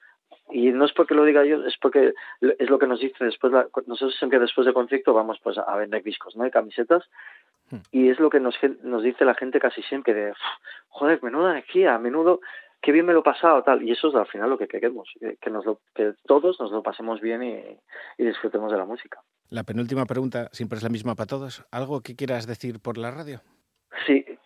Y 0.52 0.72
no 0.72 0.86
es 0.86 0.94
porque 0.94 1.16
lo 1.16 1.24
diga 1.26 1.46
yo, 1.46 1.66
es 1.66 1.78
porque 1.82 2.14
es 2.42 2.70
lo 2.70 2.78
que 2.78 2.88
nos 2.88 3.00
dice 3.00 3.24
después, 3.26 3.52
la- 3.54 3.68
nosotros 3.88 4.16
siempre 4.18 4.40
después 4.40 4.66
del 4.66 4.74
concierto 4.74 5.14
vamos 5.14 5.40
pues 5.42 5.58
a 5.58 5.76
vender 5.78 6.04
discos, 6.04 6.36
¿no? 6.36 6.46
Y 6.46 6.52
camisetas. 6.52 7.04
Y 7.92 8.10
es 8.10 8.20
lo 8.20 8.30
que 8.30 8.40
nos, 8.40 8.56
dice 9.02 9.26
la 9.26 9.34
gente 9.34 9.60
casi 9.60 9.82
siempre 9.84 10.14
de, 10.14 10.32
"Uf, 10.32 10.38
joder, 10.90 11.24
menuda 11.24 11.52
energía, 11.52 11.98
menudo, 11.98 12.40
qué 12.82 12.92
bien 12.92 13.06
me 13.06 13.14
lo 13.14 13.22
he 13.22 13.24
pasado, 13.24 13.64
tal. 13.64 13.82
Y 13.82 13.92
eso 13.92 14.10
es 14.10 14.16
al 14.16 14.28
final 14.28 14.50
lo 14.50 14.58
que 14.60 14.68
queremos, 14.68 15.10
que, 15.20 15.38
que 15.38 15.50
nos 15.50 15.66
lo, 15.66 15.80
que 15.96 16.14
todos 16.28 16.60
nos 16.60 16.72
lo 16.72 16.84
pasemos 16.84 17.20
bien 17.20 17.42
y, 17.42 17.64
y 18.18 18.26
disfrutemos 18.26 18.72
de 18.72 18.78
la 18.78 18.86
música. 18.86 19.22
La 19.50 19.64
penúltima 19.64 20.06
pregunta 20.06 20.50
siempre 20.52 20.78
es 20.78 20.84
la 20.84 20.90
misma 20.90 21.16
para 21.16 21.28
todos. 21.28 21.66
¿Algo 21.72 22.02
que 22.02 22.16
quieras 22.16 22.46
decir 22.46 22.80
por 22.80 22.98
la 23.00 23.10
radio? 23.10 23.42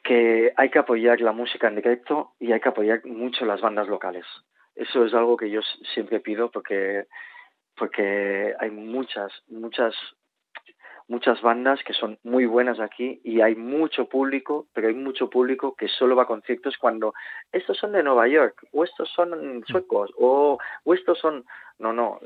Que 0.08 0.54
hay 0.56 0.70
que 0.70 0.80
apoyar 0.80 1.20
la 1.20 1.34
música 1.34 1.68
en 1.68 1.76
directo 1.76 2.32
y 2.40 2.54
hay 2.54 2.62
que 2.62 2.70
apoyar 2.70 3.06
mucho 3.06 3.46
las 3.46 3.60
bandas 3.60 3.90
locales. 3.90 4.26
Eso 4.74 5.04
es 5.06 5.14
algo 5.14 5.36
que 5.36 5.50
yo 5.50 5.60
siempre 5.94 6.22
pido 6.22 6.50
porque 6.50 7.08
porque 7.76 8.54
hay 8.58 8.72
muchas 8.72 9.34
muchas 9.50 9.94
muchas 11.10 11.42
bandas 11.42 11.82
que 11.84 11.94
son 11.94 12.18
muy 12.24 12.46
buenas 12.46 12.80
aquí 12.80 13.20
y 13.24 13.42
hay 13.42 13.56
mucho 13.56 14.08
público, 14.08 14.68
pero 14.74 14.88
hay 14.88 14.94
mucho 14.94 15.30
público 15.30 15.76
que 15.76 15.90
solo 15.90 16.16
va 16.16 16.24
a 16.24 16.28
conciertos 16.28 16.78
cuando 16.78 17.14
estos 17.52 17.78
son 17.78 17.92
de 17.92 18.04
Nueva 18.04 18.30
York 18.30 18.66
o 18.72 18.86
estos 18.86 19.10
son 19.10 19.64
suecos 19.68 20.12
o, 20.18 20.58
o 20.86 20.94
estos 20.94 21.20
son 21.20 21.46
no 21.80 21.92
no 21.92 22.20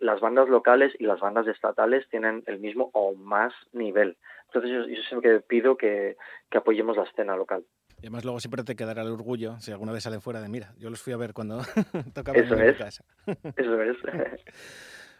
las 0.00 0.20
bandas 0.20 0.48
locales 0.48 0.92
y 0.98 1.04
las 1.04 1.20
bandas 1.20 1.46
estatales 1.46 2.08
tienen 2.08 2.42
el 2.46 2.58
mismo 2.58 2.90
o 2.94 3.14
más 3.14 3.52
nivel. 3.72 4.16
Entonces 4.46 4.70
yo, 4.70 4.86
yo 4.88 5.02
siempre 5.08 5.40
pido 5.40 5.76
que, 5.76 6.16
que 6.50 6.58
apoyemos 6.58 6.96
la 6.96 7.04
escena 7.04 7.36
local. 7.36 7.64
Y 7.98 8.06
además 8.06 8.24
luego 8.24 8.40
siempre 8.40 8.62
te 8.62 8.76
quedará 8.76 9.02
el 9.02 9.08
orgullo 9.08 9.58
si 9.58 9.72
alguna 9.72 9.92
vez 9.92 10.02
salen 10.02 10.20
fuera 10.20 10.40
de 10.40 10.48
mira. 10.48 10.74
Yo 10.78 10.90
los 10.90 11.00
fui 11.00 11.12
a 11.12 11.16
ver 11.16 11.32
cuando 11.32 11.62
tocaban 12.14 12.44
Eso 12.44 12.54
en 12.54 12.66
mi 12.66 12.74
casa. 12.74 13.04
Eso 13.56 13.82
es. 13.82 13.96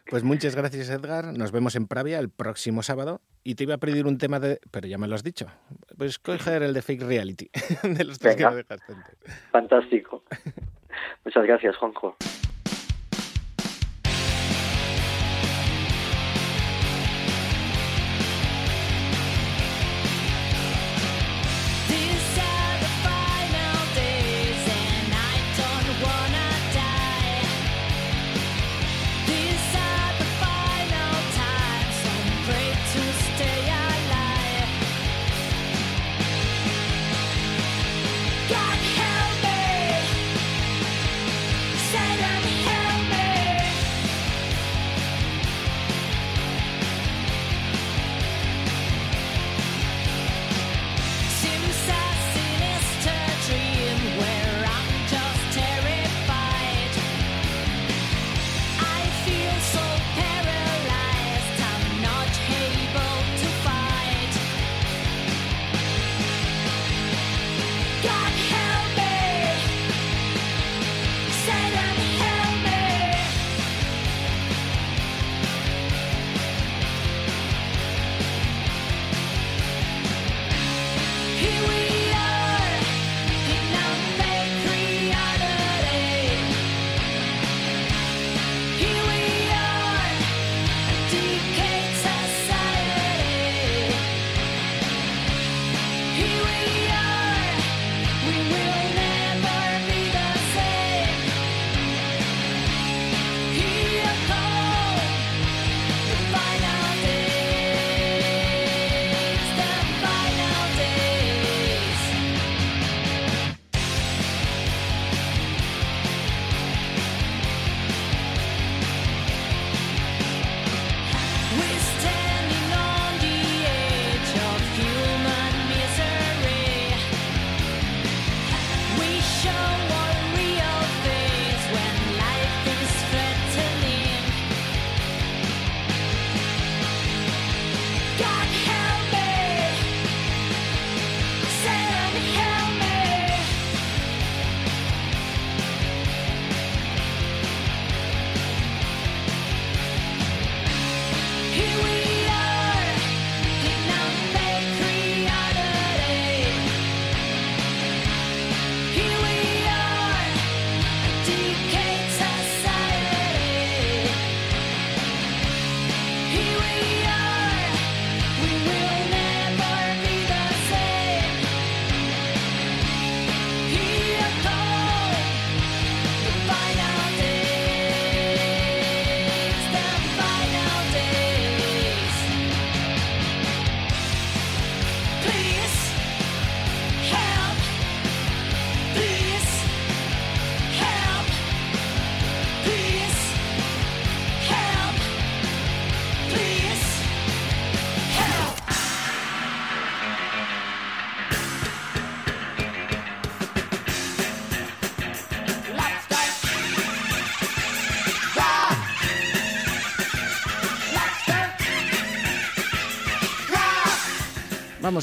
Pues 0.08 0.22
muchas 0.22 0.54
gracias 0.54 0.88
Edgar. 0.88 1.36
Nos 1.36 1.50
vemos 1.50 1.74
en 1.74 1.88
Pravia 1.88 2.20
el 2.20 2.30
próximo 2.30 2.84
sábado. 2.84 3.22
Y 3.42 3.56
te 3.56 3.64
iba 3.64 3.74
a 3.74 3.78
pedir 3.78 4.06
un 4.06 4.18
tema 4.18 4.38
de... 4.38 4.60
Pero 4.70 4.86
ya 4.86 4.98
me 4.98 5.08
lo 5.08 5.16
has 5.16 5.24
dicho. 5.24 5.46
Pues 5.98 6.20
coger 6.20 6.62
el 6.62 6.74
de 6.74 6.82
Fake 6.82 7.02
Reality. 7.02 7.50
De 7.82 8.04
los 8.04 8.20
tres 8.20 8.36
que 8.36 8.44
Venga. 8.44 8.50
me 8.50 8.56
dejaste. 8.58 8.94
Fantástico. 9.50 10.22
Muchas 11.24 11.44
gracias, 11.44 11.76
Juanjo. 11.78 12.16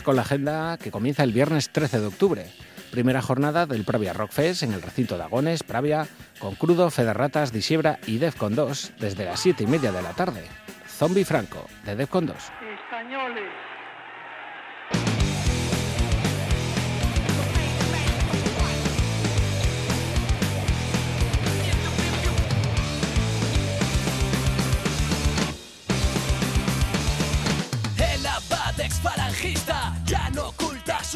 Con 0.02 0.16
la 0.16 0.24
agenda 0.24 0.78
que 0.78 0.90
comienza 0.90 1.24
el 1.24 1.32
viernes 1.32 1.70
13 1.70 2.00
de 2.00 2.08
octubre. 2.08 2.48
Primera 2.90 3.22
jornada 3.22 3.68
del 3.68 3.84
Pravia 3.84 4.12
Rock 4.12 4.32
Fest 4.32 4.64
en 4.64 4.74
el 4.74 4.82
recinto 4.82 5.18
de 5.18 5.24
Agones, 5.24 5.62
Pravia, 5.62 6.08
con 6.40 6.56
Crudo, 6.56 6.90
Federratas, 6.90 7.52
Disiebra 7.54 8.00
y 8.08 8.18
Defcon 8.18 8.56
2 8.56 8.94
desde 9.00 9.26
las 9.26 9.40
7 9.40 9.64
y 9.64 9.68
media 9.68 9.92
de 9.92 10.02
la 10.02 10.14
tarde. 10.14 10.42
Zombie 10.88 11.26
Franco, 11.26 11.68
de 11.86 11.96
Defcon 11.96 12.26
2. 12.26 12.36
Españoles. 12.36 13.73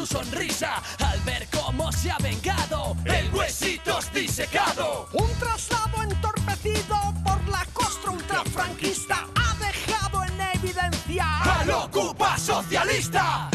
Sonrisa 0.08 0.82
al 1.04 1.20
ver 1.20 1.46
cómo 1.52 1.92
se 1.92 2.10
ha 2.10 2.16
vengado 2.18 2.96
el 3.04 3.32
huesitos 3.34 4.10
disecado. 4.12 5.08
Un 5.12 5.30
traslado 5.38 6.02
entorpecido 6.02 6.96
por 7.24 7.46
la 7.48 7.64
costra 7.74 8.12
ultrafranquista 8.12 9.26
ha 9.34 9.54
dejado 9.58 10.24
en 10.24 10.40
evidencia 10.54 11.26
¡Al 11.60 11.70
ocupa 11.70 12.38
socialista! 12.38 13.50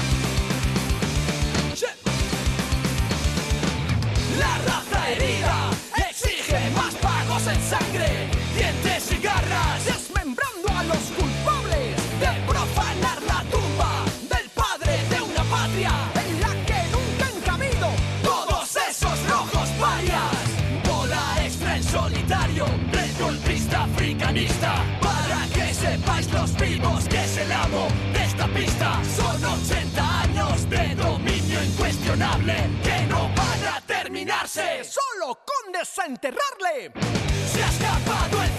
La 4.38 4.58
raza 4.60 5.10
herida 5.10 5.70
exige 6.10 6.70
más 6.72 6.94
pagos 6.96 7.48
en 7.48 7.62
sangre, 7.62 8.30
dientes 8.56 9.12
y 9.12 9.22
garras, 9.22 9.86
desmembrando 9.86 10.70
a 10.76 10.84
los 10.84 10.98
culpables 10.98 11.33
Son 28.66 29.44
80 29.44 30.22
años 30.22 30.70
de 30.70 30.96
dominio 30.96 31.64
incuestionable 31.64 32.56
que 32.82 33.06
no 33.08 33.30
van 33.36 33.76
a 33.76 33.82
terminarse. 33.82 34.84
Solo 34.86 35.40
con 35.46 35.74
desenterrarle 35.74 36.94
Se 37.52 37.62
ha 37.62 37.68
escapado 37.68 38.42
el 38.42 38.53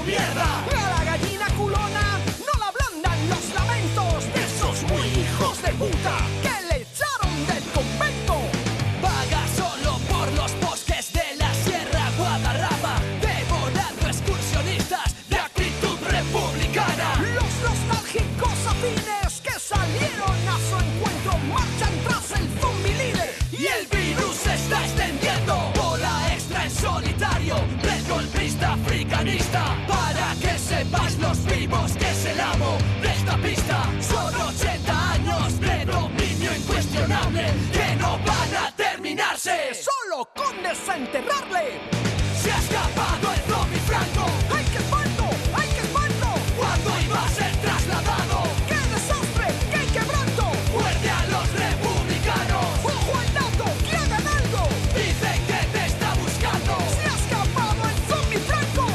mierda. 0.00 0.77
Con 40.98 41.04
desenterrarle. 41.04 41.80
Se 42.34 42.50
ha 42.50 42.58
escapado 42.58 43.32
el 43.32 43.40
zombie 43.50 43.78
franco. 43.86 44.26
¡Ay, 44.54 44.64
qué 44.72 44.78
espanto! 44.78 45.24
¡Ay, 45.54 45.68
qué 45.74 45.80
espanto! 45.80 46.28
Cuando 46.56 46.90
iba 47.00 47.24
a 47.24 47.28
ser 47.28 47.52
trasladado, 47.56 48.42
¡Qué 48.66 48.78
desastre! 48.94 49.46
¡Qué 49.72 49.82
quebranto! 49.92 50.44
muerde 50.72 51.10
a 51.10 51.22
los 51.34 51.46
republicanos. 51.54 52.66
¡Ojo 52.84 53.18
al 53.18 53.30
dato! 53.34 53.64
¡Quieren 53.88 54.26
algo! 54.38 54.62
Dicen 54.94 55.38
que 55.46 55.60
te 55.74 55.86
está 55.86 56.14
buscando. 56.14 56.74
¡Se 56.94 57.04
ha 57.10 57.16
escapado 57.22 57.80
el 57.90 57.98
zombie 58.10 58.42
franco! 58.48 58.86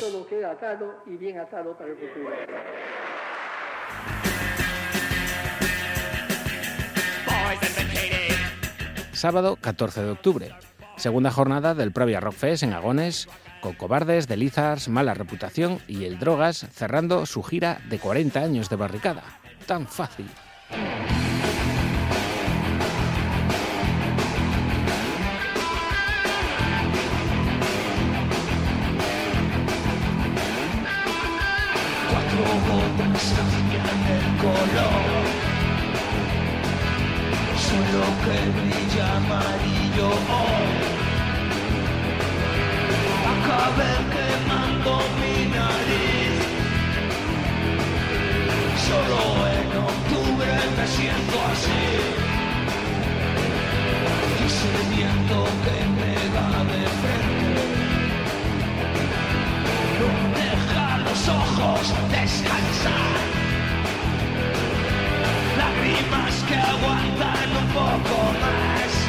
Todo 0.00 0.26
queda 0.26 0.50
atado 0.52 1.02
y 1.06 1.16
bien 1.16 1.38
atado 1.38 1.76
para 1.76 1.90
el 1.90 1.96
futuro. 1.96 3.13
Sábado 9.12 9.56
14 9.60 10.02
de 10.02 10.10
octubre. 10.10 10.50
Segunda 10.96 11.30
jornada 11.30 11.74
del 11.74 11.92
Pravia 11.92 12.20
Rock 12.20 12.34
Fest 12.34 12.62
en 12.62 12.72
Agones, 12.72 13.28
con 13.60 13.72
Cobardes, 13.72 14.26
The 14.26 14.36
Lizards, 14.36 14.88
Mala 14.88 15.14
Reputación 15.14 15.80
y 15.88 16.04
El 16.04 16.18
Drogas 16.18 16.66
cerrando 16.72 17.24
su 17.24 17.42
gira 17.42 17.80
de 17.88 17.98
40 17.98 18.40
años 18.40 18.68
de 18.68 18.76
barricada. 18.76 19.22
Tan 19.66 19.86
fácil. 19.86 20.28
Amarillo 39.34 40.08
hoy. 40.08 40.74
Acabé 43.32 43.92
quemando 44.14 44.92
mi 45.20 45.36
nariz. 45.56 46.36
Solo 48.88 49.20
en 49.56 49.68
octubre 49.90 50.54
me 50.76 50.86
siento 50.96 51.36
así. 51.52 51.86
Y 54.40 54.46
ese 54.46 54.72
viento 54.94 55.38
que 55.64 55.76
me 55.98 56.14
da 56.34 56.50
de 56.70 56.82
frente 57.00 57.64
no 59.98 60.10
deja 60.40 60.98
los 61.06 61.22
ojos 61.28 61.84
descansar. 62.10 63.18
Lágrimas 65.58 66.34
que 66.48 66.56
aguantan 66.56 67.48
un 67.62 67.68
poco 67.68 68.16
más. 68.42 69.03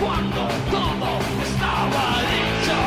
Cuando 0.00 0.42
todo 0.70 1.10
estaba 1.46 2.04
dicho. 2.30 2.78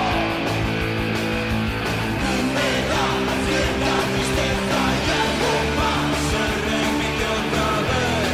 Me 2.55 2.72
da 2.91 3.07
cierta 3.45 3.95
tristeza 4.11 4.80
y 4.95 5.09
algo 5.23 5.53
más 5.77 6.11
se 6.30 6.43
repite 6.68 7.26
otra 7.39 7.69
vez. 7.89 8.31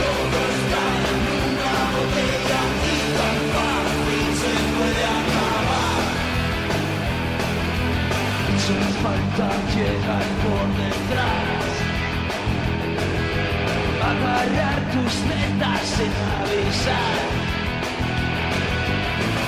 Todo 0.00 0.38
está 0.56 0.84
en 1.10 1.20
una 1.48 1.76
botella 1.94 2.62
y 2.86 2.98
tan 3.18 3.38
fácil 3.54 4.28
se 4.40 4.54
puede 4.74 5.04
acabar. 5.20 6.02
Solo 8.66 8.90
falta 9.02 9.46
llegar 9.74 10.26
por 10.42 10.66
detrás. 10.80 11.49
Agarrar 14.10 14.78
tus 14.92 15.14
deudas 15.30 15.82
sin 15.96 16.12
avisar. 16.38 17.18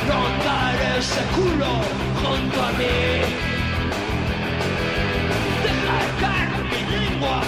Rondar 0.09 0.77
ese 0.99 1.23
culo 1.35 1.73
junto 2.21 2.63
a 2.63 2.73
mí. 2.79 2.99
Dejar 5.65 6.07
caer 6.21 6.53
mi 6.71 6.81
lengua 6.95 7.43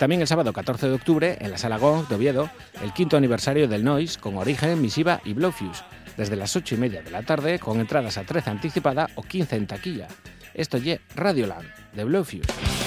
también 0.00 0.22
el 0.22 0.26
sábado 0.26 0.54
14 0.54 0.88
de 0.88 0.94
octubre, 0.94 1.36
en 1.42 1.50
la 1.50 1.58
Sala 1.58 1.76
Gong 1.76 2.08
de 2.08 2.14
Oviedo, 2.14 2.48
el 2.82 2.94
quinto 2.94 3.18
aniversario 3.18 3.68
del 3.68 3.84
Noise 3.84 4.18
con 4.18 4.38
Origen, 4.38 4.80
Misiva 4.80 5.20
y 5.26 5.34
Blowfuse, 5.34 5.84
desde 6.16 6.36
las 6.36 6.56
8 6.56 6.76
y 6.76 6.78
media 6.78 7.02
de 7.02 7.10
la 7.10 7.22
tarde, 7.22 7.58
con 7.58 7.78
entradas 7.80 8.16
a 8.16 8.24
13 8.24 8.48
anticipada 8.48 9.10
o 9.16 9.22
15 9.22 9.56
en 9.56 9.66
taquilla. 9.66 10.08
Esto 10.54 10.78
es 10.78 11.00
Radioland, 11.14 11.68
de 11.92 12.04
Blowfuse. 12.04 12.79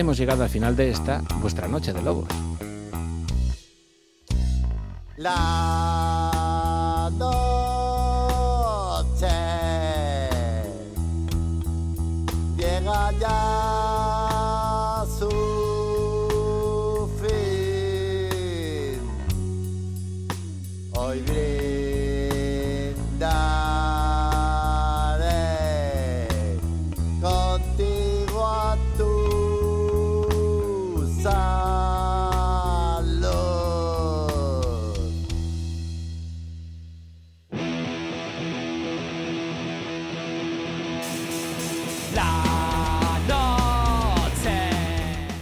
Hemos 0.00 0.16
llegado 0.16 0.42
al 0.42 0.48
final 0.48 0.74
de 0.76 0.90
esta, 0.90 1.22
vuestra 1.40 1.68
noche 1.68 1.92
de 1.92 2.02
lobos. 2.02 2.26
La 5.18 7.10
noche 7.18 7.36
llega 12.56 13.12
ya 13.20 15.02
a 15.02 15.06
su 15.18 15.28
fin. 17.20 19.00
Hoy 20.94 21.20
brindaré 21.20 21.69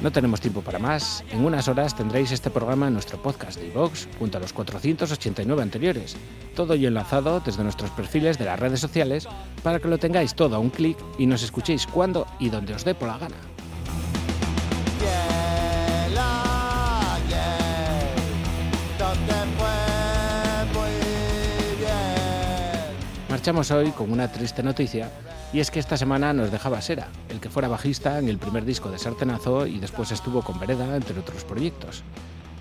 No 0.08 0.12
tenemos 0.12 0.40
tiempo 0.40 0.62
para 0.62 0.78
más. 0.78 1.22
En 1.30 1.44
unas 1.44 1.68
horas 1.68 1.94
tendréis 1.94 2.32
este 2.32 2.48
programa 2.48 2.86
en 2.86 2.94
nuestro 2.94 3.20
podcast 3.20 3.60
de 3.60 3.66
iVox, 3.66 4.08
junto 4.18 4.38
a 4.38 4.40
los 4.40 4.54
489 4.54 5.62
anteriores. 5.62 6.16
Todo 6.56 6.72
ello 6.72 6.88
enlazado 6.88 7.40
desde 7.40 7.62
nuestros 7.62 7.90
perfiles 7.90 8.38
de 8.38 8.46
las 8.46 8.58
redes 8.58 8.80
sociales 8.80 9.28
para 9.62 9.80
que 9.80 9.88
lo 9.88 9.98
tengáis 9.98 10.34
todo 10.34 10.56
a 10.56 10.60
un 10.60 10.70
clic 10.70 10.96
y 11.18 11.26
nos 11.26 11.42
escuchéis 11.42 11.86
cuando 11.86 12.26
y 12.38 12.48
donde 12.48 12.72
os 12.72 12.86
dé 12.86 12.94
por 12.94 13.08
la 13.08 13.18
gana. 13.18 13.36
Marchamos 23.28 23.70
hoy 23.72 23.90
con 23.90 24.10
una 24.10 24.32
triste 24.32 24.62
noticia 24.62 25.10
y 25.52 25.60
es 25.60 25.70
que 25.70 25.80
esta 25.80 25.96
semana 25.96 26.32
nos 26.32 26.50
dejaba 26.50 26.82
Sera, 26.82 27.08
el 27.28 27.40
que 27.40 27.48
fuera 27.48 27.68
bajista 27.68 28.18
en 28.18 28.28
el 28.28 28.38
primer 28.38 28.64
disco 28.64 28.90
de 28.90 28.98
Sartenazo 28.98 29.66
y 29.66 29.78
después 29.78 30.12
estuvo 30.12 30.42
con 30.42 30.58
Vereda, 30.60 30.94
entre 30.96 31.18
otros 31.18 31.44
proyectos. 31.44 32.02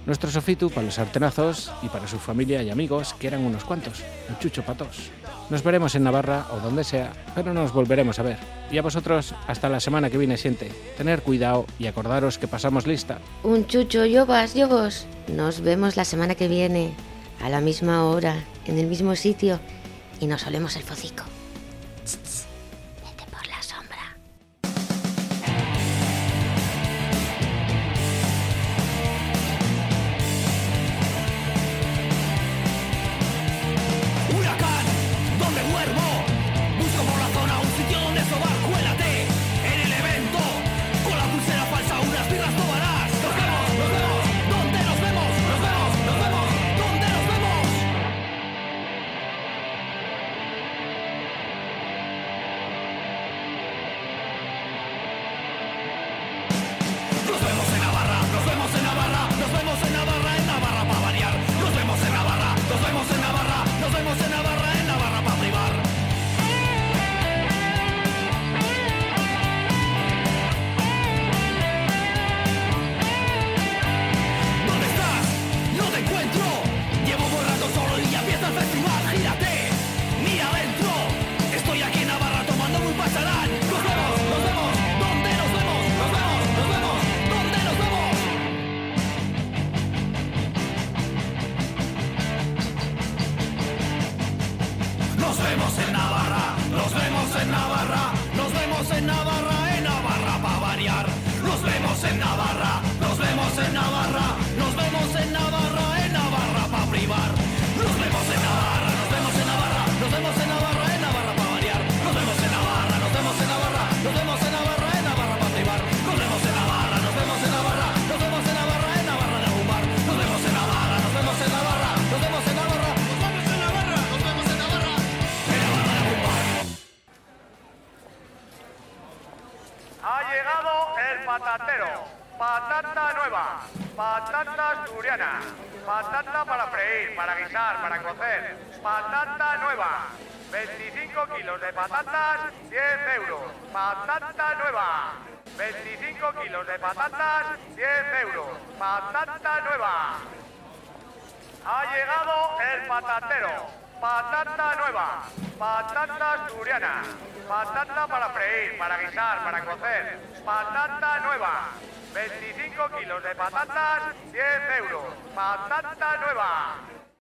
Nuestro 0.05 0.31
sofitu 0.31 0.69
para 0.69 0.85
los 0.85 0.93
sartenazos 0.93 1.69
y 1.81 1.89
para 1.89 2.07
su 2.07 2.17
familia 2.17 2.63
y 2.63 2.69
amigos, 2.69 3.13
que 3.19 3.27
eran 3.27 3.45
unos 3.45 3.65
cuantos, 3.65 4.01
el 4.29 4.39
Chucho 4.39 4.63
Patos. 4.63 5.11
Nos 5.49 5.63
veremos 5.63 5.95
en 5.95 6.03
Navarra 6.03 6.45
o 6.53 6.59
donde 6.59 6.85
sea, 6.85 7.11
pero 7.35 7.53
nos 7.53 7.73
volveremos 7.73 8.17
a 8.17 8.23
ver. 8.23 8.37
Y 8.71 8.77
a 8.77 8.81
vosotros, 8.81 9.33
hasta 9.47 9.67
la 9.67 9.81
semana 9.81 10.09
que 10.09 10.17
viene 10.17 10.37
siente. 10.37 10.71
Tener 10.97 11.23
cuidado 11.23 11.65
y 11.77 11.87
acordaros 11.87 12.37
que 12.37 12.47
pasamos 12.47 12.87
lista. 12.87 13.19
Un 13.43 13.67
chucho, 13.67 14.05
yobas, 14.05 14.53
yobos. 14.53 15.07
Nos 15.27 15.59
vemos 15.59 15.97
la 15.97 16.05
semana 16.05 16.35
que 16.35 16.47
viene, 16.47 16.93
a 17.41 17.49
la 17.49 17.59
misma 17.59 18.05
hora, 18.05 18.45
en 18.65 18.77
el 18.77 18.87
mismo 18.87 19.13
sitio, 19.17 19.59
y 20.21 20.27
nos 20.27 20.47
olemos 20.47 20.77
el 20.77 20.83
focico. 20.83 21.23